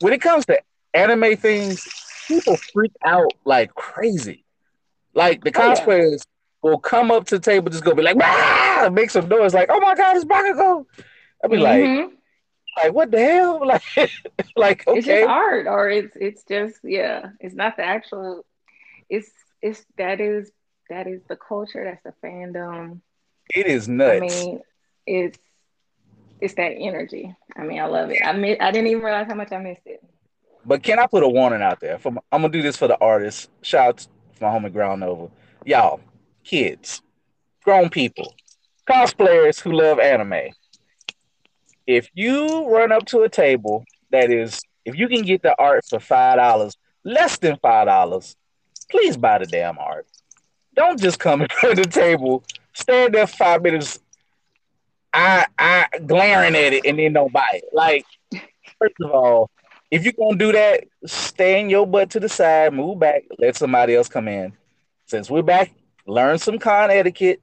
When 0.00 0.12
it 0.12 0.20
comes 0.20 0.46
to 0.46 0.60
anime 0.94 1.36
things, 1.36 1.86
people 2.28 2.56
freak 2.56 2.92
out 3.04 3.32
like 3.44 3.74
crazy. 3.74 4.44
Like 5.14 5.42
the 5.42 5.52
cosplayers 5.52 6.22
oh, 6.62 6.68
yeah. 6.68 6.70
will 6.70 6.78
come 6.78 7.10
up 7.10 7.26
to 7.28 7.38
the 7.38 7.42
table, 7.42 7.70
just 7.70 7.84
go 7.84 7.94
be 7.94 8.02
like, 8.02 8.16
make 8.92 9.10
some 9.10 9.28
noise, 9.28 9.54
like, 9.54 9.70
oh 9.70 9.80
my 9.80 9.94
god, 9.94 10.16
it's 10.16 10.24
Bakugo. 10.26 10.84
I'd 11.42 11.50
be 11.50 11.56
mm-hmm. 11.56 12.00
like, 12.02 12.10
like 12.82 12.92
what 12.92 13.10
the 13.10 13.18
hell? 13.18 13.60
Like, 13.66 13.82
like 14.56 14.86
okay, 14.86 14.98
it's 14.98 15.06
just 15.06 15.28
art, 15.28 15.66
or 15.66 15.88
it's 15.88 16.16
it's 16.16 16.44
just 16.44 16.76
yeah, 16.82 17.30
it's 17.40 17.54
not 17.54 17.76
the 17.76 17.84
actual. 17.84 18.44
It's 19.08 19.30
it's 19.62 19.84
that 19.96 20.20
is 20.20 20.50
that 20.90 21.06
is 21.06 21.22
the 21.28 21.36
culture. 21.36 21.84
That's 21.84 22.02
the 22.02 22.26
fandom. 22.26 23.00
It 23.54 23.66
is 23.66 23.88
nuts. 23.88 24.20
I 24.20 24.44
mean, 24.44 24.60
it's 25.06 25.38
it's 26.40 26.54
that 26.54 26.72
energy. 26.78 27.34
I 27.56 27.62
mean, 27.62 27.80
I 27.80 27.86
love 27.86 28.10
it. 28.10 28.20
I 28.24 28.32
miss, 28.32 28.56
I 28.60 28.70
didn't 28.70 28.88
even 28.88 29.02
realize 29.02 29.26
how 29.26 29.34
much 29.34 29.52
I 29.52 29.58
missed 29.58 29.86
it. 29.86 30.02
But 30.64 30.82
can 30.82 30.98
I 30.98 31.06
put 31.06 31.22
a 31.22 31.28
warning 31.28 31.62
out 31.62 31.80
there? 31.80 31.98
For 31.98 32.12
I'm 32.32 32.42
gonna 32.42 32.48
do 32.48 32.62
this 32.62 32.76
for 32.76 32.88
the 32.88 32.98
artists. 32.98 33.48
Shout 33.62 33.88
out 33.88 33.98
to 33.98 34.08
my 34.40 34.48
homie 34.48 34.72
Ground 34.72 35.00
Nova. 35.00 35.30
Y'all, 35.64 36.00
kids, 36.44 37.02
grown 37.64 37.88
people, 37.88 38.34
cosplayers 38.88 39.60
who 39.60 39.72
love 39.72 39.98
anime. 39.98 40.50
If 41.86 42.08
you 42.14 42.68
run 42.68 42.90
up 42.90 43.06
to 43.06 43.22
a 43.22 43.28
table 43.28 43.84
that 44.10 44.30
is, 44.30 44.60
if 44.84 44.96
you 44.96 45.08
can 45.08 45.22
get 45.22 45.42
the 45.42 45.54
art 45.58 45.84
for 45.88 46.00
five 46.00 46.36
dollars, 46.36 46.76
less 47.04 47.38
than 47.38 47.56
five 47.62 47.86
dollars, 47.86 48.36
please 48.90 49.16
buy 49.16 49.38
the 49.38 49.46
damn 49.46 49.78
art. 49.78 50.06
Don't 50.74 51.00
just 51.00 51.18
come 51.18 51.42
in 51.42 51.48
front 51.48 51.78
of 51.78 51.84
the 51.86 51.90
table, 51.90 52.44
stand 52.74 53.14
there 53.14 53.26
five 53.26 53.62
minutes, 53.62 54.00
I 55.16 55.46
I 55.58 55.86
glaring 56.06 56.54
at 56.54 56.74
it 56.74 56.84
and 56.84 56.98
then 56.98 57.14
don't 57.14 57.32
buy 57.32 57.48
it. 57.54 57.64
Like, 57.72 58.04
first 58.78 58.94
of 59.02 59.10
all, 59.10 59.50
if 59.90 60.04
you're 60.04 60.12
gonna 60.12 60.36
do 60.36 60.52
that, 60.52 60.84
stand 61.06 61.70
your 61.70 61.86
butt 61.86 62.10
to 62.10 62.20
the 62.20 62.28
side, 62.28 62.74
move 62.74 62.98
back, 62.98 63.22
let 63.38 63.56
somebody 63.56 63.94
else 63.94 64.08
come 64.08 64.28
in. 64.28 64.52
Since 65.06 65.30
we're 65.30 65.42
back, 65.42 65.72
learn 66.06 66.38
some 66.38 66.58
con 66.58 66.90
etiquette. 66.90 67.40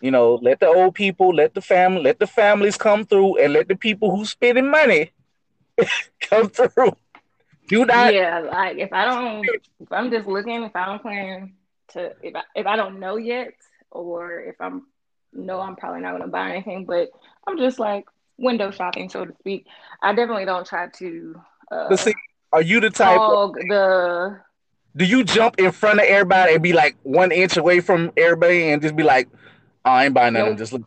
You 0.00 0.10
know, 0.10 0.34
let 0.42 0.58
the 0.58 0.66
old 0.66 0.94
people, 0.94 1.34
let 1.34 1.54
the 1.54 1.60
family, 1.60 2.02
let 2.02 2.18
the 2.18 2.26
families 2.26 2.78
come 2.78 3.04
through, 3.04 3.38
and 3.38 3.52
let 3.52 3.68
the 3.68 3.76
people 3.76 4.16
who 4.16 4.24
spending 4.24 4.70
money 4.70 5.10
come 6.22 6.48
through. 6.48 6.96
Do 7.68 7.84
not. 7.84 8.14
Yeah, 8.14 8.40
like 8.40 8.78
if 8.78 8.92
I 8.92 9.04
don't, 9.04 9.44
if 9.80 9.92
I'm 9.92 10.10
just 10.10 10.26
looking, 10.26 10.62
if 10.62 10.74
I 10.74 10.86
don't 10.86 11.02
plan 11.02 11.52
to, 11.88 12.14
if 12.22 12.34
I 12.34 12.42
if 12.54 12.66
I 12.66 12.76
don't 12.76 13.00
know 13.00 13.16
yet, 13.16 13.52
or 13.90 14.40
if 14.40 14.56
I'm 14.60 14.86
no, 15.32 15.60
I'm 15.60 15.76
probably 15.76 16.00
not 16.00 16.10
going 16.10 16.22
to 16.22 16.28
buy 16.28 16.50
anything, 16.50 16.84
but 16.84 17.10
I'm 17.46 17.58
just 17.58 17.78
like 17.78 18.06
window 18.38 18.70
shopping, 18.70 19.08
so 19.08 19.24
to 19.24 19.34
speak. 19.40 19.66
I 20.02 20.14
definitely 20.14 20.44
don't 20.44 20.66
try 20.66 20.88
to. 20.88 21.42
Uh, 21.70 21.88
but 21.88 21.98
see, 21.98 22.14
are 22.52 22.62
you 22.62 22.80
the 22.80 22.90
type 22.90 23.20
of, 23.20 23.54
the? 23.54 24.40
Do 24.94 25.04
you 25.04 25.24
jump 25.24 25.58
in 25.58 25.72
front 25.72 26.00
of 26.00 26.06
everybody 26.06 26.54
and 26.54 26.62
be 26.62 26.72
like 26.72 26.96
one 27.02 27.32
inch 27.32 27.56
away 27.56 27.80
from 27.80 28.12
everybody 28.16 28.70
and 28.70 28.82
just 28.82 28.94
be 28.94 29.02
like, 29.02 29.28
oh, 29.84 29.90
"I 29.90 30.04
ain't 30.04 30.14
buying 30.14 30.34
nothing." 30.34 30.50
Nope. 30.50 30.58
Just 30.58 30.72
look. 30.72 30.82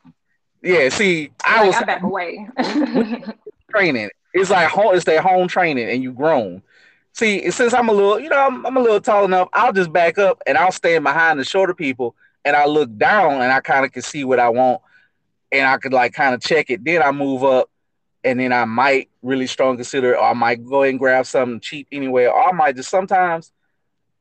Yeah, 0.61 0.89
see, 0.89 1.31
I 1.43 1.61
like, 1.61 1.67
was 1.67 1.75
I 1.75 1.83
back 1.83 2.03
away. 2.03 2.47
training. 3.71 4.09
It's 4.33 4.49
like 4.49 4.67
home. 4.67 4.95
It's 4.95 5.05
their 5.05 5.21
home 5.21 5.47
training, 5.47 5.89
and 5.89 6.03
you 6.03 6.11
grown. 6.11 6.61
See, 7.13 7.49
since 7.49 7.73
I'm 7.73 7.87
a 7.87 7.93
little, 7.93 8.19
you 8.19 8.27
know, 8.27 8.45
I'm, 8.45 8.65
I'm 8.65 8.75
a 8.75 8.81
little 8.81 8.99
tall 8.99 9.23
enough, 9.23 9.47
I'll 9.53 9.71
just 9.71 9.93
back 9.93 10.17
up 10.17 10.41
and 10.45 10.57
I'll 10.57 10.73
stand 10.73 11.05
behind 11.05 11.39
the 11.39 11.45
shorter 11.45 11.73
people 11.73 12.13
and 12.45 12.55
I 12.55 12.65
look 12.65 12.95
down 12.97 13.41
and 13.41 13.51
I 13.51 13.59
kind 13.59 13.83
of 13.83 13.91
can 13.91 14.03
see 14.03 14.23
what 14.23 14.39
I 14.39 14.49
want 14.49 14.81
and 15.51 15.67
I 15.67 15.77
could 15.77 15.93
like 15.93 16.13
kind 16.13 16.35
of 16.35 16.41
check 16.41 16.69
it. 16.69 16.85
Then 16.85 17.01
I 17.01 17.11
move 17.11 17.43
up 17.43 17.69
and 18.23 18.39
then 18.39 18.53
I 18.53 18.65
might 18.65 19.09
really 19.21 19.47
strong 19.47 19.75
consider 19.75 20.17
I 20.17 20.33
might 20.33 20.63
go 20.63 20.83
and 20.83 20.99
grab 20.99 21.25
something 21.25 21.59
cheap 21.59 21.87
anyway. 21.91 22.25
Or 22.25 22.49
I 22.49 22.51
might 22.51 22.75
just 22.75 22.89
sometimes 22.89 23.51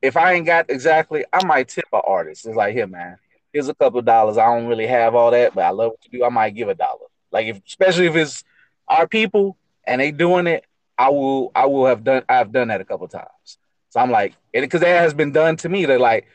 if 0.01 0.17
I 0.17 0.33
ain't 0.33 0.45
got 0.45 0.69
exactly, 0.69 1.25
I 1.31 1.43
might 1.45 1.69
tip 1.69 1.85
an 1.91 2.01
artist. 2.05 2.45
It's 2.45 2.55
like, 2.55 2.75
here, 2.75 2.85
man, 2.85 3.17
here's 3.51 3.69
a 3.69 3.73
couple 3.73 4.01
dollars. 4.01 4.37
I 4.37 4.45
don't 4.45 4.67
really 4.67 4.85
have 4.87 5.15
all 5.15 5.31
that, 5.31 5.55
but 5.55 5.63
I 5.63 5.69
love 5.69 5.91
what 5.91 5.99
you 6.05 6.19
do. 6.19 6.25
I 6.25 6.29
might 6.29 6.55
give 6.55 6.69
a 6.69 6.75
dollar. 6.75 7.07
Like 7.31 7.47
if 7.47 7.61
especially 7.65 8.07
if 8.07 8.15
it's 8.15 8.43
our 8.87 9.07
people 9.07 9.57
and 9.85 9.99
they 9.99 10.11
doing 10.11 10.47
it, 10.47 10.65
I 10.97 11.09
will 11.09 11.51
I 11.55 11.65
will 11.65 11.85
have 11.85 12.03
done 12.03 12.23
I've 12.29 12.51
done 12.51 12.69
that 12.69 12.81
a 12.81 12.85
couple 12.85 13.07
times. 13.07 13.57
So 13.89 13.99
I'm 13.99 14.11
like, 14.11 14.35
because 14.53 14.81
that 14.81 15.01
has 15.01 15.13
been 15.13 15.31
done 15.31 15.57
to 15.57 15.69
me. 15.69 15.85
That 15.85 15.99
like 15.99 16.27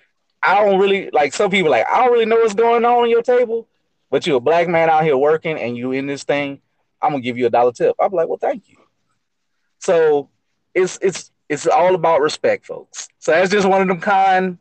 I 0.42 0.64
don't 0.64 0.80
really 0.80 1.10
like 1.12 1.32
some 1.32 1.50
people 1.50 1.70
like 1.70 1.86
I 1.86 2.04
don't 2.04 2.12
really 2.12 2.26
know 2.26 2.36
what's 2.36 2.54
going 2.54 2.84
on 2.84 3.02
on 3.02 3.10
your 3.10 3.22
table, 3.22 3.68
but 4.10 4.26
you're 4.26 4.38
a 4.38 4.40
black 4.40 4.68
man 4.68 4.88
out 4.88 5.04
here 5.04 5.16
working 5.16 5.58
and 5.58 5.76
you 5.76 5.92
in 5.92 6.06
this 6.06 6.24
thing. 6.24 6.60
I'm 7.02 7.12
gonna 7.12 7.22
give 7.22 7.38
you 7.38 7.46
a 7.46 7.50
dollar 7.50 7.72
tip. 7.72 7.94
I'm 7.98 8.12
like, 8.12 8.28
well, 8.28 8.38
thank 8.38 8.68
you. 8.68 8.76
So 9.78 10.30
it's 10.74 10.98
it's 11.02 11.30
it's 11.48 11.66
all 11.66 11.94
about 11.94 12.20
respect, 12.20 12.64
folks. 12.64 13.08
So 13.18 13.32
that's 13.32 13.50
just 13.50 13.68
one 13.68 13.82
of 13.82 13.88
them 13.88 14.00
kind, 14.00 14.58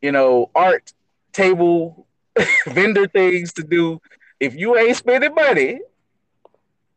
you 0.00 0.12
know, 0.12 0.50
art 0.54 0.92
table 1.32 2.06
vendor 2.66 3.08
things 3.08 3.52
to 3.54 3.62
do. 3.62 4.00
If 4.38 4.54
you 4.54 4.76
ain't 4.76 4.96
spending 4.96 5.34
money, 5.34 5.80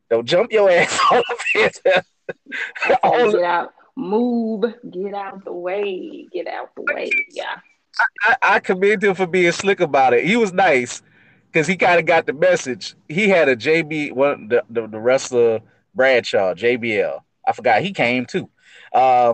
don't 0.09 0.25
jump 0.25 0.51
your 0.51 0.69
ass 0.69 0.99
off 1.11 1.43
it. 1.55 1.79
get 1.83 3.43
out, 3.43 3.73
move, 3.95 4.73
get 4.89 5.13
out 5.13 5.43
the 5.45 5.53
way, 5.53 6.27
get 6.31 6.47
out 6.47 6.69
the 6.75 6.93
way. 6.93 7.09
Yeah. 7.31 7.59
I, 8.23 8.35
I 8.41 8.59
commend 8.59 9.03
him 9.03 9.15
for 9.15 9.27
being 9.27 9.51
slick 9.51 9.79
about 9.79 10.13
it. 10.13 10.25
He 10.25 10.35
was 10.35 10.53
nice 10.53 11.01
because 11.51 11.67
he 11.67 11.77
kind 11.77 11.99
of 11.99 12.05
got 12.05 12.25
the 12.25 12.33
message. 12.33 12.95
He 13.07 13.29
had 13.29 13.49
a 13.49 13.55
JB, 13.55 14.13
one 14.13 14.47
the, 14.47 14.63
the, 14.69 14.87
the 14.87 14.99
wrestler 14.99 15.61
Bradshaw, 15.95 16.53
JBL. 16.53 17.21
I 17.47 17.51
forgot 17.53 17.81
he 17.81 17.91
came 17.91 18.25
too. 18.25 18.49
Uh, 18.93 19.33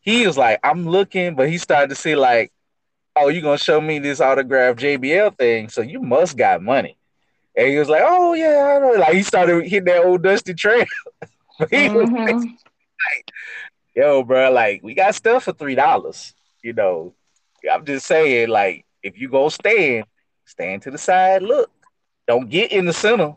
he 0.00 0.26
was 0.26 0.36
like, 0.36 0.60
I'm 0.62 0.88
looking, 0.88 1.34
but 1.34 1.48
he 1.48 1.58
started 1.58 1.88
to 1.90 1.94
see 1.94 2.14
like, 2.14 2.52
oh, 3.16 3.28
you 3.28 3.40
gonna 3.40 3.58
show 3.58 3.80
me 3.80 3.98
this 3.98 4.20
autograph 4.20 4.76
JBL 4.76 5.36
thing, 5.38 5.68
so 5.68 5.82
you 5.82 6.00
must 6.00 6.36
got 6.36 6.62
money. 6.62 6.96
And 7.56 7.68
he 7.68 7.78
was 7.78 7.88
like, 7.88 8.02
oh 8.04 8.34
yeah, 8.34 8.76
I 8.76 8.78
know. 8.80 8.98
Like 8.98 9.14
he 9.14 9.22
started 9.22 9.64
hitting 9.64 9.84
that 9.84 10.04
old 10.04 10.22
dusty 10.22 10.54
trail. 10.54 10.86
he 11.70 11.88
mm-hmm. 11.88 12.12
was 12.14 12.44
like, 12.44 13.30
yo, 13.94 14.22
bro, 14.22 14.50
like 14.50 14.82
we 14.82 14.94
got 14.94 15.14
stuff 15.14 15.44
for 15.44 15.52
three 15.52 15.74
dollars. 15.74 16.34
You 16.62 16.72
know, 16.72 17.14
I'm 17.70 17.84
just 17.84 18.06
saying, 18.06 18.48
like, 18.48 18.84
if 19.02 19.18
you 19.18 19.28
go 19.28 19.48
stand, 19.48 20.04
stand 20.44 20.82
to 20.82 20.90
the 20.90 20.98
side, 20.98 21.42
look. 21.42 21.70
Don't 22.26 22.48
get 22.48 22.72
in 22.72 22.86
the 22.86 22.92
center. 22.92 23.36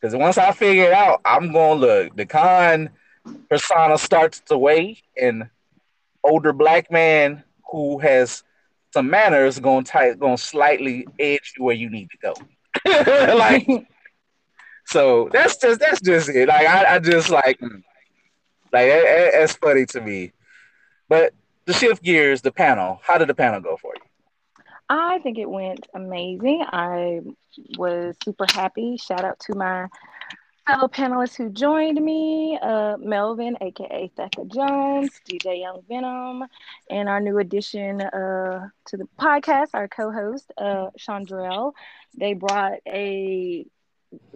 Because 0.00 0.14
once 0.14 0.36
I 0.36 0.52
figure 0.52 0.84
it 0.84 0.92
out, 0.92 1.20
I'm 1.24 1.52
gonna 1.52 1.80
look. 1.80 2.16
The 2.16 2.26
con 2.26 2.90
persona 3.48 3.96
starts 3.96 4.40
to 4.46 4.58
weigh, 4.58 5.02
and 5.16 5.48
older 6.22 6.52
black 6.52 6.90
man 6.90 7.42
who 7.70 7.98
has 7.98 8.42
some 8.92 9.08
manners 9.08 9.58
gonna 9.58 9.84
type 9.84 10.18
gonna 10.18 10.36
slightly 10.36 11.06
edge 11.18 11.54
you 11.56 11.64
where 11.64 11.74
you 11.74 11.90
need 11.90 12.08
to 12.10 12.18
go. 12.22 12.34
like 13.36 13.66
so 14.86 15.28
that's 15.32 15.56
just 15.56 15.80
that's 15.80 16.00
just 16.00 16.28
it. 16.28 16.48
Like 16.48 16.66
I, 16.66 16.96
I 16.96 16.98
just 16.98 17.30
like 17.30 17.58
mm, 17.58 17.82
like 18.72 18.88
that, 18.88 19.30
that's 19.32 19.54
funny 19.54 19.86
to 19.86 20.00
me. 20.00 20.32
But 21.08 21.32
the 21.66 21.72
shift 21.72 22.02
gears, 22.02 22.42
the 22.42 22.52
panel. 22.52 23.00
How 23.02 23.18
did 23.18 23.28
the 23.28 23.34
panel 23.34 23.60
go 23.60 23.76
for 23.76 23.92
you? 23.94 24.02
I 24.88 25.18
think 25.20 25.38
it 25.38 25.48
went 25.48 25.86
amazing. 25.94 26.64
I 26.66 27.20
was 27.78 28.16
super 28.22 28.46
happy. 28.52 28.96
Shout 28.96 29.24
out 29.24 29.40
to 29.40 29.54
my 29.54 29.86
fellow 30.66 30.88
panelists 30.88 31.36
who 31.36 31.50
joined 31.50 32.02
me 32.02 32.58
uh, 32.60 32.96
Melvin, 32.98 33.56
aka 33.60 34.10
Deca 34.16 34.52
Jones, 34.52 35.10
DJ 35.28 35.60
Young 35.60 35.82
Venom, 35.88 36.44
and 36.90 37.08
our 37.08 37.20
new 37.20 37.38
addition 37.38 38.02
uh, 38.02 38.68
to 38.86 38.96
the 38.96 39.08
podcast, 39.18 39.68
our 39.74 39.88
co 39.88 40.10
host, 40.10 40.52
uh, 40.58 40.90
Chandrell. 40.98 41.72
They 42.16 42.34
brought 42.34 42.80
a 42.86 43.66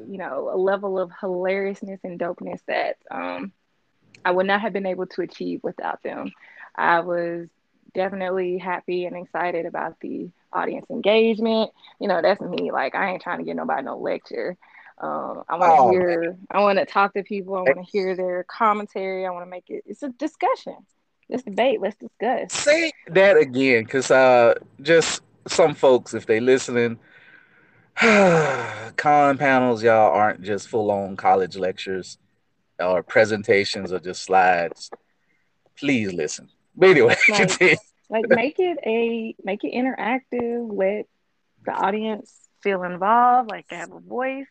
you 0.08 0.18
know, 0.18 0.50
a 0.52 0.56
level 0.56 0.98
of 0.98 1.10
hilariousness 1.20 2.00
and 2.04 2.18
dopeness 2.18 2.60
that 2.66 2.96
um, 3.10 3.52
I 4.24 4.30
would 4.30 4.46
not 4.46 4.60
have 4.60 4.72
been 4.72 4.86
able 4.86 5.06
to 5.06 5.22
achieve 5.22 5.60
without 5.62 6.02
them. 6.02 6.32
I 6.78 7.00
was 7.00 7.48
definitely 7.92 8.58
happy 8.58 9.04
and 9.04 9.16
excited 9.16 9.66
about 9.66 9.98
the 10.00 10.30
audience 10.52 10.86
engagement. 10.88 11.72
You 12.00 12.08
know, 12.08 12.22
that's 12.22 12.40
me. 12.40 12.70
Like, 12.70 12.94
I 12.94 13.10
ain't 13.10 13.22
trying 13.22 13.38
to 13.38 13.44
get 13.44 13.56
nobody 13.56 13.82
no 13.82 13.98
lecture. 13.98 14.56
Um, 15.00 15.42
I 15.48 15.56
want 15.56 15.76
to 15.76 15.82
oh, 15.82 15.90
hear. 15.90 16.20
Man. 16.20 16.38
I 16.50 16.60
want 16.60 16.78
to 16.78 16.86
talk 16.86 17.14
to 17.14 17.22
people. 17.22 17.56
I 17.56 17.62
want 17.62 17.76
to 17.76 17.90
hear 17.90 18.16
their 18.16 18.44
commentary. 18.44 19.26
I 19.26 19.30
want 19.30 19.44
to 19.44 19.50
make 19.50 19.68
it. 19.68 19.82
It's 19.86 20.02
a 20.02 20.10
discussion. 20.10 20.76
Let's 21.28 21.42
debate. 21.42 21.80
Let's 21.80 21.96
discuss. 21.96 22.52
Say 22.52 22.92
that 23.08 23.36
again, 23.36 23.84
because 23.84 24.10
uh, 24.10 24.54
just 24.80 25.22
some 25.46 25.74
folks, 25.74 26.14
if 26.14 26.26
they 26.26 26.40
listening, 26.40 26.98
con 27.96 29.38
panels, 29.38 29.82
y'all 29.82 30.12
aren't 30.12 30.42
just 30.42 30.68
full 30.68 30.90
on 30.90 31.16
college 31.16 31.56
lectures 31.56 32.18
or 32.78 33.02
presentations 33.02 33.92
or 33.92 33.98
just 33.98 34.22
slides. 34.22 34.90
Please 35.76 36.12
listen. 36.12 36.48
But 36.78 36.90
anyway, 36.90 37.16
like, 37.28 37.60
like 38.10 38.28
make 38.28 38.58
it 38.58 38.78
a 38.86 39.34
make 39.42 39.64
it 39.64 39.74
interactive. 39.74 40.72
Let 40.72 41.06
the 41.66 41.72
audience 41.72 42.32
feel 42.62 42.84
involved. 42.84 43.50
Like 43.50 43.66
have 43.70 43.92
a 43.92 44.00
voice. 44.00 44.46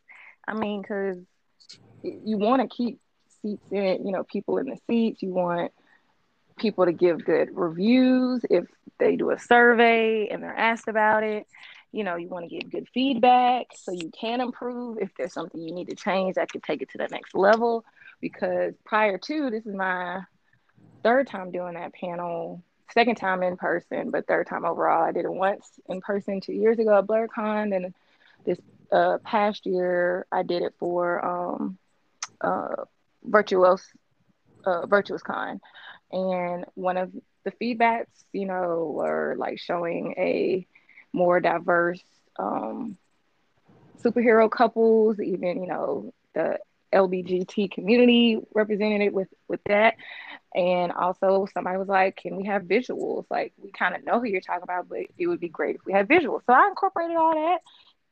I 0.47 0.53
mean, 0.53 0.81
because 0.81 1.17
you 2.03 2.37
want 2.37 2.61
to 2.61 2.75
keep 2.75 2.99
seats 3.41 3.71
in, 3.71 4.05
you 4.05 4.11
know, 4.11 4.23
people 4.23 4.57
in 4.57 4.67
the 4.67 4.77
seats. 4.87 5.21
You 5.21 5.33
want 5.33 5.71
people 6.57 6.85
to 6.85 6.91
give 6.91 7.23
good 7.23 7.49
reviews 7.53 8.41
if 8.49 8.65
they 8.99 9.15
do 9.15 9.31
a 9.31 9.39
survey 9.39 10.27
and 10.27 10.41
they're 10.41 10.57
asked 10.57 10.87
about 10.87 11.23
it. 11.23 11.45
You 11.91 12.03
know, 12.03 12.15
you 12.15 12.27
want 12.27 12.49
to 12.49 12.53
get 12.53 12.69
good 12.69 12.87
feedback 12.93 13.67
so 13.75 13.91
you 13.91 14.11
can 14.19 14.41
improve. 14.41 14.97
If 14.99 15.11
there's 15.17 15.33
something 15.33 15.61
you 15.61 15.73
need 15.73 15.89
to 15.89 15.95
change, 15.95 16.35
that 16.35 16.51
could 16.51 16.63
take 16.63 16.81
it 16.81 16.89
to 16.91 16.97
the 16.97 17.07
next 17.07 17.33
level. 17.33 17.85
Because 18.19 18.73
prior 18.83 19.17
to 19.17 19.49
this 19.49 19.65
is 19.65 19.73
my 19.73 20.21
third 21.07 21.25
time 21.25 21.51
doing 21.51 21.75
that 21.75 21.93
panel, 21.93 22.61
second 22.93 23.15
time 23.15 23.41
in 23.41 23.55
person, 23.55 24.11
but 24.11 24.27
third 24.27 24.45
time 24.45 24.65
overall. 24.65 25.03
I 25.03 25.13
did 25.13 25.23
it 25.23 25.31
once 25.31 25.65
in 25.87 26.01
person 26.01 26.41
two 26.41 26.51
years 26.51 26.79
ago 26.79 26.97
at 26.97 27.07
BlerdCon, 27.07 27.73
and 27.73 27.93
this 28.45 28.59
uh, 28.91 29.17
past 29.23 29.65
year 29.65 30.25
I 30.33 30.43
did 30.43 30.63
it 30.63 30.73
for 30.77 31.25
um, 31.25 31.77
uh, 32.41 32.83
Virtuos 33.25 33.79
uh, 34.65 34.85
Virtuous 34.85 35.21
Con, 35.21 35.61
and 36.11 36.65
one 36.73 36.97
of 36.97 37.13
the 37.45 37.51
feedbacks, 37.51 38.25
you 38.33 38.45
know, 38.45 38.91
were 38.93 39.35
like 39.37 39.59
showing 39.59 40.13
a 40.17 40.67
more 41.13 41.39
diverse 41.39 42.03
um, 42.37 42.97
superhero 44.03 44.51
couples, 44.51 45.21
even 45.21 45.63
you 45.63 45.69
know 45.69 46.13
the 46.33 46.59
LBGT 46.93 47.71
community 47.71 48.39
represented 48.53 49.13
with 49.13 49.29
with 49.47 49.61
that. 49.65 49.95
And 50.55 50.91
also 50.91 51.47
somebody 51.53 51.77
was 51.77 51.87
like, 51.87 52.17
Can 52.17 52.37
we 52.37 52.45
have 52.45 52.63
visuals? 52.63 53.25
Like 53.29 53.53
we 53.61 53.71
kind 53.71 53.95
of 53.95 54.03
know 54.05 54.19
who 54.19 54.27
you're 54.27 54.41
talking 54.41 54.63
about, 54.63 54.89
but 54.89 54.99
it 55.17 55.27
would 55.27 55.39
be 55.39 55.49
great 55.49 55.75
if 55.75 55.85
we 55.85 55.93
had 55.93 56.07
visuals. 56.07 56.41
So 56.45 56.53
I 56.53 56.67
incorporated 56.67 57.17
all 57.17 57.33
that 57.33 57.59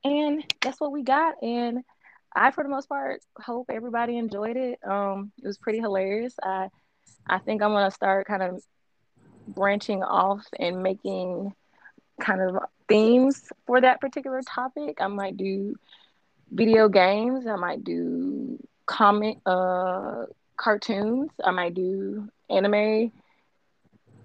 and 0.04 0.44
that's 0.62 0.80
what 0.80 0.92
we 0.92 1.04
got. 1.04 1.42
And 1.42 1.80
I 2.36 2.52
for 2.52 2.64
the 2.64 2.70
most 2.70 2.88
part 2.90 3.22
hope 3.42 3.68
everybody 3.70 4.18
enjoyed 4.18 4.58
it. 4.58 4.80
Um 4.86 5.32
it 5.42 5.48
was 5.48 5.58
pretty 5.58 5.80
hilarious. 5.80 6.36
I 6.44 6.70
I 7.28 7.40
think 7.40 7.62
I'm 7.62 7.72
gonna 7.72 7.92
start 7.92 8.28
kind 8.28 8.44
of 8.44 8.64
branching 9.48 10.04
off 10.04 10.46
and 10.60 10.84
making 10.84 11.54
kind 12.20 12.42
of 12.42 12.58
themes 12.88 13.44
for 13.66 13.82
that 13.82 14.02
particular 14.02 14.42
topic. 14.48 14.98
I 15.02 15.08
might 15.08 15.38
do 15.38 15.76
video 16.56 16.88
games. 16.90 17.46
I 17.48 17.56
might 17.56 17.84
do 17.84 18.58
comic 18.86 19.38
uh, 19.46 20.26
cartoons. 20.58 21.30
I 21.44 21.52
might 21.52 21.74
do 21.74 22.30
anime 22.50 23.12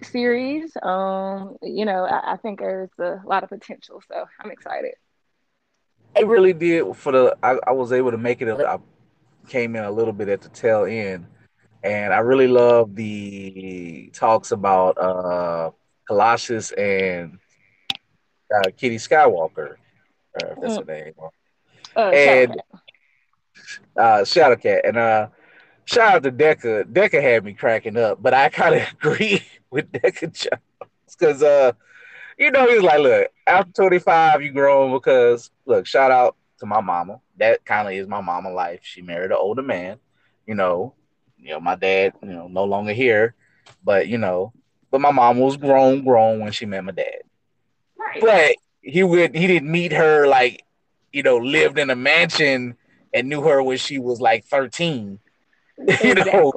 series. 0.03 0.76
Um, 0.83 1.57
you 1.62 1.85
know, 1.85 2.05
I, 2.05 2.35
I 2.35 2.37
think 2.37 2.61
there's 2.61 2.91
a 2.99 3.20
lot 3.24 3.43
of 3.43 3.51
potential, 3.51 4.03
so 4.09 4.24
I'm 4.39 4.51
excited. 4.51 4.95
It 6.16 6.26
really 6.26 6.53
did 6.53 6.97
for 6.97 7.12
the. 7.12 7.37
I, 7.43 7.59
I 7.66 7.72
was 7.72 7.93
able 7.93 8.11
to 8.11 8.18
make 8.18 8.41
it. 8.43 8.49
I 8.49 8.78
came 9.49 9.76
in 9.76 9.85
a 9.85 9.91
little 9.91 10.12
bit 10.12 10.28
at 10.28 10.41
the 10.41 10.49
tail 10.49 10.85
end, 10.85 11.26
and 11.83 12.12
I 12.12 12.18
really 12.18 12.49
love 12.49 12.95
the 12.95 14.11
talks 14.12 14.53
about 14.53 14.99
uh 14.99 15.70
Colossus 16.09 16.72
and 16.72 17.39
uh, 18.53 18.70
Kitty 18.76 18.97
Skywalker. 18.97 19.76
Uh, 20.35 20.55
that's 20.61 20.78
mm. 20.78 20.87
her 20.87 21.05
name. 21.05 21.14
Uh, 21.97 22.11
and 22.11 22.62
uh, 23.97 24.20
Shadowcat. 24.20 24.80
And 24.84 24.97
uh, 24.97 25.28
shout 25.84 26.16
out 26.16 26.22
to 26.22 26.32
Deca. 26.32 26.84
Deca 26.84 27.22
had 27.22 27.45
me 27.45 27.55
cracking 27.55 27.97
up, 27.97 28.22
but 28.22 28.34
I 28.34 28.49
kind 28.49 28.74
of 28.74 28.82
agree 28.93 29.43
with 29.70 29.91
Deca 29.93 30.32
Jones 30.32 31.16
because, 31.18 31.43
uh, 31.43 31.72
you 32.38 32.51
know, 32.51 32.66
he's 32.68 32.82
like, 32.82 33.01
look, 33.01 33.28
after 33.47 33.72
25, 33.72 34.43
you 34.43 34.53
grown 34.53 34.93
because, 34.93 35.51
look, 35.66 35.86
shout 35.86 36.11
out 36.11 36.36
to 36.59 36.66
my 36.66 36.80
mama. 36.80 37.20
That 37.36 37.64
kind 37.64 37.88
of 37.88 37.95
is 37.95 38.07
my 38.07 38.20
mama 38.20 38.51
life. 38.51 38.80
She 38.82 39.03
married 39.03 39.30
an 39.30 39.38
older 39.38 39.62
man, 39.62 39.99
you 40.47 40.55
know. 40.55 40.95
You 41.38 41.53
know, 41.53 41.61
my 41.61 41.74
dad, 41.74 42.12
you 42.22 42.28
know, 42.28 42.49
no 42.49 42.64
longer 42.64 42.93
here, 42.93 43.34
but 43.82 44.09
you 44.09 44.18
know, 44.18 44.53
but 44.91 45.01
my 45.01 45.11
mom 45.11 45.38
was 45.38 45.57
grown, 45.57 46.05
grown 46.05 46.41
when 46.41 46.53
she 46.53 46.66
met 46.66 46.84
my 46.84 46.93
dad. 46.93 47.22
Right. 47.99 48.20
But 48.20 48.57
he 48.82 49.03
would 49.03 49.34
he 49.34 49.47
didn't 49.47 49.70
meet 49.70 49.93
her 49.93 50.26
like 50.26 50.64
you 51.13 51.23
know 51.23 51.37
lived 51.37 51.79
in 51.79 51.91
a 51.91 51.97
mansion 51.97 52.77
and 53.13 53.29
knew 53.29 53.43
her 53.43 53.63
when 53.63 53.77
she 53.77 53.99
was 53.99 54.21
like 54.21 54.45
13 54.45 55.19
you 56.05 56.15
know? 56.15 56.53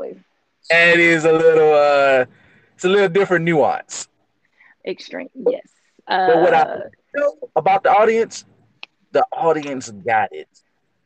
And 0.71 0.91
it 0.91 0.99
is 0.99 1.25
a 1.25 1.31
little 1.31 1.73
uh 1.73 2.25
it's 2.75 2.85
a 2.85 2.89
little 2.89 3.09
different 3.09 3.45
nuance. 3.45 4.07
Extreme 4.85 5.29
yes. 5.33 5.61
Uh, 6.07 6.27
but 6.27 6.37
what 6.41 6.53
i 6.53 6.77
know 7.15 7.35
about 7.55 7.83
the 7.83 7.89
audience 7.89 8.45
the 9.11 9.25
audience 9.31 9.91
got 9.91 10.29
it. 10.31 10.47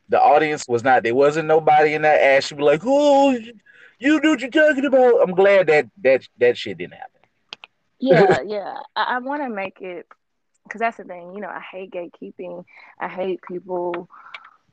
The 0.08 0.20
audience 0.20 0.66
was 0.66 0.82
not 0.82 1.02
there 1.02 1.14
wasn't 1.14 1.48
nobody 1.48 1.94
in 1.94 2.02
that 2.02 2.20
ass 2.20 2.46
should 2.46 2.56
be 2.56 2.62
like 2.62 2.82
oh 2.84 3.38
you 4.00 4.20
know 4.20 4.30
what 4.30 4.40
you're 4.40 4.50
talking 4.50 4.84
about. 4.84 5.22
I'm 5.22 5.34
glad 5.34 5.66
that 5.68 5.88
that 6.02 6.26
that 6.38 6.56
shit 6.56 6.78
didn't 6.78 6.94
happen. 6.94 7.20
Yeah 8.00 8.40
yeah. 8.46 8.78
I, 8.96 9.16
I 9.16 9.18
want 9.18 9.42
to 9.42 9.48
make 9.48 9.80
it 9.80 10.06
because 10.68 10.80
that's 10.80 10.98
the 10.98 11.04
thing 11.04 11.34
you 11.34 11.40
know 11.40 11.48
i 11.48 11.60
hate 11.60 11.90
gatekeeping. 11.90 12.64
I 13.00 13.08
hate 13.08 13.40
people 13.42 14.08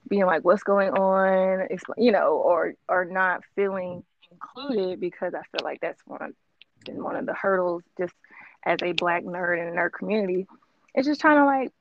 being 0.08 0.26
like 0.26 0.44
what's 0.44 0.64
going 0.64 0.92
on? 0.92 1.68
You 1.98 2.12
know 2.12 2.34
or 2.34 2.76
or 2.88 3.06
not 3.06 3.44
feeling 3.56 4.04
included 4.32 5.00
because 5.00 5.34
i 5.34 5.42
feel 5.52 5.64
like 5.64 5.80
that's 5.82 6.02
one 6.06 6.22
of 6.22 6.34
one 6.96 7.16
of 7.16 7.26
the 7.26 7.34
hurdles 7.34 7.84
just 7.98 8.14
as 8.66 8.80
a 8.84 8.92
black 8.92 9.24
nerd 9.24 9.60
in 9.60 9.74
the 9.74 9.80
nerd 9.80 9.94
community. 9.94 10.46
It's 10.94 11.08
just 11.08 11.22
trying 11.22 11.38
to 11.38 11.46
like 11.46 11.72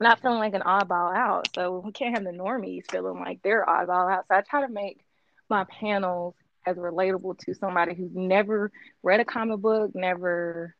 not 0.00 0.20
feeling 0.20 0.38
like 0.38 0.54
an 0.54 0.62
oddball 0.62 1.14
out. 1.14 1.48
So 1.54 1.82
we 1.84 1.92
can't 1.92 2.14
have 2.16 2.24
the 2.24 2.30
normies 2.30 2.90
feeling 2.90 3.20
like 3.20 3.40
they're 3.42 3.64
oddball 3.66 4.12
out. 4.12 4.24
So 4.28 4.34
i 4.36 4.40
try 4.40 4.62
to 4.62 4.72
make 4.72 5.04
my 5.48 5.64
panels 5.64 6.34
as 6.66 6.76
relatable 6.76 7.38
to 7.38 7.54
somebody 7.54 7.94
who's 7.94 8.14
never 8.14 8.70
read 9.02 9.20
a 9.20 9.24
comic 9.24 9.60
book 9.60 9.92
never 9.94 10.74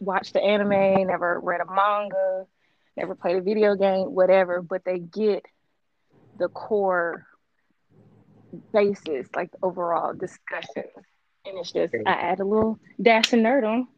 watched 0.00 0.32
the 0.34 0.42
anime 0.42 1.06
never 1.06 1.40
read 1.40 1.60
a 1.60 1.72
manga 1.72 2.44
never 2.96 3.14
played 3.14 3.36
a 3.36 3.40
video 3.40 3.74
game 3.76 4.06
whatever 4.06 4.62
but 4.62 4.82
they 4.84 4.98
get 4.98 5.44
the 6.38 6.48
core 6.48 7.26
basis, 8.72 9.28
like 9.34 9.50
the 9.52 9.58
overall 9.62 10.12
discussion. 10.14 10.84
And 11.46 11.58
it's 11.58 11.72
just 11.72 11.94
I 12.06 12.12
add 12.12 12.40
a 12.40 12.44
little 12.44 12.78
dash 13.00 13.32
of 13.32 13.40
nerd 13.40 13.64
on 13.64 13.88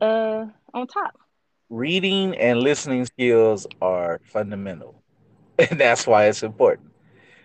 uh 0.00 0.46
on 0.74 0.86
top. 0.86 1.14
Reading 1.68 2.36
and 2.36 2.60
listening 2.60 3.04
skills 3.04 3.66
are 3.80 4.20
fundamental. 4.24 5.02
And 5.70 5.78
that's 5.78 6.06
why 6.06 6.26
it's 6.26 6.42
important. 6.42 6.90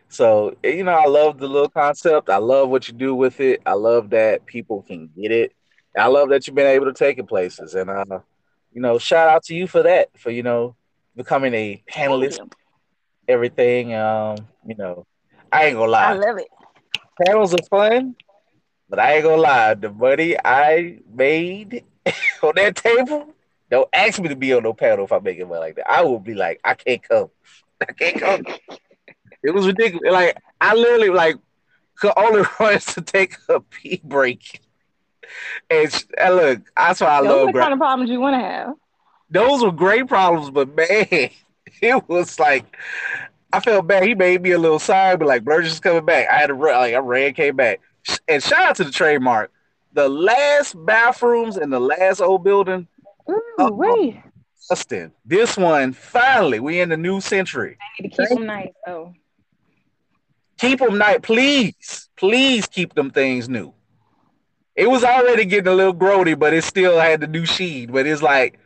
So, 0.08 0.56
you 0.64 0.84
know, 0.84 0.93
I 0.93 1.06
love 1.08 1.38
the 1.38 1.48
little 1.48 1.70
concept. 1.70 2.30
I 2.30 2.38
love 2.38 2.70
what 2.70 2.88
you 2.88 2.93
do 2.93 3.14
with 3.14 3.41
it. 3.41 3.62
I 3.66 3.74
love 3.74 4.12
that 4.12 4.46
people 4.46 4.84
can 4.84 5.10
get 5.20 5.32
it. 5.32 5.52
I 5.98 6.08
love 6.08 6.30
that 6.30 6.46
you've 6.48 6.56
been 6.56 6.68
able 6.68 6.86
to 6.86 6.93
take 6.93 7.18
it 7.18 7.28
places. 7.28 7.76
And 7.76 7.89
uh, 7.89 8.20
you 8.72 8.82
know, 8.82 8.98
shout 8.98 9.30
out 9.30 9.43
to 9.46 9.56
you 9.56 9.68
for 9.68 9.84
that, 9.84 10.10
for 10.18 10.30
you 10.30 10.43
know, 10.43 10.76
becoming 11.16 11.54
a 11.54 11.84
panelist 11.89 12.39
everything. 13.28 13.93
Um, 13.93 14.38
you 14.66 14.76
know, 14.76 15.06
I 15.52 15.66
ain't 15.66 15.78
gonna 15.78 15.91
lie. 15.91 16.12
I 16.12 16.14
love 16.14 16.38
it. 16.38 16.48
Panels 17.26 17.54
are 17.54 17.64
fun, 17.70 18.16
but 18.89 19.00
I 19.00 19.16
ain't 19.16 19.24
gonna 19.24 19.41
lie. 19.41 19.74
The 19.74 19.91
money 19.91 20.36
I 20.43 21.00
made 21.14 21.84
on 22.43 22.54
that 22.56 22.76
table, 22.76 23.34
don't 23.72 23.89
ask 23.93 24.20
me 24.20 24.30
to 24.30 24.36
be 24.36 24.54
on 24.54 24.64
no 24.64 24.74
panel 24.74 25.06
if 25.06 25.12
I'm 25.12 25.24
making 25.24 25.48
money 25.48 25.62
like 25.62 25.76
that. 25.76 25.89
I 25.89 26.04
will 26.04 26.20
be 26.20 26.34
like, 26.34 26.60
I 26.64 26.74
can't 26.74 27.02
come. 27.08 27.30
I 27.82 27.91
can't 27.91 28.20
come. 28.20 28.46
it 29.43 29.52
was 29.52 29.68
ridiculous. 29.68 30.12
Like 30.12 30.38
I 30.60 30.74
literally 30.74 31.10
like 31.10 31.36
could 31.96 32.14
only 32.18 32.43
run 32.60 32.80
to 32.80 33.02
take 33.02 33.36
a 33.50 33.60
pee 33.60 34.02
break. 34.04 34.62
And, 35.69 36.05
and 36.17 36.36
look, 36.36 36.61
that's 36.76 37.01
why 37.01 37.07
I 37.07 37.21
Those 37.21 37.30
love. 37.30 37.39
Those 37.39 37.49
are 37.49 37.53
the 37.53 37.59
kind 37.59 37.73
of 37.73 37.80
problems 37.80 38.09
you 38.09 38.19
want 38.19 38.36
to 38.36 38.39
have. 38.39 38.73
Those 39.30 39.63
were 39.63 39.71
great 39.71 40.07
problems, 40.07 40.51
but 40.51 40.76
man, 40.76 41.07
it 41.82 42.09
was 42.09 42.39
like 42.39 42.65
I 43.55 43.59
felt 43.61 43.88
bad. 43.88 44.03
He 44.03 44.15
made 44.15 44.41
me 44.41 44.51
a 44.51 44.59
little 44.59 44.80
sign, 44.80 45.17
but 45.17 45.28
like 45.30 45.45
Burgess 45.45 45.73
is 45.73 45.80
coming 45.80 46.03
back. 46.03 46.28
I 46.30 46.36
had 46.36 46.47
to 46.47 46.53
run, 46.53 46.76
like 46.76 46.93
I 46.93 46.97
ran, 46.97 47.34
came 47.34 47.55
back. 47.55 47.80
And 48.28 48.43
shout 48.43 48.59
out 48.59 48.76
to 48.78 48.84
the 48.84 48.91
trademark. 48.91 49.51
The 49.93 50.09
last 50.09 50.76
bathrooms 50.86 51.55
in 51.55 51.69
the 51.69 51.80
last 51.80 52.19
old 52.19 52.43
building. 52.43 52.88
Ooh, 53.30 53.41
uh, 53.57 53.69
wait. 53.71 54.21
Justin, 54.67 55.13
this 55.26 55.55
one 55.55 55.93
finally. 55.93 56.59
We 56.59 56.82
in 56.82 56.89
the 56.89 56.97
new 56.97 57.21
century. 57.21 57.78
I 57.80 58.01
need 58.01 58.13
to 58.13 58.28
keep 58.28 58.38
them 58.38 58.45
nice. 58.45 58.73
Oh, 58.88 59.13
keep 60.57 60.80
them 60.80 60.97
nice, 60.97 61.19
please. 61.21 62.09
Please 62.17 62.67
keep 62.67 62.93
them 62.93 63.09
things 63.09 63.47
new. 63.47 63.73
It 64.76 64.89
was 64.89 65.03
already 65.03 65.45
getting 65.45 65.71
a 65.71 65.76
little 65.76 65.93
grody, 65.93 66.38
but 66.38 66.53
it 66.53 66.63
still 66.63 66.99
had 66.99 67.21
the 67.21 67.28
new 67.28 67.45
sheen. 67.45 67.91
But 67.91 68.05
it's 68.05 68.21
like 68.21 68.59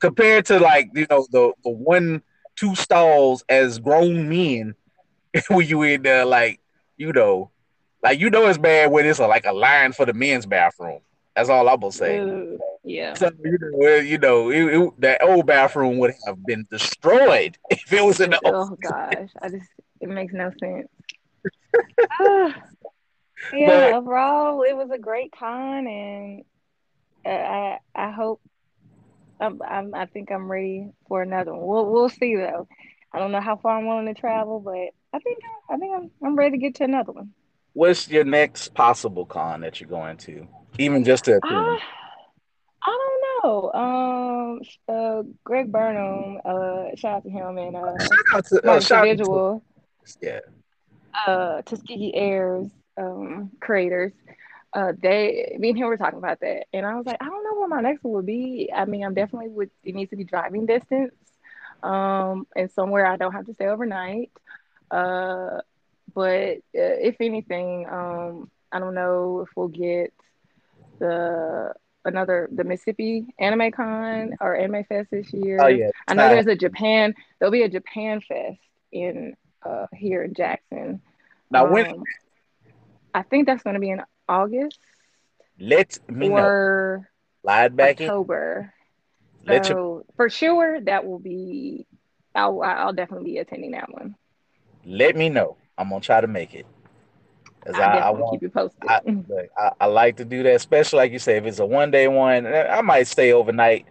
compared 0.00 0.46
to 0.46 0.58
like 0.60 0.90
you 0.94 1.06
know 1.10 1.26
the 1.30 1.52
the 1.64 1.70
one 1.70 2.22
two 2.56 2.74
stalls 2.74 3.44
as 3.48 3.78
grown 3.78 4.28
men 4.28 4.74
when 5.48 5.66
you 5.66 5.82
in 5.82 6.02
there 6.02 6.24
like 6.24 6.60
you 6.96 7.12
know 7.12 7.50
like 8.02 8.20
you 8.20 8.30
know 8.30 8.46
it's 8.46 8.58
bad 8.58 8.90
when 8.90 9.06
it's 9.06 9.18
a, 9.18 9.26
like 9.26 9.46
a 9.46 9.52
line 9.52 9.92
for 9.92 10.06
the 10.06 10.14
men's 10.14 10.46
bathroom. 10.46 11.00
That's 11.34 11.48
all 11.48 11.68
i'm 11.68 11.80
gonna 11.80 11.92
say. 11.92 12.18
Ooh, 12.18 12.58
yeah. 12.84 13.14
So 13.14 13.30
you 13.44 13.58
know, 13.60 13.94
you 13.96 14.18
know 14.18 14.50
it, 14.50 14.74
it, 14.74 15.00
that 15.00 15.22
old 15.22 15.46
bathroom 15.46 15.98
would 15.98 16.14
have 16.26 16.44
been 16.44 16.66
destroyed 16.70 17.58
if 17.70 17.92
it 17.92 18.04
was 18.04 18.20
in 18.20 18.30
the 18.30 18.40
oh 18.44 18.76
gosh. 18.82 19.30
I 19.42 19.48
just 19.48 19.68
it 20.00 20.08
makes 20.08 20.32
no 20.32 20.50
sense. 20.60 20.88
Ah, 22.22 22.54
yeah 23.52 23.90
but, 23.90 23.94
overall 23.94 24.62
it 24.62 24.76
was 24.76 24.90
a 24.90 24.98
great 24.98 25.32
con 25.32 25.86
and 25.86 26.44
i 27.24 27.78
i 27.94 28.10
hope 28.10 28.40
I'm, 29.40 29.60
I'm, 29.66 29.94
i 29.94 30.06
think 30.06 30.30
I'm 30.30 30.50
ready 30.50 30.90
for 31.08 31.22
another 31.22 31.54
one. 31.54 31.66
We'll, 31.66 31.86
we'll 31.86 32.08
see 32.08 32.36
though. 32.36 32.68
I 33.12 33.18
don't 33.18 33.32
know 33.32 33.40
how 33.40 33.56
far 33.56 33.78
I'm 33.78 33.86
willing 33.86 34.06
to 34.06 34.14
travel, 34.14 34.60
but 34.60 34.90
I 35.12 35.18
think 35.18 35.38
I 35.68 35.76
think 35.76 35.92
I'm, 35.96 36.10
I'm 36.22 36.36
ready 36.36 36.52
to 36.52 36.58
get 36.58 36.74
to 36.76 36.84
another 36.84 37.12
one. 37.12 37.30
What's 37.72 38.08
your 38.08 38.24
next 38.24 38.74
possible 38.74 39.24
con 39.24 39.62
that 39.62 39.80
you're 39.80 39.88
going 39.88 40.16
to, 40.18 40.46
even 40.78 41.04
just 41.04 41.24
to? 41.24 41.36
Uh, 41.36 41.78
I 42.82 42.98
don't 43.42 43.44
know. 43.44 43.72
Um, 43.72 44.60
uh, 44.88 45.22
Greg 45.44 45.72
Burnham. 45.72 46.38
Uh, 46.44 46.96
shout 46.96 47.16
out 47.16 47.22
to 47.24 47.30
him 47.30 47.58
and 47.58 47.76
uh, 47.76 47.98
shout 47.98 48.10
out 48.34 48.46
to 48.46 48.70
uh, 48.70 49.04
individual. 49.04 49.62
To, 50.06 50.16
yeah. 50.22 50.40
Uh, 51.26 51.62
Tuskegee 51.62 52.14
Heirs 52.14 52.68
um 53.00 53.50
creators 53.60 54.12
uh 54.74 54.92
they 55.02 55.56
me 55.58 55.70
and 55.70 55.78
him 55.78 55.86
were 55.88 55.96
talking 55.96 56.18
about 56.18 56.40
that. 56.40 56.66
And 56.72 56.86
i 56.86 56.94
was 56.94 57.06
like 57.06 57.18
i 57.20 57.24
don't 57.24 57.44
know 57.44 57.54
what 57.60 57.68
my 57.70 57.80
next 57.80 58.04
one 58.04 58.14
would 58.14 58.26
be. 58.26 58.70
I 58.74 58.84
mean 58.84 59.04
i'm 59.04 59.14
definitely 59.14 59.48
would 59.48 59.70
it 59.82 59.94
needs 59.94 60.10
to 60.10 60.16
be 60.16 60.24
driving 60.24 60.66
distance 60.66 61.14
um 61.82 62.46
and 62.54 62.70
somewhere 62.70 63.06
i 63.06 63.16
don't 63.16 63.32
have 63.32 63.46
to 63.46 63.54
stay 63.54 63.66
overnight. 63.66 64.30
Uh 64.90 65.60
but 66.14 66.58
uh, 66.74 66.96
if 67.08 67.16
anything 67.20 67.86
um 67.88 68.50
i 68.72 68.78
don't 68.78 68.94
know 68.94 69.40
if 69.40 69.48
we'll 69.56 69.68
get 69.68 70.12
the 70.98 71.72
another 72.04 72.48
the 72.52 72.64
mississippi 72.64 73.26
anime 73.38 73.70
con 73.72 74.34
or 74.40 74.56
anime 74.56 74.84
fest 74.84 75.08
this 75.10 75.32
year. 75.32 75.60
Oh 75.60 75.66
yeah 75.68 75.90
i 76.08 76.14
know 76.14 76.28
there's 76.28 76.46
a 76.46 76.56
japan 76.56 77.14
there'll 77.38 77.52
be 77.52 77.62
a 77.62 77.68
japan 77.68 78.20
fest 78.20 78.58
in 78.92 79.34
uh 79.64 79.86
here 79.94 80.22
in 80.22 80.34
jackson. 80.34 81.00
Now 81.50 81.66
um, 81.66 81.72
when 81.72 82.02
I 83.14 83.22
think 83.22 83.46
that's 83.46 83.62
going 83.62 83.74
to 83.74 83.80
be 83.80 83.90
in 83.90 84.02
August. 84.28 84.78
Let 85.58 85.98
me 86.08 86.28
or 86.28 87.00
know. 87.02 87.06
Slide 87.42 87.76
back 87.76 88.00
October. 88.00 88.72
In. 89.42 89.52
Let 89.52 89.66
so 89.66 89.72
you... 89.72 90.04
for 90.16 90.30
sure 90.30 90.80
that 90.82 91.06
will 91.06 91.18
be. 91.18 91.86
I'll 92.34 92.62
I'll 92.62 92.92
definitely 92.92 93.32
be 93.32 93.38
attending 93.38 93.72
that 93.72 93.92
one. 93.92 94.14
Let 94.84 95.16
me 95.16 95.28
know. 95.28 95.56
I'm 95.76 95.88
gonna 95.88 96.00
try 96.00 96.20
to 96.20 96.26
make 96.26 96.54
it. 96.54 96.66
As 97.66 97.74
I, 97.74 97.98
I, 97.98 98.10
want, 98.10 98.32
keep 98.32 98.42
you 98.42 98.48
posted. 98.48 98.82
I, 98.88 99.00
I, 99.58 99.72
I, 99.82 99.86
like 99.86 100.16
to 100.16 100.24
do 100.24 100.42
that, 100.44 100.54
especially 100.54 100.96
like 100.96 101.12
you 101.12 101.18
say, 101.18 101.36
if 101.36 101.44
it's 101.44 101.58
a 101.58 101.66
one 101.66 101.90
day 101.90 102.08
one, 102.08 102.46
eh, 102.46 102.66
I 102.70 102.80
might 102.80 103.06
stay 103.06 103.34
overnight. 103.34 103.84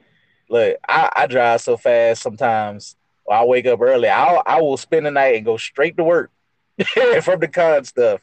Look, 0.50 0.78
I, 0.88 1.10
I 1.16 1.28
drive 1.28 1.62
so 1.62 1.78
fast 1.78 2.24
sometimes. 2.24 2.96
I 3.30 3.46
wake 3.46 3.68
up 3.68 3.82
early. 3.82 4.10
I 4.10 4.42
I 4.46 4.62
will 4.62 4.78
spend 4.78 5.06
the 5.06 5.12
night 5.12 5.36
and 5.36 5.46
go 5.46 5.58
straight 5.58 5.98
to 5.98 6.04
work 6.04 6.32
from 7.22 7.40
the 7.40 7.48
con 7.48 7.84
stuff 7.84 8.22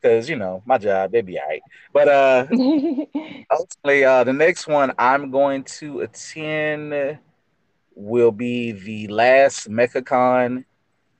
because 0.00 0.28
you 0.28 0.36
know 0.36 0.62
my 0.64 0.78
job 0.78 1.10
they'd 1.12 1.26
be 1.26 1.38
all 1.38 1.48
right 1.48 1.62
but 1.92 2.08
uh 2.08 2.46
ultimately 3.50 4.04
uh 4.04 4.24
the 4.24 4.32
next 4.32 4.66
one 4.66 4.92
i'm 4.98 5.30
going 5.30 5.64
to 5.64 6.00
attend 6.00 7.18
will 7.94 8.30
be 8.30 8.72
the 8.72 9.08
last 9.08 9.68
mechacon 9.68 10.64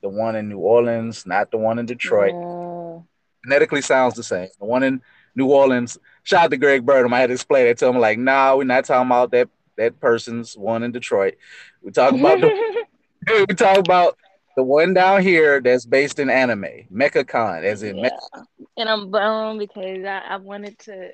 the 0.03 0.09
one 0.09 0.37
in 0.37 0.49
new 0.49 0.59
orleans 0.59 1.27
not 1.27 1.51
the 1.51 1.59
one 1.59 1.79
in 1.79 1.87
detroit. 1.87 2.33
Yeah. 2.35 3.01
phonetically 3.45 3.83
sounds 3.83 4.15
the 4.15 4.23
same. 4.23 4.49
The 4.59 4.65
one 4.65 4.83
in 4.83 5.03
new 5.35 5.47
orleans 5.47 5.99
shout 6.23 6.45
out 6.45 6.51
to 6.51 6.57
greg 6.57 6.87
burnham. 6.87 7.13
I 7.15 7.21
had 7.21 7.29
to 7.29 7.35
explain 7.35 7.67
it 7.67 7.79
to 7.79 7.87
him. 7.87 7.99
Like 7.99 8.19
no 8.19 8.33
nah, 8.33 8.57
we're 8.57 8.65
not 8.65 8.85
talking 8.85 9.09
about 9.09 9.31
that 9.33 9.49
that 9.77 9.99
person's 10.01 10.57
one 10.57 10.83
in 10.83 10.93
detroit. 10.93 11.35
We're 11.83 11.91
talking 11.91 12.21
about 12.21 12.41
the 12.41 12.85
we 13.49 13.55
talk 13.55 13.79
about 13.79 14.17
the 14.59 14.65
one 14.65 14.93
down 14.93 15.23
here 15.23 15.61
that's 15.61 15.87
based 15.87 16.19
in 16.19 16.29
anime, 16.29 16.89
MechaCon, 16.93 17.63
as 17.63 17.85
in 17.85 17.97
yeah. 17.97 18.11
Mecha. 18.11 18.45
And 18.77 18.89
I'm 18.89 19.09
bummed 19.09 19.61
because 19.61 20.05
I, 20.05 20.19
I 20.31 20.37
wanted 20.39 20.77
to 20.81 21.13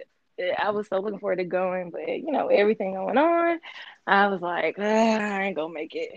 I 0.59 0.70
was 0.70 0.88
so 0.88 0.99
looking 0.99 1.18
forward 1.18 1.36
to 1.36 1.45
going, 1.45 1.90
but 1.90 2.09
you 2.09 2.32
know 2.32 2.49
everything 2.49 2.95
going 2.95 3.18
on, 3.18 3.61
I 4.07 4.28
was 4.28 4.40
like, 4.40 4.78
I 4.78 5.42
ain't 5.42 5.57
gonna 5.57 5.74
make 5.74 5.95
it. 5.95 6.11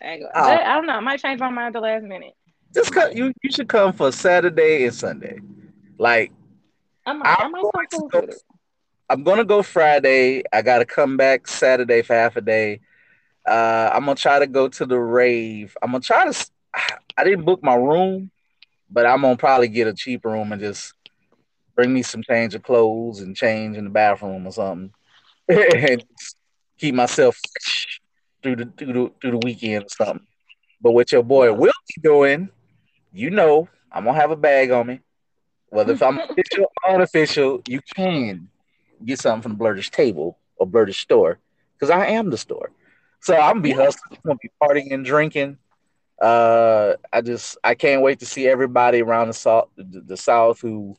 I, 0.00 0.04
ain't 0.06 0.22
gonna, 0.22 0.32
oh. 0.36 0.40
I 0.40 0.74
don't 0.76 0.86
know. 0.86 0.92
I 0.92 1.00
might 1.00 1.18
change 1.18 1.40
my 1.40 1.50
mind 1.50 1.66
at 1.66 1.72
the 1.72 1.80
last 1.80 2.04
minute. 2.04 2.34
Just 2.72 2.94
come, 2.94 3.10
you 3.12 3.32
you 3.42 3.50
should 3.50 3.68
come 3.68 3.92
for 3.92 4.12
Saturday 4.12 4.84
and 4.84 4.94
Sunday. 4.94 5.40
Like 5.98 6.30
I 7.06 7.12
might, 7.12 7.40
I 7.40 7.48
might 7.48 7.90
come 7.90 8.08
go, 8.08 8.28
I'm 9.10 9.24
gonna 9.24 9.44
go 9.44 9.64
Friday. 9.64 10.44
I 10.52 10.62
gotta 10.62 10.84
come 10.84 11.16
back 11.16 11.48
Saturday 11.48 12.02
for 12.02 12.14
half 12.14 12.36
a 12.36 12.40
day. 12.40 12.82
Uh, 13.44 13.90
I'm 13.92 14.04
gonna 14.04 14.14
try 14.14 14.38
to 14.38 14.46
go 14.46 14.68
to 14.68 14.86
the 14.86 15.00
rave. 15.00 15.76
I'm 15.82 15.90
gonna 15.90 16.02
try 16.02 16.30
to. 16.30 16.50
I 17.16 17.24
didn't 17.24 17.44
book 17.44 17.62
my 17.62 17.74
room, 17.74 18.30
but 18.90 19.06
I'm 19.06 19.22
gonna 19.22 19.36
probably 19.36 19.68
get 19.68 19.88
a 19.88 19.94
cheap 19.94 20.24
room 20.24 20.52
and 20.52 20.60
just 20.60 20.92
bring 21.74 21.92
me 21.92 22.02
some 22.02 22.22
change 22.22 22.54
of 22.54 22.62
clothes 22.62 23.20
and 23.20 23.36
change 23.36 23.76
in 23.76 23.84
the 23.84 23.90
bathroom 23.90 24.46
or 24.46 24.52
something, 24.52 24.92
and 25.48 26.04
keep 26.78 26.94
myself 26.94 27.38
through 28.42 28.56
the 28.56 28.72
through 28.76 28.92
the 28.92 29.12
through 29.20 29.30
the 29.32 29.46
weekend 29.46 29.84
or 29.84 29.88
something. 29.88 30.26
But 30.80 30.92
what 30.92 31.10
your 31.10 31.22
boy 31.22 31.52
will 31.52 31.72
be 31.94 32.02
doing, 32.02 32.50
you 33.12 33.30
know, 33.30 33.68
I'm 33.90 34.04
gonna 34.04 34.18
have 34.18 34.30
a 34.30 34.36
bag 34.36 34.70
on 34.70 34.86
me. 34.86 35.00
Whether 35.70 35.92
if 35.92 36.02
I'm 36.02 36.18
official 36.30 36.66
or 36.84 36.94
unofficial, 36.94 37.62
you 37.66 37.80
can 37.94 38.48
get 39.04 39.20
something 39.20 39.42
from 39.42 39.58
the 39.58 39.64
Blerdish 39.64 39.90
table 39.90 40.38
or 40.56 40.66
Blerdish 40.66 40.96
store 41.00 41.38
because 41.74 41.90
I 41.90 42.06
am 42.06 42.30
the 42.30 42.38
store. 42.38 42.70
So 43.20 43.34
I'm 43.34 43.54
gonna 43.54 43.60
be 43.62 43.72
hustling, 43.72 44.02
I'm 44.12 44.18
gonna 44.24 44.38
be 44.42 44.50
partying 44.62 44.92
and 44.92 45.04
drinking. 45.04 45.58
Uh, 46.20 46.94
I 47.12 47.20
just 47.20 47.58
I 47.62 47.74
can't 47.74 48.02
wait 48.02 48.20
to 48.20 48.26
see 48.26 48.48
everybody 48.48 49.02
around 49.02 49.28
the 49.28 49.34
south, 49.34 49.68
the 49.76 50.16
south 50.16 50.60
who 50.60 50.96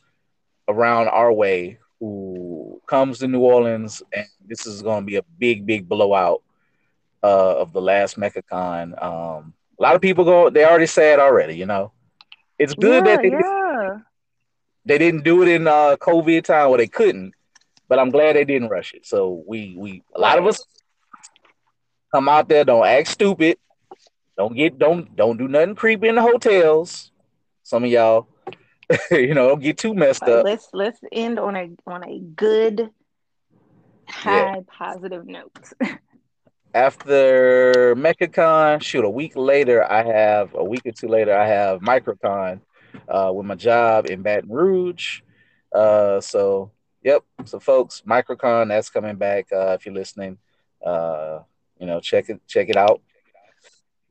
around 0.68 1.10
our 1.10 1.32
way 1.34 1.80
who 2.00 2.82
comes 2.88 3.20
to 3.20 3.28
New 3.28 3.42
Orleans, 3.42 4.02
and 4.14 4.26
this 4.46 4.66
is 4.66 4.82
gonna 4.82 5.06
be 5.06 5.18
a 5.18 5.24
big, 5.38 5.66
big 5.66 5.90
blowout 5.90 6.42
uh, 7.24 7.58
of 7.58 7.74
the 7.74 7.82
last 7.82 8.18
MechaCon. 8.18 9.02
Um, 9.04 9.54
a 9.78 9.84
lot 9.84 9.96
of 9.96 10.02
people 10.02 10.24
go, 10.24 10.50
they 10.50 10.66
already 10.66 10.86
said 10.86 11.20
already, 11.20 11.56
you 11.56 11.66
know. 11.66 11.92
It's 12.58 12.74
good 12.74 13.06
yeah, 13.06 13.16
that 13.16 13.22
they, 13.22 13.30
yeah. 13.30 13.98
they 14.86 14.98
didn't 14.98 15.24
do 15.24 15.42
it 15.42 15.48
in 15.48 15.68
uh, 15.68 15.96
COVID 15.98 16.44
time 16.44 16.70
where 16.70 16.78
they 16.78 16.88
couldn't, 16.88 17.34
but 17.88 18.00
I'm 18.00 18.10
glad 18.10 18.36
they 18.36 18.46
didn't 18.46 18.70
rush 18.70 18.94
it. 18.94 19.06
So 19.06 19.44
we 19.48 19.76
we 19.78 20.04
a 20.16 20.20
lot 20.20 20.38
of 20.38 20.46
us 20.46 20.64
come 22.14 22.28
out 22.28 22.50
there, 22.50 22.66
don't 22.66 22.86
act 22.86 23.08
stupid, 23.08 23.58
don't 24.40 24.56
get 24.56 24.80
don't 24.80 25.14
don't 25.18 25.36
do 25.36 25.50
nothing 25.50 25.76
creepy 25.76 26.08
in 26.08 26.16
the 26.16 26.22
hotels. 26.22 27.12
Some 27.64 27.84
of 27.84 27.90
y'all, 27.90 28.30
you 29.12 29.34
know, 29.34 29.50
don't 29.50 29.62
get 29.62 29.78
too 29.78 29.94
messed 29.94 30.24
up. 30.24 30.46
Let's 30.46 30.70
let's 30.72 31.02
end 31.12 31.38
on 31.38 31.58
a 31.58 31.70
on 31.86 32.06
a 32.06 32.20
good 32.20 32.90
high 34.08 34.56
yeah. 34.56 34.62
positive 34.66 35.28
note. 35.28 35.74
after 36.74 37.96
MechaCon, 37.98 38.82
shoot, 38.82 39.04
a 39.04 39.10
week 39.10 39.36
later, 39.36 39.84
I 39.84 40.04
have 40.04 40.56
a 40.56 40.64
week 40.64 40.86
or 40.86 40.94
two 40.94 41.10
later, 41.10 41.38
I 41.38 41.46
have 41.46 41.82
MicroCon 41.82 42.62
uh, 43.10 43.34
with 43.36 43.46
my 43.46 43.56
job 43.56 44.06
in 44.06 44.22
Baton 44.22 44.50
Rouge. 44.50 45.20
Uh, 45.76 46.22
so, 46.22 46.72
yep. 47.04 47.24
So, 47.44 47.60
folks, 47.60 48.04
MicroCon 48.08 48.70
that's 48.70 48.90
coming 48.90 49.18
back. 49.18 49.48
Uh, 49.52 49.72
if 49.72 49.86
you're 49.86 49.94
listening, 49.94 50.38
uh, 50.86 51.40
you 51.78 51.88
know, 51.88 52.00
check 52.00 52.30
it, 52.30 52.40
check 52.48 52.70
it 52.70 52.78
out. 52.78 53.02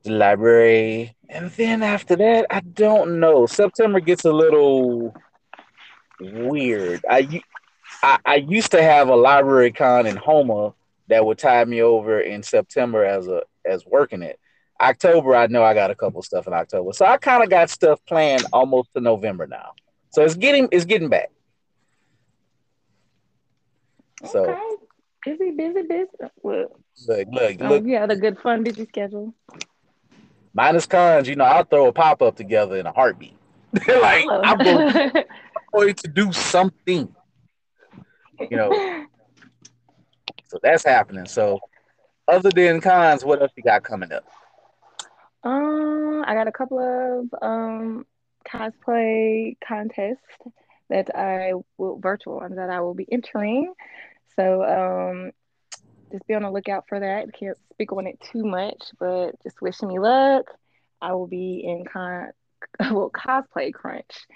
The 0.05 0.13
library, 0.13 1.17
and 1.29 1.51
then 1.51 1.83
after 1.83 2.17
that, 2.17 2.47
I 2.51 2.61
don't 2.61 3.19
know. 3.21 3.47
September 3.47 4.01
gets 4.01 4.25
a 4.25 4.33
little 4.33 5.15
weird. 6.21 7.05
I 7.09 7.43
I, 8.03 8.19
I 8.25 8.35
used 8.37 8.71
to 8.73 8.83
have 8.83 9.09
a 9.09 9.17
library 9.17 9.73
con 9.73 10.07
in 10.07 10.17
Houma 10.17 10.75
that 11.09 11.25
would 11.25 11.39
tie 11.39 11.65
me 11.65 11.83
over 11.83 12.21
in 12.21 12.43
September 12.43 13.05
as 13.05 13.27
a 13.27 13.43
as 13.65 13.85
working 13.87 14.23
it. 14.23 14.39
October, 14.81 15.35
I 15.35 15.49
know 15.49 15.65
I 15.65 15.75
got 15.75 15.91
a 15.91 15.95
couple 15.95 16.23
stuff 16.23 16.47
in 16.47 16.53
October, 16.53 16.93
so 16.93 17.05
I 17.05 17.17
kind 17.17 17.43
of 17.43 17.51
got 17.51 17.69
stuff 17.69 18.01
planned 18.07 18.47
almost 18.53 18.91
to 18.95 19.01
November 19.01 19.47
now. 19.47 19.73
So 20.11 20.23
it's 20.23 20.37
getting 20.37 20.69
it's 20.71 20.85
getting 20.85 21.09
back. 21.09 21.31
Okay. 24.23 24.33
So 24.33 24.79
busy, 25.25 25.51
busy, 25.51 25.83
busy. 25.83 26.09
Well, 26.43 26.81
look, 27.07 27.29
look, 27.33 27.63
um, 27.63 27.69
look. 27.69 27.85
You 27.85 27.97
had 27.97 28.11
a 28.11 28.17
good 28.17 28.39
fun 28.39 28.63
busy 28.63 28.87
schedule. 28.87 29.35
Minus 30.59 30.87
cons, 30.87 31.29
you 31.29 31.37
know, 31.37 31.45
I'll 31.45 31.63
throw 31.63 31.87
a 31.87 31.93
pop 31.93 32.21
up 32.21 32.35
together 32.35 32.79
in 32.79 32.85
a 32.85 32.91
heartbeat. 32.91 33.37
like 33.87 34.27
I'm 34.29 34.59
going, 34.59 34.89
I'm 34.89 35.23
going 35.73 35.95
to 35.95 36.09
do 36.09 36.33
something. 36.33 37.15
You 38.41 38.57
know, 38.57 39.07
so 40.49 40.59
that's 40.61 40.85
happening. 40.85 41.27
So 41.27 41.61
other 42.27 42.51
than 42.51 42.81
cons, 42.81 43.25
what 43.25 43.41
else 43.41 43.53
you 43.57 43.63
got 43.63 43.85
coming 43.85 44.11
up? 44.11 44.25
Um, 45.45 46.25
I 46.27 46.35
got 46.35 46.49
a 46.49 46.53
couple 46.53 46.81
of 46.81 47.33
um 47.41 48.05
cosplay 48.45 49.57
contests 49.65 50.19
that 50.91 51.17
I 51.17 51.53
will 51.77 52.01
virtual 52.01 52.39
ones 52.39 52.57
that 52.57 52.69
I 52.69 52.81
will 52.81 52.95
be 52.95 53.07
entering. 53.13 53.73
So 54.35 54.65
um 54.65 55.31
just 56.11 56.27
be 56.27 56.35
on 56.35 56.43
the 56.43 56.51
lookout 56.51 56.85
for 56.89 57.01
that. 57.01 57.33
Can't 57.33 57.57
speak 57.73 57.93
on 57.93 58.07
it 58.07 58.21
too 58.33 58.45
much, 58.45 58.83
but 58.99 59.41
just 59.43 59.61
wishing 59.61 59.89
me 59.89 59.99
luck. 59.99 60.47
I 61.01 61.13
will 61.13 61.27
be 61.27 61.63
in 61.65 61.85
con 61.85 62.31
well 62.81 63.11
cosplay 63.11 63.73
crunch. 63.73 64.27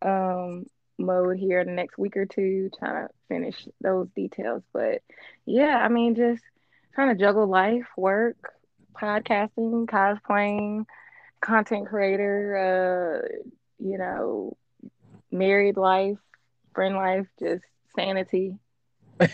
Um 0.00 0.66
mode 0.98 1.38
here 1.38 1.60
in 1.60 1.66
the 1.66 1.72
next 1.72 1.98
week 1.98 2.16
or 2.16 2.26
two, 2.26 2.70
trying 2.78 3.06
to 3.08 3.14
finish 3.28 3.66
those 3.80 4.08
details. 4.14 4.62
But 4.72 5.02
yeah, 5.46 5.76
I 5.78 5.88
mean, 5.88 6.14
just 6.14 6.42
trying 6.94 7.16
to 7.16 7.20
juggle 7.20 7.46
life, 7.46 7.86
work, 7.96 8.36
podcasting, 8.94 9.86
cosplaying, 9.86 10.84
content 11.40 11.88
creator, 11.88 13.24
uh, 13.24 13.28
you 13.78 13.98
know, 13.98 14.56
married 15.30 15.76
life, 15.76 16.18
friend 16.74 16.94
life, 16.94 17.26
just 17.38 17.64
sanity 17.96 18.58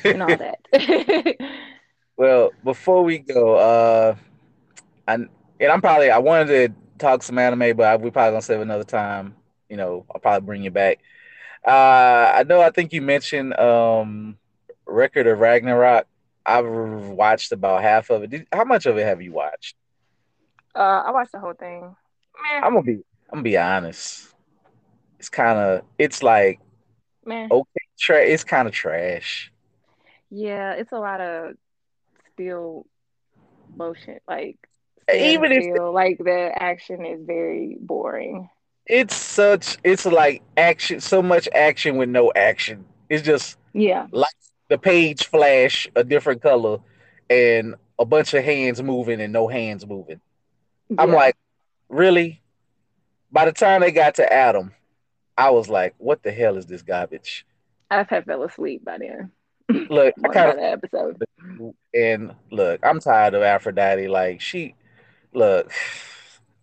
and 0.04 0.22
all 0.22 0.36
that. 0.36 0.58
well, 2.18 2.50
before 2.64 3.04
we 3.04 3.18
go, 3.18 3.54
uh, 3.54 4.16
I, 5.06 5.14
and 5.14 5.30
I'm 5.60 5.80
probably 5.80 6.10
I 6.10 6.18
wanted 6.18 6.48
to 6.48 6.74
talk 6.98 7.22
some 7.22 7.38
anime, 7.38 7.76
but 7.76 7.86
I, 7.86 7.96
we 7.96 8.10
probably 8.10 8.32
gonna 8.32 8.42
save 8.42 8.60
another 8.60 8.84
time. 8.84 9.36
You 9.70 9.76
know, 9.76 10.04
I'll 10.12 10.20
probably 10.20 10.44
bring 10.44 10.64
you 10.64 10.72
back. 10.72 10.98
Uh, 11.64 12.32
I 12.34 12.42
know. 12.42 12.60
I 12.60 12.70
think 12.70 12.92
you 12.92 13.02
mentioned 13.02 13.56
um, 13.58 14.36
Record 14.84 15.28
of 15.28 15.38
Ragnarok. 15.38 16.06
I've 16.44 16.66
watched 16.66 17.52
about 17.52 17.82
half 17.82 18.10
of 18.10 18.24
it. 18.24 18.30
Did, 18.30 18.46
how 18.52 18.64
much 18.64 18.86
of 18.86 18.98
it 18.98 19.04
have 19.04 19.22
you 19.22 19.32
watched? 19.32 19.76
Uh, 20.74 21.04
I 21.06 21.12
watched 21.12 21.32
the 21.32 21.38
whole 21.38 21.54
thing. 21.54 21.82
Man. 21.82 22.64
I'm 22.64 22.74
gonna 22.74 22.82
be. 22.82 22.94
I'm 23.30 23.38
gonna 23.38 23.42
be 23.42 23.56
honest. 23.56 24.34
It's 25.20 25.28
kind 25.28 25.56
of. 25.56 25.82
It's 25.98 26.20
like. 26.22 26.58
Man. 27.24 27.48
Okay. 27.52 27.80
Tra- 27.96 28.26
it's 28.26 28.44
kind 28.44 28.66
of 28.66 28.74
trash. 28.74 29.52
Yeah, 30.30 30.72
it's 30.72 30.92
a 30.92 30.98
lot 30.98 31.20
of 31.20 31.54
still 32.38 32.86
motion. 33.76 34.18
Like 34.28 34.58
even 35.12 35.52
if 35.52 35.64
still, 35.64 35.92
like 35.92 36.18
the 36.18 36.50
action 36.54 37.04
is 37.04 37.20
very 37.24 37.76
boring. 37.80 38.48
It's 38.86 39.14
such 39.14 39.76
it's 39.84 40.06
like 40.06 40.42
action 40.56 41.00
so 41.00 41.22
much 41.22 41.48
action 41.54 41.96
with 41.96 42.08
no 42.08 42.32
action. 42.34 42.84
It's 43.08 43.22
just 43.22 43.58
yeah. 43.72 44.06
like 44.12 44.32
the 44.68 44.78
page 44.78 45.26
flash 45.26 45.88
a 45.94 46.04
different 46.04 46.42
color 46.42 46.78
and 47.28 47.74
a 47.98 48.04
bunch 48.04 48.34
of 48.34 48.44
hands 48.44 48.82
moving 48.82 49.20
and 49.20 49.32
no 49.32 49.48
hands 49.48 49.86
moving. 49.86 50.20
Yeah. 50.88 51.02
i'm 51.02 51.12
like 51.12 51.36
really? 51.88 52.42
By 53.30 53.44
the 53.44 53.52
time 53.52 53.82
they 53.82 53.92
got 53.92 54.14
to 54.16 54.32
adam 54.32 54.72
i 55.36 55.50
was 55.50 55.68
like 55.68 55.94
what 55.98 56.22
the 56.22 56.32
hell 56.32 56.56
is 56.56 56.66
this 56.66 56.82
garbage? 56.82 57.46
I've 57.90 58.08
had 58.08 58.24
fell 58.24 58.42
asleep 58.42 58.84
by 58.84 58.98
then 58.98 59.32
look 59.90 60.14
i 60.24 60.28
kind 60.28 60.50
of 60.50 60.58
episode 60.58 61.22
and 61.94 62.34
look 62.50 62.80
i'm 62.82 63.00
tired 63.00 63.34
of 63.34 63.42
aphrodite 63.42 64.08
like 64.08 64.40
she 64.40 64.74
look 65.34 65.70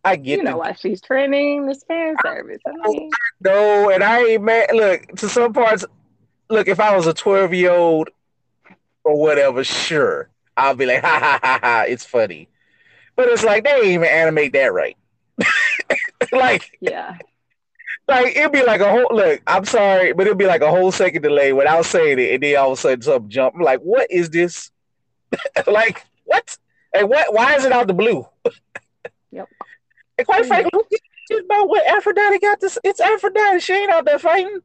I 0.03 0.17
get 0.17 0.37
you 0.37 0.43
know 0.43 0.51
the, 0.51 0.57
why 0.57 0.73
she's 0.73 1.01
trending 1.01 1.65
this 1.65 1.83
fan 1.87 2.15
service. 2.21 2.61
I 2.67 2.87
mean, 2.87 3.09
no, 3.41 3.89
and 3.89 4.03
I 4.03 4.23
ain't 4.23 4.43
mad. 4.43 4.69
Look, 4.71 5.07
to 5.15 5.27
some 5.27 5.51
parts, 5.51 5.83
look, 6.47 6.67
if 6.67 6.79
I 6.79 6.95
was 6.95 7.07
a 7.07 7.13
12 7.13 7.55
year 7.55 7.71
old 7.71 8.09
or 9.03 9.19
whatever, 9.19 9.63
sure, 9.63 10.29
I'll 10.57 10.75
be 10.75 10.85
like, 10.85 11.01
ha 11.03 11.19
ha 11.19 11.39
ha 11.41 11.59
ha, 11.61 11.85
it's 11.87 12.05
funny. 12.05 12.47
But 13.15 13.29
it's 13.29 13.43
like 13.43 13.63
they 13.63 13.71
ain't 13.71 13.85
even 13.85 14.07
animate 14.07 14.53
that 14.53 14.73
right. 14.73 14.95
like, 16.31 16.77
yeah. 16.81 17.17
Like 18.07 18.35
it'd 18.35 18.51
be 18.51 18.63
like 18.63 18.81
a 18.81 18.89
whole 18.89 19.07
look. 19.11 19.41
I'm 19.47 19.65
sorry, 19.65 20.13
but 20.13 20.27
it'd 20.27 20.37
be 20.37 20.45
like 20.45 20.61
a 20.61 20.69
whole 20.69 20.91
second 20.91 21.23
delay 21.23 21.53
without 21.53 21.85
saying 21.85 22.19
it, 22.19 22.35
and 22.35 22.43
then 22.43 22.55
all 22.57 22.73
of 22.73 22.77
a 22.77 22.81
sudden 22.81 23.01
something 23.01 23.29
jump. 23.29 23.55
I'm 23.55 23.61
like, 23.61 23.79
what 23.81 24.11
is 24.11 24.29
this? 24.29 24.71
like 25.67 26.05
what? 26.23 26.57
And 26.93 27.09
what? 27.09 27.33
Why 27.33 27.55
is 27.55 27.65
it 27.65 27.71
out 27.71 27.87
the 27.87 27.93
blue? 27.93 28.27
yep. 29.31 29.47
And 30.17 30.27
quite 30.27 30.45
frankly, 30.45 30.69
who 30.71 30.83
gives 31.29 31.45
about 31.45 31.67
what 31.67 31.85
Aphrodite 31.87 32.39
got 32.39 32.59
this? 32.59 32.77
It's 32.83 32.99
Aphrodite. 32.99 33.59
She 33.59 33.73
ain't 33.73 33.91
out 33.91 34.05
there 34.05 34.19
fighting. 34.19 34.59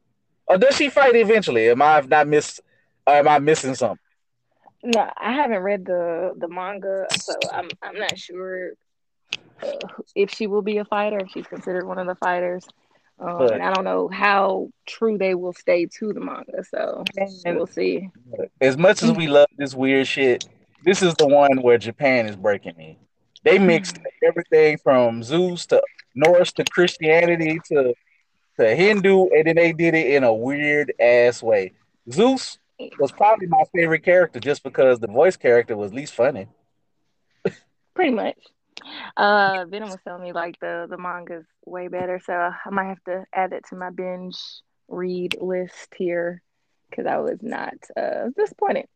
Or 0.45 0.57
does 0.57 0.75
she 0.75 0.89
fight 0.89 1.15
eventually? 1.15 1.69
Am 1.69 1.81
I 1.81 2.01
not 2.01 2.27
missed 2.27 2.61
Or 3.07 3.13
am 3.15 3.27
I 3.27 3.39
missing 3.39 3.73
something? 3.73 3.97
No, 4.83 5.09
I 5.17 5.31
haven't 5.33 5.59
read 5.59 5.85
the 5.85 6.33
the 6.37 6.47
manga, 6.47 7.07
so 7.19 7.33
I'm 7.51 7.69
I'm 7.81 7.97
not 7.97 8.17
sure 8.17 8.71
uh, 9.63 9.71
if 10.15 10.31
she 10.31 10.47
will 10.47 10.61
be 10.61 10.77
a 10.77 10.85
fighter, 10.85 11.19
if 11.19 11.29
she's 11.31 11.47
considered 11.47 11.85
one 11.85 11.97
of 11.97 12.07
the 12.07 12.15
fighters. 12.15 12.67
Um, 13.21 13.41
and 13.51 13.61
I 13.61 13.71
don't 13.71 13.83
know 13.83 14.07
how 14.07 14.69
true 14.87 15.17
they 15.17 15.35
will 15.35 15.53
stay 15.53 15.85
to 15.85 16.11
the 16.11 16.19
manga, 16.19 16.63
so 16.63 17.03
we'll 17.45 17.67
see. 17.67 18.09
As 18.59 18.77
much 18.77 19.03
as 19.03 19.11
we 19.11 19.27
love 19.27 19.47
this 19.57 19.75
weird 19.75 20.07
shit, 20.07 20.47
this 20.83 21.03
is 21.03 21.13
the 21.15 21.27
one 21.27 21.61
where 21.61 21.77
Japan 21.77 22.27
is 22.27 22.35
breaking 22.35 22.75
me. 22.77 22.97
They 23.43 23.59
mixed 23.59 23.99
everything 24.23 24.79
from 24.79 25.21
Zeus 25.21 25.67
to 25.67 25.81
Norse 26.15 26.51
to 26.53 26.63
Christianity 26.63 27.59
to 27.65 27.93
to 28.59 28.75
Hindu, 28.75 29.27
and 29.29 29.45
then 29.45 29.55
they 29.55 29.71
did 29.71 29.93
it 29.93 30.15
in 30.15 30.23
a 30.23 30.33
weird 30.33 30.93
ass 30.99 31.43
way. 31.43 31.73
Zeus 32.11 32.57
was 32.99 33.11
probably 33.11 33.47
my 33.47 33.63
favorite 33.73 34.03
character 34.03 34.39
just 34.39 34.63
because 34.63 34.99
the 34.99 35.07
voice 35.07 35.37
character 35.37 35.77
was 35.77 35.93
least 35.93 36.15
funny. 36.15 36.47
Pretty 37.93 38.11
much. 38.11 38.37
Uh, 39.17 39.65
Venom 39.69 39.89
was 39.89 39.99
telling 40.03 40.23
me 40.23 40.33
like 40.33 40.59
the 40.59 40.87
the 40.89 40.97
manga's 40.97 41.45
way 41.65 41.87
better, 41.87 42.19
so 42.23 42.33
I 42.33 42.69
might 42.69 42.85
have 42.85 43.03
to 43.05 43.25
add 43.33 43.53
it 43.53 43.65
to 43.69 43.75
my 43.75 43.89
binge 43.89 44.37
read 44.87 45.37
list 45.39 45.93
here 45.95 46.41
because 46.89 47.05
I 47.05 47.17
was 47.17 47.39
not 47.41 47.75
uh 47.97 48.29
disappointed. 48.35 48.87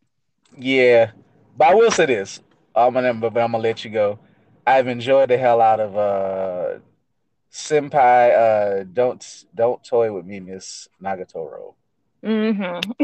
Yeah, 0.57 1.11
but 1.57 1.69
I 1.69 1.73
will 1.73 1.91
say 1.91 2.05
this. 2.05 2.41
I'm 2.75 2.93
gonna, 2.93 3.13
but 3.13 3.27
I'm 3.37 3.51
gonna 3.51 3.59
let 3.59 3.83
you 3.85 3.91
go. 3.91 4.19
I've 4.67 4.87
enjoyed 4.87 5.29
the 5.29 5.37
hell 5.37 5.61
out 5.61 5.79
of 5.79 5.97
uh 5.97 6.79
Senpai. 7.51 8.35
Uh, 8.35 8.83
don't 8.91 9.45
don't 9.53 9.83
toy 9.83 10.11
with 10.11 10.25
me, 10.25 10.39
Miss 10.39 10.89
Nagatoro. 11.01 11.75
Mm-hmm. 12.23 12.91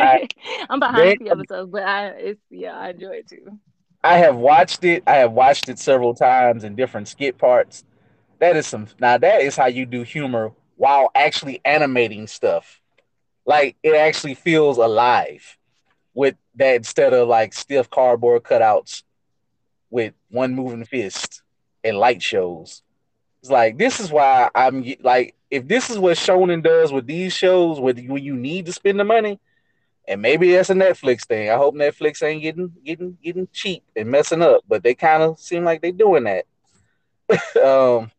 I, 0.00 0.28
am 0.70 0.80
behind 0.80 1.12
a 1.12 1.16
few 1.16 1.30
episodes, 1.30 1.70
but 1.70 1.82
I 1.82 2.06
it's 2.08 2.40
yeah, 2.50 2.76
I 2.76 2.90
enjoy 2.90 3.16
it 3.16 3.28
too. 3.28 3.58
I 4.04 4.18
have 4.18 4.36
watched 4.36 4.84
it. 4.84 5.02
I 5.06 5.16
have 5.16 5.32
watched 5.32 5.70
it 5.70 5.78
several 5.78 6.14
times 6.14 6.64
in 6.64 6.76
different 6.76 7.08
skit 7.08 7.38
parts. 7.38 7.84
That 8.38 8.56
is 8.56 8.66
some 8.66 8.88
now 9.00 9.18
that 9.18 9.40
is 9.42 9.56
how 9.56 9.66
you 9.66 9.86
do 9.86 10.02
humor 10.02 10.52
while 10.76 11.10
actually 11.14 11.62
animating 11.64 12.26
stuff. 12.28 12.82
Like 13.46 13.76
it 13.82 13.96
actually 13.96 14.34
feels 14.34 14.78
alive 14.78 15.58
with 16.14 16.36
that 16.56 16.76
instead 16.76 17.14
of 17.14 17.28
like 17.28 17.54
stiff 17.54 17.90
cardboard 17.90 18.42
cutouts 18.44 19.04
with 19.90 20.14
one 20.30 20.54
moving 20.54 20.84
fist 20.84 21.42
and 21.82 21.96
light 21.96 22.22
shows. 22.22 22.82
It's 23.40 23.50
like 23.50 23.78
this 23.78 24.00
is 24.00 24.12
why 24.12 24.50
I'm 24.54 24.84
like 25.02 25.34
if 25.50 25.66
this 25.66 25.90
is 25.90 25.98
what 25.98 26.18
Shonen 26.18 26.62
does 26.62 26.92
with 26.92 27.06
these 27.06 27.32
shows, 27.32 27.80
with 27.80 28.04
when 28.06 28.22
you 28.22 28.36
need 28.36 28.66
to 28.66 28.72
spend 28.72 29.00
the 29.00 29.04
money, 29.04 29.40
and 30.06 30.20
maybe 30.20 30.52
that's 30.52 30.70
a 30.70 30.74
Netflix 30.74 31.24
thing. 31.26 31.50
I 31.50 31.56
hope 31.56 31.74
Netflix 31.74 32.22
ain't 32.22 32.42
getting 32.42 32.72
getting 32.84 33.16
getting 33.22 33.48
cheap 33.52 33.82
and 33.96 34.10
messing 34.10 34.42
up, 34.42 34.62
but 34.68 34.82
they 34.82 34.94
kind 34.94 35.22
of 35.22 35.38
seem 35.38 35.64
like 35.64 35.80
they're 35.80 35.92
doing 35.92 36.24
that. 36.24 36.46
um, 37.64 38.10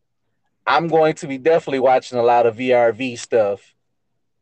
I'm 0.66 0.88
going 0.88 1.14
to 1.16 1.28
be 1.28 1.38
definitely 1.38 1.80
watching 1.80 2.18
a 2.18 2.22
lot 2.22 2.46
of 2.46 2.56
VRV 2.56 3.18
stuff 3.18 3.74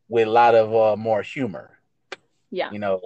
with 0.07 0.27
a 0.27 0.31
lot 0.31 0.55
of 0.55 0.73
uh, 0.73 0.95
more 0.95 1.21
humor. 1.21 1.71
Yeah, 2.49 2.71
you 2.71 2.79
know, 2.79 3.01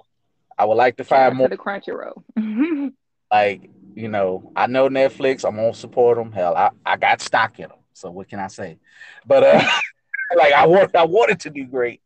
I 0.57 0.65
would 0.65 0.75
like 0.75 0.97
to 0.97 1.03
find 1.03 1.35
more 1.35 1.49
the 1.49 1.57
Crunchyroll. 1.57 2.23
like 3.31 3.69
you 3.95 4.07
know, 4.07 4.51
I 4.55 4.67
know 4.67 4.87
Netflix. 4.87 5.45
I'm 5.45 5.57
gonna 5.57 5.73
support 5.73 6.17
them. 6.17 6.31
Hell, 6.31 6.55
I, 6.55 6.69
I 6.85 6.95
got 6.95 7.21
stock 7.21 7.59
in 7.59 7.69
them. 7.69 7.79
So 7.93 8.09
what 8.09 8.29
can 8.29 8.39
I 8.39 8.47
say? 8.47 8.77
But 9.25 9.43
uh, 9.43 9.69
like 10.37 10.53
I 10.53 10.65
want 10.67 10.95
I 10.95 11.03
want 11.05 11.31
it 11.31 11.41
to 11.41 11.51
be 11.51 11.65
great, 11.65 12.01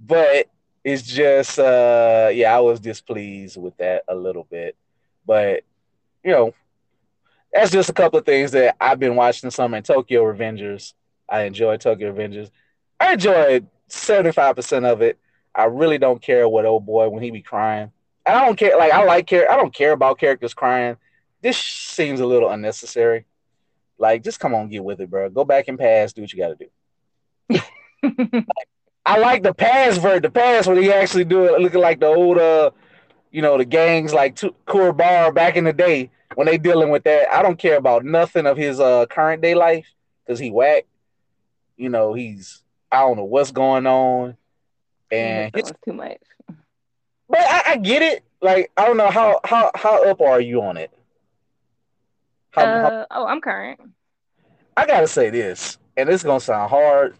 but 0.00 0.46
it's 0.84 1.02
just 1.02 1.58
uh 1.58 2.30
yeah, 2.32 2.56
I 2.56 2.60
was 2.60 2.80
displeased 2.80 3.56
with 3.56 3.76
that 3.78 4.04
a 4.08 4.14
little 4.14 4.44
bit. 4.44 4.76
But 5.26 5.62
you 6.24 6.32
know, 6.32 6.54
that's 7.52 7.70
just 7.70 7.90
a 7.90 7.94
couple 7.94 8.18
of 8.18 8.24
things 8.24 8.52
that 8.52 8.76
I've 8.80 8.98
been 8.98 9.16
watching 9.16 9.50
some 9.50 9.74
in 9.74 9.82
Tokyo 9.82 10.22
Revengers. 10.24 10.94
I 11.28 11.42
enjoy 11.42 11.76
Tokyo 11.76 12.12
Revengers. 12.12 12.50
I 12.98 13.14
enjoyed 13.14 13.66
75% 13.88 14.84
of 14.84 15.02
it. 15.02 15.18
I 15.54 15.64
really 15.64 15.98
don't 15.98 16.22
care 16.22 16.48
what 16.48 16.64
old 16.64 16.86
boy 16.86 17.08
when 17.08 17.22
he 17.22 17.30
be 17.30 17.42
crying. 17.42 17.92
And 18.24 18.36
I 18.36 18.46
don't 18.46 18.56
care 18.56 18.76
like 18.78 18.92
I 18.92 19.04
like 19.04 19.26
care 19.26 19.50
I 19.50 19.56
don't 19.56 19.74
care 19.74 19.92
about 19.92 20.18
characters 20.18 20.54
crying. 20.54 20.96
This 21.42 21.58
seems 21.58 22.20
a 22.20 22.26
little 22.26 22.48
unnecessary. 22.50 23.26
Like 23.98 24.22
just 24.24 24.40
come 24.40 24.54
on, 24.54 24.68
get 24.68 24.84
with 24.84 25.00
it, 25.00 25.10
bro. 25.10 25.28
Go 25.28 25.44
back 25.44 25.68
and 25.68 25.78
pass, 25.78 26.12
do 26.12 26.22
what 26.22 26.32
you 26.32 26.38
gotta 26.38 26.56
do. 26.56 27.60
like, 28.02 28.68
I 29.04 29.18
like 29.18 29.42
the 29.42 29.54
past 29.54 30.00
vert, 30.00 30.22
the 30.22 30.30
past 30.30 30.68
when 30.68 30.80
he 30.80 30.92
actually 30.92 31.24
do 31.24 31.44
it 31.44 31.60
looking 31.60 31.80
like 31.80 32.00
the 32.00 32.06
old 32.06 32.38
uh 32.38 32.70
you 33.30 33.42
know 33.42 33.58
the 33.58 33.64
gangs 33.64 34.12
like 34.12 34.36
T- 34.36 34.54
Bar 34.66 35.32
back 35.32 35.56
in 35.56 35.64
the 35.64 35.72
day 35.72 36.10
when 36.34 36.46
they 36.46 36.58
dealing 36.58 36.90
with 36.90 37.04
that. 37.04 37.32
I 37.32 37.42
don't 37.42 37.58
care 37.58 37.76
about 37.76 38.04
nothing 38.04 38.46
of 38.46 38.56
his 38.56 38.78
uh 38.78 39.06
current 39.06 39.42
day 39.42 39.54
life 39.54 39.86
because 40.24 40.38
he 40.38 40.50
whack. 40.50 40.86
You 41.76 41.88
know, 41.88 42.14
he's 42.14 42.62
I 42.90 43.00
don't 43.00 43.16
know 43.16 43.24
what's 43.24 43.50
going 43.50 43.86
on. 43.86 44.36
And 45.10 45.50
it's 45.54 45.72
too 45.84 45.92
much. 45.92 46.20
But 47.28 47.40
I, 47.40 47.62
I, 47.68 47.76
get 47.76 48.02
it. 48.02 48.24
Like 48.40 48.70
I 48.76 48.86
don't 48.86 48.96
know 48.96 49.10
how 49.10 49.40
how 49.44 49.70
how 49.74 50.08
up 50.08 50.20
are 50.20 50.40
you 50.40 50.62
on 50.62 50.76
it? 50.76 50.90
How, 52.50 52.62
uh, 52.62 52.90
how... 52.90 53.06
oh, 53.10 53.26
I'm 53.26 53.40
current. 53.40 53.80
I 54.76 54.86
gotta 54.86 55.06
say 55.08 55.30
this, 55.30 55.78
and 55.96 56.08
it's 56.08 56.22
gonna 56.22 56.40
sound 56.40 56.70
hard, 56.70 57.16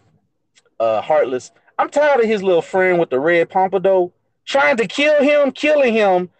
uh, 0.80 1.00
heartless. 1.00 1.50
I'm 1.82 1.88
tired 1.88 2.20
of 2.20 2.26
his 2.26 2.44
little 2.44 2.62
friend 2.62 3.00
with 3.00 3.10
the 3.10 3.18
red 3.18 3.50
pompadour 3.50 4.12
trying 4.44 4.76
to 4.76 4.86
kill 4.86 5.20
him, 5.20 5.50
killing 5.50 5.92
him, 5.92 6.30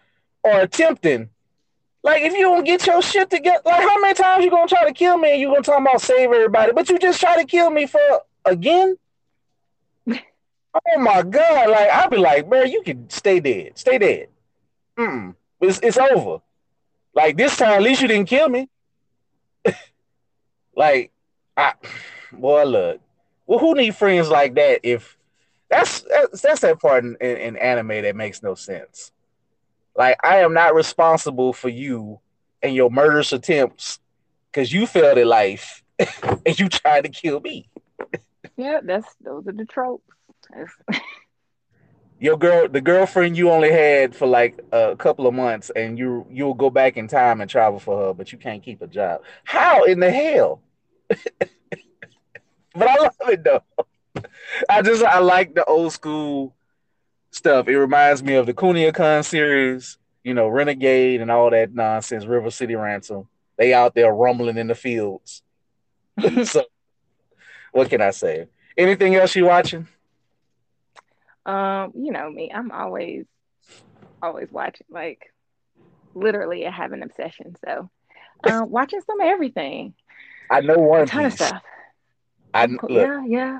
or 0.41 0.61
attempting. 0.61 1.31
Like, 2.01 2.21
if 2.21 2.31
you 2.31 2.43
don't 2.43 2.63
get 2.63 2.87
your 2.87 3.01
shit 3.01 3.29
together, 3.29 3.59
like, 3.65 3.81
how 3.81 3.99
many 3.99 4.13
times 4.13 4.45
you 4.45 4.49
gonna 4.49 4.69
try 4.69 4.85
to 4.85 4.93
kill 4.93 5.17
me 5.17 5.33
and 5.33 5.41
you 5.41 5.47
gonna 5.47 5.61
talk 5.61 5.81
about 5.81 5.99
save 5.99 6.31
everybody, 6.31 6.71
but 6.71 6.89
you 6.89 6.97
just 6.97 7.19
try 7.19 7.35
to 7.41 7.45
kill 7.45 7.69
me 7.69 7.87
for 7.87 7.99
again? 8.45 8.95
oh 10.07 10.99
my 10.99 11.23
god! 11.23 11.69
Like, 11.69 11.89
I'll 11.89 12.09
be 12.09 12.15
like, 12.15 12.47
bro, 12.47 12.63
you 12.63 12.81
can 12.81 13.09
stay 13.09 13.41
dead, 13.41 13.77
stay 13.77 13.97
dead. 13.97 14.29
Mm, 14.97 15.35
it's 15.59 15.81
it's 15.83 15.97
over. 15.97 16.41
Like 17.13 17.35
this 17.35 17.57
time, 17.57 17.73
at 17.73 17.81
least 17.81 18.01
you 18.01 18.07
didn't 18.07 18.29
kill 18.29 18.47
me. 18.47 18.69
like, 20.73 21.11
I, 21.57 21.73
boy, 22.31 22.63
look. 22.63 23.01
Well, 23.45 23.59
who 23.59 23.75
need 23.75 23.93
friends 23.93 24.29
like 24.29 24.55
that 24.55 24.79
if 24.83 25.17
that's 25.73 26.01
that's, 26.01 26.41
that's 26.41 26.61
that 26.61 26.79
part 26.79 27.03
in, 27.03 27.17
in, 27.19 27.37
in 27.37 27.57
anime 27.57 28.03
that 28.03 28.15
makes 28.15 28.43
no 28.43 28.55
sense. 28.55 29.11
Like 29.95 30.17
I 30.23 30.37
am 30.37 30.53
not 30.53 30.75
responsible 30.75 31.53
for 31.53 31.69
you 31.69 32.19
and 32.61 32.75
your 32.75 32.89
murderous 32.89 33.33
attempts 33.33 33.99
because 34.51 34.71
you 34.71 34.87
failed 34.87 35.17
at 35.17 35.27
life 35.27 35.83
and 36.45 36.59
you 36.59 36.69
tried 36.69 37.03
to 37.03 37.09
kill 37.09 37.39
me. 37.39 37.69
yeah, 38.57 38.79
that's 38.83 39.13
those 39.21 39.47
are 39.47 39.53
the 39.53 39.65
tropes. 39.65 40.03
your 42.19 42.37
girl, 42.37 42.67
the 42.69 42.81
girlfriend 42.81 43.37
you 43.37 43.49
only 43.49 43.71
had 43.71 44.15
for 44.15 44.27
like 44.27 44.59
a 44.71 44.95
couple 44.95 45.25
of 45.27 45.33
months, 45.33 45.71
and 45.75 45.97
you 45.97 46.25
you'll 46.29 46.53
go 46.53 46.69
back 46.69 46.97
in 46.97 47.07
time 47.07 47.41
and 47.41 47.49
travel 47.49 47.79
for 47.79 48.07
her, 48.07 48.13
but 48.13 48.31
you 48.31 48.37
can't 48.37 48.63
keep 48.63 48.81
a 48.81 48.87
job. 48.87 49.21
How 49.43 49.85
in 49.85 49.99
the 49.99 50.11
hell? 50.11 50.61
but 51.09 52.87
I 52.87 52.95
love 52.97 53.15
it 53.29 53.43
though. 53.43 53.63
I 54.69 54.81
just 54.81 55.03
I 55.03 55.19
like 55.19 55.55
the 55.55 55.65
old 55.65 55.93
school 55.93 56.55
stuff. 57.31 57.67
It 57.67 57.77
reminds 57.77 58.23
me 58.23 58.35
of 58.35 58.45
the 58.45 58.53
Kunio-kun 58.53 59.23
series, 59.23 59.97
you 60.23 60.33
know, 60.33 60.47
Renegade 60.47 61.21
and 61.21 61.31
all 61.31 61.49
that 61.49 61.73
nonsense, 61.73 62.25
River 62.25 62.51
City 62.51 62.75
Ransom. 62.75 63.27
They 63.57 63.73
out 63.73 63.95
there 63.95 64.13
rumbling 64.13 64.57
in 64.57 64.67
the 64.67 64.75
fields. 64.75 65.41
so 66.43 66.63
what 67.71 67.89
can 67.89 68.01
I 68.01 68.11
say? 68.11 68.47
Anything 68.77 69.15
else 69.15 69.35
you 69.35 69.45
watching? 69.45 69.87
Um, 71.45 71.91
you 71.95 72.11
know 72.11 72.29
me, 72.29 72.51
I'm 72.53 72.71
always 72.71 73.25
always 74.21 74.47
watching 74.51 74.87
like 74.89 75.33
literally 76.15 76.65
I 76.65 76.71
have 76.71 76.93
an 76.93 77.03
obsession. 77.03 77.55
So 77.65 77.89
uh, 78.43 78.63
watching 78.67 79.01
some 79.01 79.19
of 79.19 79.27
everything. 79.27 79.93
I 80.49 80.61
know 80.61 80.77
one 80.77 81.01
a 81.01 81.05
ton 81.05 81.23
piece. 81.25 81.41
of 81.41 81.47
stuff. 81.47 81.61
I 82.53 82.65
look, 82.67 82.89
yeah, 82.89 83.23
yeah. 83.25 83.59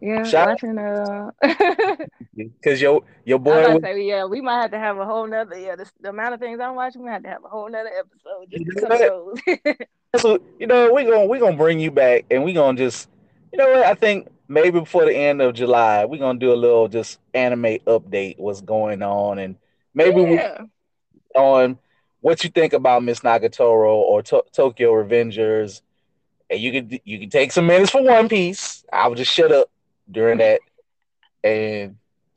Yeah, 0.00 0.22
Shout 0.24 0.48
watching 0.48 0.78
uh 0.78 1.30
because 2.34 2.80
your 2.80 3.02
your 3.24 3.38
boy 3.38 3.74
was... 3.74 3.82
say, 3.82 4.02
yeah, 4.02 4.24
we 4.24 4.40
might 4.40 4.62
have 4.62 4.70
to 4.70 4.78
have 4.78 4.98
a 4.98 5.04
whole 5.04 5.26
nother 5.26 5.58
yeah, 5.58 5.76
the, 5.76 5.90
the, 6.00 6.08
amount 6.08 6.34
of 6.34 6.40
things 6.40 6.58
I'm 6.58 6.74
watching, 6.74 7.02
we 7.02 7.10
have 7.10 7.22
to 7.24 7.28
have 7.28 7.44
a 7.44 7.48
whole 7.48 7.68
nother 7.68 7.90
episode 7.90 8.50
just 8.50 8.64
you 8.64 8.88
know 8.88 9.74
so 10.18 10.40
you 10.58 10.66
know, 10.66 10.92
we're 10.92 11.04
gonna 11.04 11.26
we're 11.26 11.40
gonna 11.40 11.56
bring 11.56 11.78
you 11.78 11.90
back 11.90 12.24
and 12.30 12.44
we're 12.44 12.54
gonna 12.54 12.76
just 12.76 13.08
you 13.52 13.58
know 13.58 13.70
what 13.70 13.82
I 13.84 13.94
think 13.94 14.28
maybe 14.48 14.80
before 14.80 15.04
the 15.04 15.16
end 15.16 15.40
of 15.40 15.54
July, 15.54 16.04
we're 16.04 16.18
gonna 16.18 16.38
do 16.38 16.52
a 16.52 16.54
little 16.54 16.88
just 16.88 17.20
anime 17.32 17.78
update, 17.86 18.38
what's 18.38 18.60
going 18.60 19.02
on, 19.02 19.38
and 19.38 19.56
maybe 19.94 20.20
yeah. 20.22 20.62
we 20.62 21.40
on 21.40 21.78
what 22.20 22.42
you 22.42 22.50
think 22.50 22.72
about 22.72 23.04
Miss 23.04 23.20
Nagatoro 23.20 23.94
or 23.94 24.22
to- 24.22 24.44
Tokyo 24.52 24.92
Revengers. 24.92 25.82
And 26.50 26.60
you 26.60 26.72
can 26.72 26.98
you 27.04 27.20
can 27.20 27.30
take 27.30 27.52
some 27.52 27.66
minutes 27.66 27.92
for 27.92 28.02
One 28.02 28.28
Piece. 28.28 28.84
I'll 28.92 29.14
just 29.14 29.32
shut 29.32 29.52
up 29.52 29.70
during 30.10 30.38
that. 30.38 30.60
And 31.42 31.96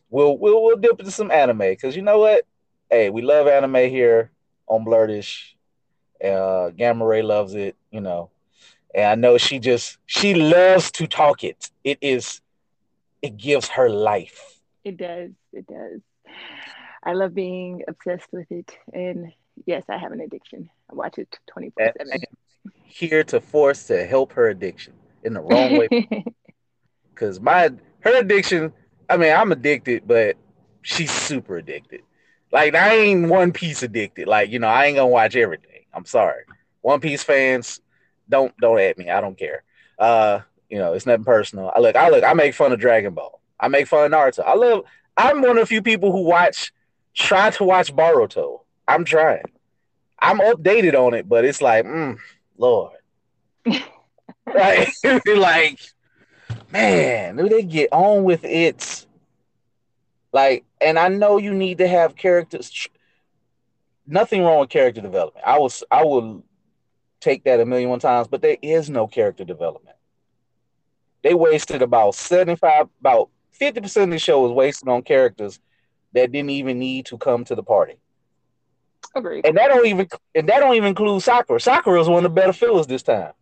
we'll 0.09 0.37
we'll 0.37 0.63
we'll 0.63 0.77
dip 0.77 0.99
into 0.99 1.11
some 1.11 1.31
anime 1.31 1.57
because 1.57 1.95
you 1.95 2.01
know 2.01 2.19
what? 2.19 2.45
Hey, 2.89 3.09
we 3.09 3.21
love 3.21 3.47
anime 3.47 3.89
here 3.89 4.31
on 4.67 4.85
Blerdish. 4.85 5.53
Uh, 6.23 6.69
Gamma 6.69 7.05
Ray 7.05 7.21
loves 7.21 7.55
it, 7.55 7.75
you 7.91 7.99
know, 7.99 8.29
and 8.95 9.05
I 9.05 9.15
know 9.15 9.37
she 9.37 9.59
just 9.59 9.97
she 10.05 10.33
loves 10.35 10.91
to 10.91 11.07
talk 11.07 11.43
it. 11.43 11.69
It 11.83 11.97
is, 12.01 12.39
it 13.21 13.35
gives 13.35 13.67
her 13.69 13.89
life. 13.89 14.61
It 14.85 14.97
does. 14.97 15.31
It 15.51 15.67
does. 15.67 15.99
I 17.03 17.13
love 17.13 17.33
being 17.33 17.83
obsessed 17.87 18.29
with 18.31 18.49
it, 18.51 18.77
and 18.93 19.33
yes, 19.65 19.83
I 19.89 19.97
have 19.97 20.13
an 20.13 20.21
addiction. 20.21 20.69
I 20.89 20.95
watch 20.95 21.17
it 21.17 21.37
twenty 21.47 21.71
four 21.71 21.91
seven. 21.97 22.21
Here 22.85 23.23
to 23.25 23.41
force 23.41 23.87
to 23.87 24.05
help 24.05 24.33
her 24.33 24.47
addiction 24.47 24.93
in 25.23 25.33
the 25.33 25.41
wrong 25.41 25.75
way. 25.75 25.89
Because 27.13 27.39
my 27.39 27.69
her 28.01 28.19
addiction, 28.19 28.73
I 29.09 29.17
mean, 29.17 29.33
I'm 29.33 29.51
addicted, 29.51 30.07
but 30.07 30.35
she's 30.81 31.11
super 31.11 31.57
addicted. 31.57 32.01
Like 32.51 32.75
I 32.75 32.95
ain't 32.95 33.29
One 33.29 33.51
Piece 33.51 33.83
addicted. 33.83 34.27
Like 34.27 34.49
you 34.51 34.59
know, 34.59 34.67
I 34.67 34.85
ain't 34.85 34.97
gonna 34.97 35.07
watch 35.07 35.35
everything. 35.35 35.85
I'm 35.93 36.05
sorry, 36.05 36.43
One 36.81 36.99
Piece 36.99 37.23
fans, 37.23 37.81
don't 38.29 38.55
don't 38.57 38.79
at 38.79 38.97
me. 38.97 39.09
I 39.09 39.21
don't 39.21 39.37
care. 39.37 39.63
Uh, 39.97 40.41
you 40.69 40.77
know, 40.77 40.93
it's 40.93 41.05
nothing 41.05 41.23
personal. 41.23 41.71
I 41.75 41.79
look, 41.79 41.95
I 41.95 42.09
look, 42.09 42.23
I 42.23 42.33
make 42.33 42.53
fun 42.53 42.71
of 42.71 42.79
Dragon 42.79 43.13
Ball. 43.13 43.41
I 43.59 43.67
make 43.67 43.87
fun 43.87 44.05
of 44.05 44.11
Naruto. 44.11 44.43
I 44.45 44.55
love. 44.55 44.85
I'm 45.15 45.41
one 45.41 45.51
of 45.51 45.57
the 45.57 45.65
few 45.67 45.81
people 45.81 46.11
who 46.11 46.23
watch, 46.23 46.73
try 47.13 47.51
to 47.51 47.63
watch 47.63 47.95
Boruto. 47.95 48.61
I'm 48.87 49.05
trying. 49.05 49.43
I'm 50.19 50.39
updated 50.39 50.95
on 50.95 51.13
it, 51.13 51.27
but 51.27 51.45
it's 51.45 51.61
like, 51.61 51.85
mm, 51.85 52.17
Lord, 52.57 52.97
right? 54.47 54.89
like, 55.25 55.79
man, 56.73 57.35
do 57.37 57.47
they 57.47 57.63
get 57.63 57.89
on 57.93 58.23
with 58.23 58.43
it? 58.43 59.05
Like, 60.33 60.65
and 60.81 60.97
I 60.97 61.07
know 61.07 61.37
you 61.37 61.53
need 61.53 61.77
to 61.77 61.87
have 61.87 62.15
characters. 62.15 62.89
Nothing 64.05 64.43
wrong 64.43 64.61
with 64.61 64.69
character 64.69 64.99
development. 64.99 65.45
I 65.45 65.59
was, 65.59 65.83
I 65.89 66.03
will 66.03 66.43
take 67.21 67.43
that 67.45 67.59
a 67.59 67.65
million 67.65 67.89
one 67.89 67.99
times, 67.99 68.27
but 68.27 68.41
there 68.41 68.57
is 68.61 68.89
no 68.89 69.07
character 69.07 69.45
development. 69.45 69.95
They 71.21 71.35
wasted 71.35 71.81
about 71.81 72.15
75, 72.15 72.89
about 72.99 73.29
50% 73.61 74.03
of 74.03 74.09
the 74.09 74.19
show 74.19 74.41
was 74.41 74.51
wasted 74.51 74.89
on 74.89 75.03
characters 75.03 75.59
that 76.13 76.31
didn't 76.31 76.49
even 76.49 76.79
need 76.79 77.05
to 77.05 77.17
come 77.17 77.45
to 77.45 77.55
the 77.55 77.63
party. 77.63 77.97
Agreed. 79.15 79.45
And 79.45 79.55
that 79.57 79.67
don't 79.67 79.85
even 79.85 80.07
and 80.33 80.49
that 80.49 80.59
don't 80.59 80.75
even 80.75 80.89
include 80.89 81.21
Sakura. 81.21 81.59
Sakura 81.59 82.01
is 82.01 82.07
one 82.07 82.25
of 82.25 82.31
the 82.33 82.41
better 82.41 82.53
fillers 82.53 82.87
this 82.87 83.03
time. 83.03 83.33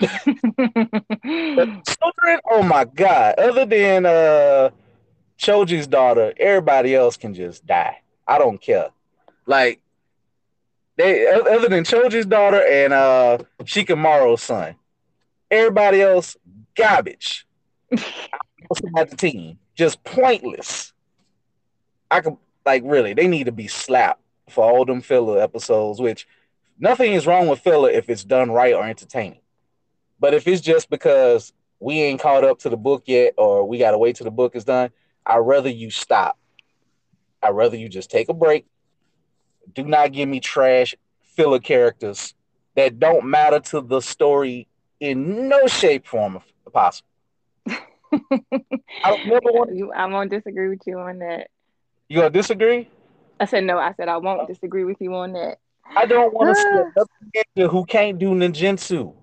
Children, 0.00 1.82
oh 2.50 2.62
my 2.62 2.84
god! 2.84 3.38
Other 3.38 3.66
than 3.66 4.06
uh 4.06 4.70
Choji's 5.38 5.86
daughter, 5.86 6.32
everybody 6.38 6.94
else 6.94 7.16
can 7.16 7.34
just 7.34 7.66
die. 7.66 8.00
I 8.26 8.38
don't 8.38 8.60
care. 8.60 8.90
Like 9.46 9.80
they 10.96 11.26
other 11.26 11.68
than 11.68 11.84
Choji's 11.84 12.26
daughter 12.26 12.64
and 12.64 12.92
uh 12.92 13.38
Shikamaru's 13.62 14.42
son, 14.42 14.76
everybody 15.50 16.02
else 16.02 16.36
garbage. 16.76 17.46
at 18.96 19.10
the 19.10 19.16
team, 19.16 19.58
just 19.74 20.02
pointless. 20.04 20.92
I 22.10 22.20
could 22.20 22.36
like 22.64 22.82
really, 22.84 23.14
they 23.14 23.28
need 23.28 23.44
to 23.44 23.52
be 23.52 23.66
slapped 23.66 24.22
for 24.50 24.64
all 24.64 24.84
them 24.84 25.00
filler 25.00 25.40
episodes. 25.40 26.00
Which 26.00 26.26
nothing 26.78 27.14
is 27.14 27.26
wrong 27.26 27.48
with 27.48 27.60
filler 27.60 27.90
if 27.90 28.08
it's 28.08 28.24
done 28.24 28.50
right 28.50 28.74
or 28.74 28.84
entertaining. 28.84 29.40
But 30.20 30.34
if 30.34 30.46
it's 30.46 30.60
just 30.60 30.90
because 30.90 31.52
we 31.80 32.00
ain't 32.02 32.20
caught 32.20 32.44
up 32.44 32.58
to 32.60 32.68
the 32.68 32.76
book 32.76 33.04
yet, 33.06 33.34
or 33.36 33.66
we 33.66 33.78
gotta 33.78 33.98
wait 33.98 34.16
till 34.16 34.24
the 34.24 34.30
book 34.30 34.56
is 34.56 34.64
done, 34.64 34.90
I'd 35.24 35.38
rather 35.38 35.68
you 35.68 35.90
stop. 35.90 36.38
I'd 37.42 37.50
rather 37.50 37.76
you 37.76 37.88
just 37.88 38.10
take 38.10 38.28
a 38.28 38.34
break. 38.34 38.66
Do 39.74 39.84
not 39.84 40.12
give 40.12 40.28
me 40.28 40.40
trash 40.40 40.94
filler 41.36 41.60
characters 41.60 42.34
that 42.74 42.98
don't 42.98 43.26
matter 43.26 43.60
to 43.60 43.80
the 43.80 44.00
story 44.00 44.66
in 45.00 45.48
no 45.48 45.66
shape, 45.66 46.06
form 46.06 46.40
possible. 46.72 47.08
I 47.68 49.24
never 49.26 49.52
want 49.52 49.74
you. 49.74 49.92
I 49.92 50.06
won't 50.06 50.30
disagree 50.30 50.68
with 50.68 50.80
you 50.86 50.98
on 50.98 51.18
that. 51.18 51.48
You 52.08 52.16
gonna 52.16 52.30
disagree? 52.30 52.88
I 53.38 53.44
said 53.44 53.64
no. 53.64 53.78
I 53.78 53.92
said 53.94 54.08
I 54.08 54.16
won't 54.16 54.48
disagree 54.48 54.84
with 54.84 54.96
you 55.00 55.14
on 55.14 55.32
that. 55.32 55.58
I 55.96 56.06
don't 56.06 56.32
want 56.32 56.48
to 56.48 56.54
see 56.54 56.68
ah. 56.68 57.02
a 57.02 57.60
ninja 57.60 57.70
who 57.70 57.84
can't 57.84 58.18
do 58.18 58.30
ninjutsu, 58.30 59.14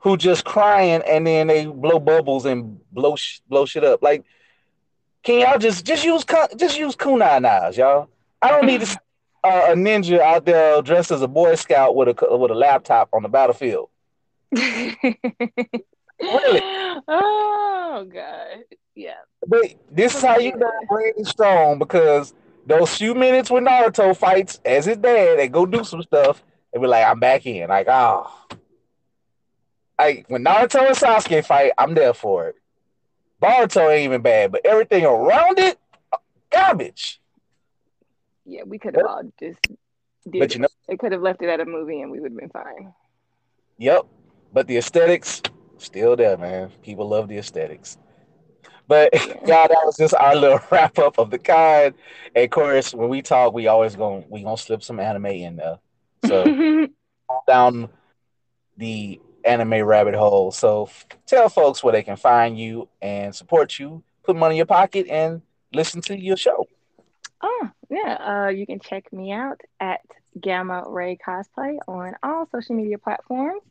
who 0.00 0.16
just 0.16 0.44
crying 0.44 1.02
and 1.06 1.26
then 1.26 1.46
they 1.48 1.66
blow 1.66 1.98
bubbles 1.98 2.44
and 2.44 2.80
blow 2.92 3.16
sh- 3.16 3.40
blow 3.48 3.66
shit 3.66 3.84
up. 3.84 4.02
Like, 4.02 4.24
can 5.22 5.40
y'all 5.40 5.58
just 5.58 5.84
just 5.84 6.04
use 6.04 6.24
just 6.56 6.78
use 6.78 6.96
kunai 6.96 7.40
knives, 7.42 7.76
y'all? 7.76 8.08
I 8.40 8.48
don't 8.48 8.66
need 8.66 8.82
to, 8.82 9.00
uh, 9.44 9.68
a 9.70 9.74
ninja 9.74 10.20
out 10.20 10.44
there 10.44 10.80
dressed 10.82 11.10
as 11.10 11.22
a 11.22 11.28
boy 11.28 11.56
scout 11.56 11.96
with 11.96 12.08
a 12.08 12.36
with 12.36 12.50
a 12.50 12.54
laptop 12.54 13.08
on 13.12 13.22
the 13.22 13.28
battlefield. 13.28 13.88
really? 14.52 15.02
Oh 17.10 18.06
god, 18.12 18.64
yeah. 18.94 19.14
But 19.46 19.74
this 19.90 20.14
is 20.14 20.22
how 20.22 20.38
you 20.38 20.54
know 20.56 20.70
Brandon 20.88 21.24
strong 21.24 21.78
because 21.78 22.34
those 22.66 22.94
few 22.94 23.14
minutes 23.14 23.50
when 23.50 23.64
Naruto 23.64 24.16
fights 24.16 24.60
as 24.64 24.84
his 24.84 24.98
dad, 24.98 25.38
they 25.38 25.48
go 25.48 25.64
do 25.64 25.82
some 25.84 26.02
stuff 26.02 26.42
and 26.72 26.82
be 26.82 26.86
like, 26.88 27.06
I'm 27.06 27.18
back 27.18 27.46
in. 27.46 27.68
Like, 27.68 27.86
oh. 27.88 28.30
Like 29.98 30.26
when 30.28 30.44
Naruto 30.44 30.86
and 30.86 30.96
Sasuke 30.96 31.44
fight, 31.44 31.72
I'm 31.76 31.94
there 31.94 32.14
for 32.14 32.48
it. 32.48 32.56
Boruto 33.42 33.90
ain't 33.90 34.04
even 34.04 34.22
bad, 34.22 34.52
but 34.52 34.64
everything 34.64 35.04
around 35.04 35.58
it, 35.58 35.78
garbage. 36.50 37.20
Yeah, 38.44 38.62
we 38.64 38.78
could 38.78 38.96
have 38.96 39.06
all 39.06 39.32
just 39.38 39.60
did 40.28 40.40
but 40.40 40.54
you 40.54 40.60
know, 40.60 40.68
they 40.88 40.96
could 40.96 41.12
have 41.12 41.22
left 41.22 41.42
it 41.42 41.48
at 41.48 41.60
a 41.60 41.64
movie 41.64 42.00
and 42.00 42.10
we 42.10 42.20
would 42.20 42.32
have 42.32 42.40
been 42.40 42.50
fine. 42.50 42.92
Yep. 43.78 44.06
But 44.52 44.66
the 44.66 44.76
aesthetics, 44.78 45.42
still 45.76 46.16
there, 46.16 46.36
man. 46.36 46.70
People 46.82 47.08
love 47.08 47.28
the 47.28 47.38
aesthetics. 47.38 47.98
But 48.86 49.10
yeah, 49.46 49.66
that 49.66 49.82
was 49.84 49.96
just 49.96 50.14
our 50.14 50.34
little 50.34 50.60
wrap 50.70 50.98
up 50.98 51.18
of 51.18 51.30
the 51.30 51.38
kind. 51.38 51.94
And 52.34 52.44
of 52.44 52.50
course, 52.50 52.94
when 52.94 53.08
we 53.08 53.22
talk, 53.22 53.52
we 53.52 53.66
always 53.68 53.94
gonna 53.94 54.24
we 54.28 54.42
gonna 54.42 54.56
slip 54.56 54.82
some 54.82 54.98
anime 54.98 55.26
in 55.26 55.56
there. 55.56 55.78
So 56.26 56.88
down 57.46 57.90
the 58.76 59.20
anime 59.48 59.82
rabbit 59.82 60.14
hole. 60.14 60.50
So 60.52 60.84
f- 60.84 61.06
tell 61.26 61.48
folks 61.48 61.82
where 61.82 61.92
they 61.92 62.02
can 62.02 62.16
find 62.16 62.58
you 62.58 62.88
and 63.00 63.34
support 63.34 63.78
you. 63.78 64.02
Put 64.24 64.36
money 64.36 64.54
in 64.54 64.58
your 64.58 64.66
pocket 64.66 65.06
and 65.08 65.42
listen 65.72 66.00
to 66.02 66.18
your 66.18 66.36
show. 66.36 66.66
Oh 67.42 67.70
yeah, 67.88 68.46
uh, 68.46 68.48
you 68.48 68.66
can 68.66 68.80
check 68.80 69.12
me 69.12 69.32
out 69.32 69.60
at 69.80 70.00
Gamma 70.40 70.84
Ray 70.86 71.18
Cosplay 71.24 71.78
on 71.86 72.14
all 72.22 72.46
social 72.50 72.76
media 72.76 72.98
platforms. 72.98 73.62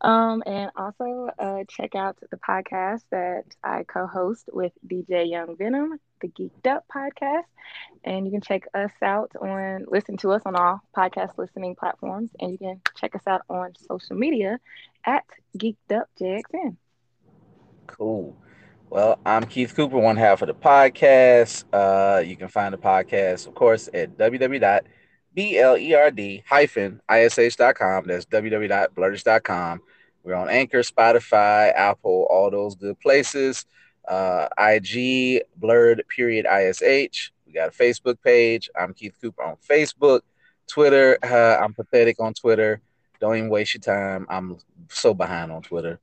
Um, 0.00 0.42
and 0.46 0.70
also 0.76 1.30
uh, 1.38 1.64
check 1.68 1.94
out 1.94 2.18
the 2.30 2.36
podcast 2.36 3.02
that 3.10 3.44
I 3.62 3.84
co 3.84 4.06
host 4.06 4.48
with 4.52 4.72
DJ 4.86 5.30
Young 5.30 5.56
Venom, 5.56 5.98
the 6.24 6.28
Geeked 6.42 6.66
Up 6.70 6.84
podcast. 6.94 7.44
And 8.04 8.26
you 8.26 8.32
can 8.32 8.40
check 8.40 8.66
us 8.74 8.92
out 9.02 9.32
on, 9.40 9.86
listen 9.88 10.16
to 10.18 10.32
us 10.32 10.42
on 10.44 10.56
all 10.56 10.80
podcast 10.96 11.36
listening 11.38 11.74
platforms. 11.74 12.30
And 12.40 12.52
you 12.52 12.58
can 12.58 12.80
check 12.96 13.14
us 13.14 13.22
out 13.26 13.42
on 13.48 13.74
social 13.88 14.16
media 14.16 14.58
at 15.04 15.24
Geeked 15.56 15.92
Up 15.92 16.08
JXN. 16.20 16.76
Cool. 17.86 18.36
Well, 18.90 19.18
I'm 19.26 19.44
Keith 19.44 19.74
Cooper, 19.74 19.98
one 19.98 20.16
half 20.16 20.42
of 20.42 20.48
the 20.48 20.54
podcast. 20.54 21.64
Uh, 21.72 22.20
you 22.20 22.36
can 22.36 22.48
find 22.48 22.72
the 22.72 22.78
podcast, 22.78 23.46
of 23.46 23.54
course, 23.54 23.88
at 23.92 24.16
www 24.16 24.80
B-L-E-R-D 25.34 26.44
hyphen 26.46 27.00
ish.com. 27.10 28.06
That's 28.06 28.24
www.blerdish.com. 28.26 29.80
We're 30.22 30.34
on 30.34 30.48
Anchor, 30.48 30.80
Spotify, 30.80 31.74
Apple, 31.74 32.26
all 32.30 32.50
those 32.50 32.76
good 32.76 32.98
places. 33.00 33.66
Uh, 34.08 34.48
IG, 34.58 35.42
blerd 35.60 36.00
period 36.08 36.46
ISH. 36.46 37.32
We 37.46 37.52
got 37.52 37.68
a 37.68 37.72
Facebook 37.72 38.16
page. 38.22 38.68
I'm 38.78 38.94
Keith 38.94 39.16
Cooper 39.20 39.42
on 39.42 39.56
Facebook. 39.68 40.20
Twitter, 40.66 41.18
uh, 41.22 41.62
I'm 41.62 41.74
pathetic 41.74 42.20
on 42.20 42.34
Twitter. 42.34 42.80
Don't 43.20 43.36
even 43.36 43.50
waste 43.50 43.74
your 43.74 43.80
time. 43.80 44.26
I'm 44.28 44.58
so 44.88 45.14
behind 45.14 45.52
on 45.52 45.62
Twitter. 45.62 46.00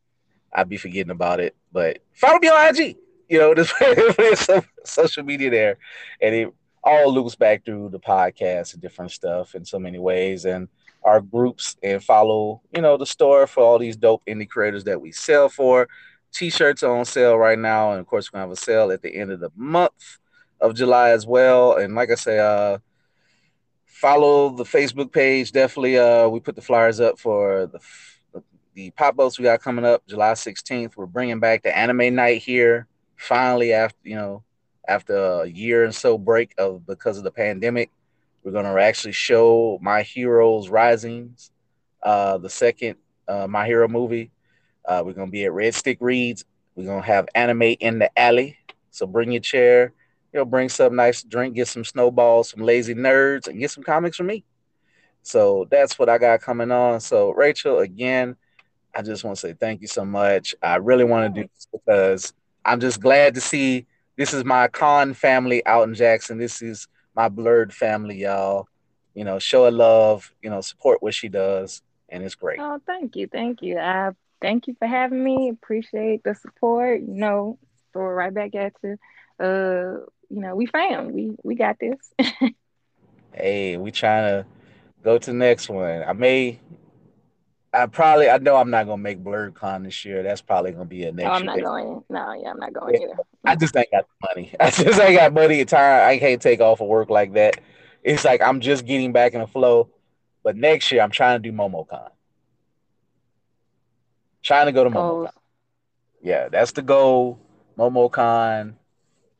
I'd 0.53 0.69
be 0.69 0.77
forgetting 0.77 1.11
about 1.11 1.39
it. 1.39 1.55
But 1.71 1.99
follow 2.13 2.39
me 2.39 2.49
on 2.49 2.75
IG. 2.75 2.97
You 3.29 3.39
know, 3.39 3.53
there's 4.17 4.49
social 4.83 5.23
media 5.23 5.49
there. 5.49 5.77
And 6.21 6.35
it 6.35 6.53
all 6.83 7.13
loops 7.13 7.35
back 7.35 7.63
through 7.63 7.89
the 7.89 7.99
podcast 7.99 8.73
and 8.73 8.81
different 8.81 9.11
stuff 9.11 9.55
in 9.55 9.63
so 9.63 9.79
many 9.79 9.99
ways 9.99 10.45
and 10.45 10.67
our 11.03 11.21
groups 11.21 11.77
and 11.83 12.03
follow 12.03 12.61
you 12.75 12.81
know 12.81 12.97
the 12.97 13.05
store 13.05 13.47
for 13.47 13.63
all 13.63 13.79
these 13.79 13.95
dope 13.95 14.23
indie 14.27 14.49
creators 14.49 14.83
that 14.83 14.99
we 14.99 15.11
sell 15.11 15.49
for 15.49 15.87
t-shirts 16.31 16.83
are 16.83 16.95
on 16.95 17.05
sale 17.05 17.37
right 17.37 17.59
now 17.59 17.91
and 17.91 17.99
of 17.99 18.07
course 18.07 18.31
we're 18.31 18.37
gonna 18.37 18.49
have 18.49 18.57
a 18.57 18.61
sale 18.61 18.91
at 18.91 19.01
the 19.01 19.15
end 19.15 19.31
of 19.31 19.39
the 19.39 19.51
month 19.55 20.19
of 20.59 20.75
july 20.75 21.09
as 21.09 21.25
well 21.25 21.77
and 21.77 21.95
like 21.95 22.11
i 22.11 22.15
say 22.15 22.39
uh 22.39 22.77
follow 23.85 24.49
the 24.49 24.63
facebook 24.63 25.11
page 25.11 25.51
definitely 25.51 25.97
uh 25.97 26.27
we 26.27 26.39
put 26.39 26.55
the 26.55 26.61
flyers 26.61 26.99
up 26.99 27.19
for 27.19 27.67
the 27.67 27.79
the 28.73 28.89
pop 28.91 29.19
ups 29.19 29.37
we 29.37 29.43
got 29.43 29.61
coming 29.61 29.85
up 29.85 30.05
july 30.07 30.31
16th 30.31 30.95
we're 30.95 31.05
bringing 31.05 31.39
back 31.39 31.61
the 31.61 31.77
anime 31.77 32.15
night 32.15 32.41
here 32.41 32.87
finally 33.17 33.73
after 33.73 33.99
you 34.03 34.15
know 34.15 34.43
after 34.87 35.15
a 35.15 35.45
year 35.47 35.83
and 35.83 35.93
so 35.95 36.17
break 36.17 36.53
of 36.57 36.85
because 36.85 37.17
of 37.17 37.23
the 37.23 37.31
pandemic. 37.31 37.89
We're 38.43 38.51
gonna 38.51 38.75
actually 38.79 39.13
show 39.13 39.77
My 39.81 40.01
Heroes 40.01 40.69
Risings, 40.69 41.51
uh, 42.01 42.37
the 42.39 42.49
second 42.49 42.95
uh, 43.27 43.47
My 43.47 43.65
Hero 43.65 43.87
movie. 43.87 44.31
Uh, 44.85 45.03
we're 45.05 45.13
gonna 45.13 45.31
be 45.31 45.45
at 45.45 45.53
Red 45.53 45.73
Stick 45.73 45.97
Reads. 46.01 46.45
We're 46.75 46.85
gonna 46.87 47.01
have 47.01 47.27
anime 47.35 47.61
in 47.79 47.99
the 47.99 48.17
alley. 48.19 48.57
So 48.91 49.05
bring 49.07 49.31
your 49.31 49.41
chair, 49.41 49.93
you 50.33 50.39
know, 50.39 50.45
bring 50.45 50.69
some 50.69 50.95
nice 50.95 51.23
drink, 51.23 51.55
get 51.55 51.67
some 51.67 51.85
snowballs, 51.85 52.49
some 52.49 52.61
lazy 52.61 52.93
nerds, 52.93 53.47
and 53.47 53.59
get 53.59 53.71
some 53.71 53.83
comics 53.83 54.17
from 54.17 54.27
me. 54.27 54.43
So 55.23 55.67
that's 55.69 55.99
what 55.99 56.09
I 56.09 56.17
got 56.17 56.41
coming 56.41 56.71
on. 56.71 56.99
So 56.99 57.31
Rachel, 57.31 57.79
again, 57.79 58.35
I 58.95 59.01
just 59.01 59.23
want 59.23 59.37
to 59.37 59.41
say 59.41 59.53
thank 59.53 59.81
you 59.81 59.87
so 59.87 60.03
much. 60.03 60.55
I 60.61 60.75
really 60.75 61.03
want 61.05 61.33
to 61.33 61.41
do 61.41 61.47
this 61.47 61.67
because 61.71 62.33
I'm 62.65 62.79
just 62.79 62.99
glad 62.99 63.35
to 63.35 63.41
see 63.41 63.85
this 64.17 64.33
is 64.33 64.43
my 64.43 64.67
con 64.67 65.13
family 65.13 65.65
out 65.65 65.87
in 65.87 65.93
Jackson. 65.95 66.37
This 66.37 66.61
is 66.61 66.87
my 67.15 67.29
blerd 67.29 67.71
family, 67.71 68.17
y'all. 68.17 68.67
You 69.13 69.23
know, 69.25 69.39
show 69.39 69.65
her 69.65 69.71
love, 69.71 70.33
you 70.41 70.49
know, 70.49 70.61
support 70.61 71.01
what 71.01 71.13
she 71.13 71.27
does, 71.27 71.81
and 72.09 72.23
it's 72.23 72.35
great. 72.35 72.59
Oh, 72.59 72.79
thank 72.85 73.15
you, 73.15 73.27
thank 73.27 73.61
you. 73.61 73.77
I 73.77 74.11
thank 74.41 74.67
you 74.67 74.75
for 74.79 74.87
having 74.87 75.23
me. 75.23 75.49
Appreciate 75.49 76.23
the 76.23 76.35
support. 76.35 77.01
You 77.01 77.15
know, 77.15 77.59
throw 77.93 78.05
it 78.05 78.13
right 78.13 78.33
back 78.33 78.55
at 78.55 78.73
you. 78.83 78.97
Uh, 79.39 80.05
you 80.29 80.41
know, 80.41 80.55
we 80.55 80.65
fam. 80.65 81.13
We 81.13 81.35
we 81.43 81.55
got 81.55 81.77
this. 81.79 82.13
hey, 83.33 83.77
we 83.77 83.91
trying 83.91 84.43
to 84.43 84.45
go 85.03 85.17
to 85.17 85.31
the 85.31 85.37
next 85.37 85.69
one. 85.69 86.03
I 86.03 86.13
may 86.13 86.59
I 87.73 87.85
probably 87.85 88.29
I 88.29 88.37
know 88.37 88.57
I'm 88.57 88.69
not 88.69 88.85
gonna 88.85 89.01
make 89.01 89.23
BlerdCon 89.23 89.85
this 89.85 90.03
year. 90.03 90.23
That's 90.23 90.41
probably 90.41 90.71
gonna 90.71 90.85
be 90.85 91.03
a 91.03 91.11
next. 91.11 91.29
Oh, 91.29 91.31
I'm 91.31 91.43
year. 91.43 91.55
not 91.55 91.61
going. 91.61 92.03
No, 92.09 92.33
yeah, 92.33 92.49
I'm 92.49 92.59
not 92.59 92.73
going 92.73 92.95
yeah. 92.95 93.07
either. 93.07 93.15
I 93.45 93.55
just 93.55 93.75
ain't 93.77 93.91
got 93.91 94.05
the 94.07 94.27
money. 94.27 94.53
I 94.59 94.69
just 94.71 94.99
ain't 94.99 95.17
got 95.17 95.33
money 95.33 95.61
and 95.61 95.69
time. 95.69 96.09
I 96.09 96.17
can't 96.17 96.41
take 96.41 96.59
off 96.59 96.81
of 96.81 96.87
work 96.87 97.09
like 97.09 97.33
that. 97.33 97.61
It's 98.03 98.25
like 98.25 98.41
I'm 98.41 98.59
just 98.59 98.85
getting 98.85 99.13
back 99.13 99.33
in 99.33 99.39
the 99.41 99.47
flow. 99.47 99.89
But 100.43 100.57
next 100.57 100.91
year 100.91 101.01
I'm 101.01 101.11
trying 101.11 101.41
to 101.41 101.49
do 101.49 101.55
MomoCon. 101.55 102.09
Trying 104.43 104.67
to 104.67 104.71
go 104.71 104.83
to. 104.83 104.89
MomoCon. 104.89 105.29
Yeah, 106.21 106.49
that's 106.49 106.71
the 106.71 106.81
goal. 106.81 107.39
MomoCon. 107.77 108.75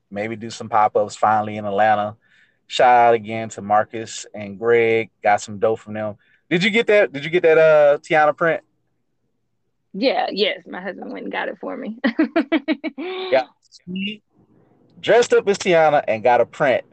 Maybe 0.10 0.36
do 0.36 0.50
some 0.50 0.70
pop-ups 0.70 1.16
finally 1.16 1.58
in 1.58 1.66
Atlanta. 1.66 2.18
Shout 2.68 3.08
out 3.08 3.14
again 3.14 3.50
to 3.50 3.62
Marcus 3.62 4.26
and 4.34 4.58
Greg. 4.58 5.10
Got 5.24 5.42
some 5.42 5.60
dope 5.60 5.80
from 5.80 5.94
them 5.94 6.18
did 6.52 6.66
you 6.66 6.70
get 6.70 6.88
that? 6.88 7.14
Did 7.14 7.24
you 7.24 7.32
get 7.32 7.44
that 7.44 7.58
uh 7.58 7.98
Tiana 8.00 8.36
print? 8.36 8.62
Yeah, 9.94 10.28
yes. 10.32 10.64
My 10.68 10.82
husband 10.82 11.12
went 11.12 11.24
and 11.24 11.32
got 11.32 11.48
it 11.48 11.58
for 11.60 11.76
me. 11.78 11.98
yeah. 12.98 13.46
He 13.86 14.22
dressed 15.00 15.34
up 15.34 15.48
as 15.48 15.58
Tiana 15.58 16.04
and 16.08 16.22
got 16.22 16.42
a 16.42 16.46
print 16.46 16.84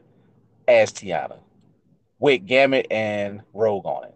as 0.65 0.93
Tiana 0.93 1.39
with 2.19 2.45
Gambit 2.45 2.87
and 2.89 3.41
Rogue 3.53 3.85
on 3.85 4.05
it. 4.05 4.15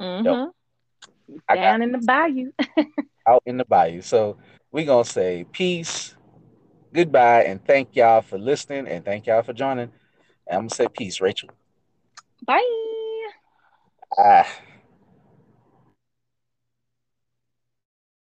Mm-hmm. 0.00 1.54
Down 1.54 1.82
in 1.82 1.92
the 1.92 1.98
bayou. 1.98 2.50
out 3.28 3.42
in 3.46 3.56
the 3.56 3.64
bayou. 3.64 4.00
So 4.02 4.36
we're 4.70 4.86
gonna 4.86 5.04
say 5.04 5.46
peace, 5.52 6.14
goodbye, 6.92 7.44
and 7.44 7.64
thank 7.64 7.94
y'all 7.96 8.22
for 8.22 8.38
listening 8.38 8.86
and 8.88 9.04
thank 9.04 9.26
y'all 9.26 9.42
for 9.42 9.52
joining. 9.52 9.90
And 10.46 10.56
I'm 10.56 10.60
gonna 10.62 10.70
say 10.70 10.88
peace, 10.88 11.20
Rachel. 11.20 11.50
Bye. 12.46 13.30
Ah. 14.18 14.46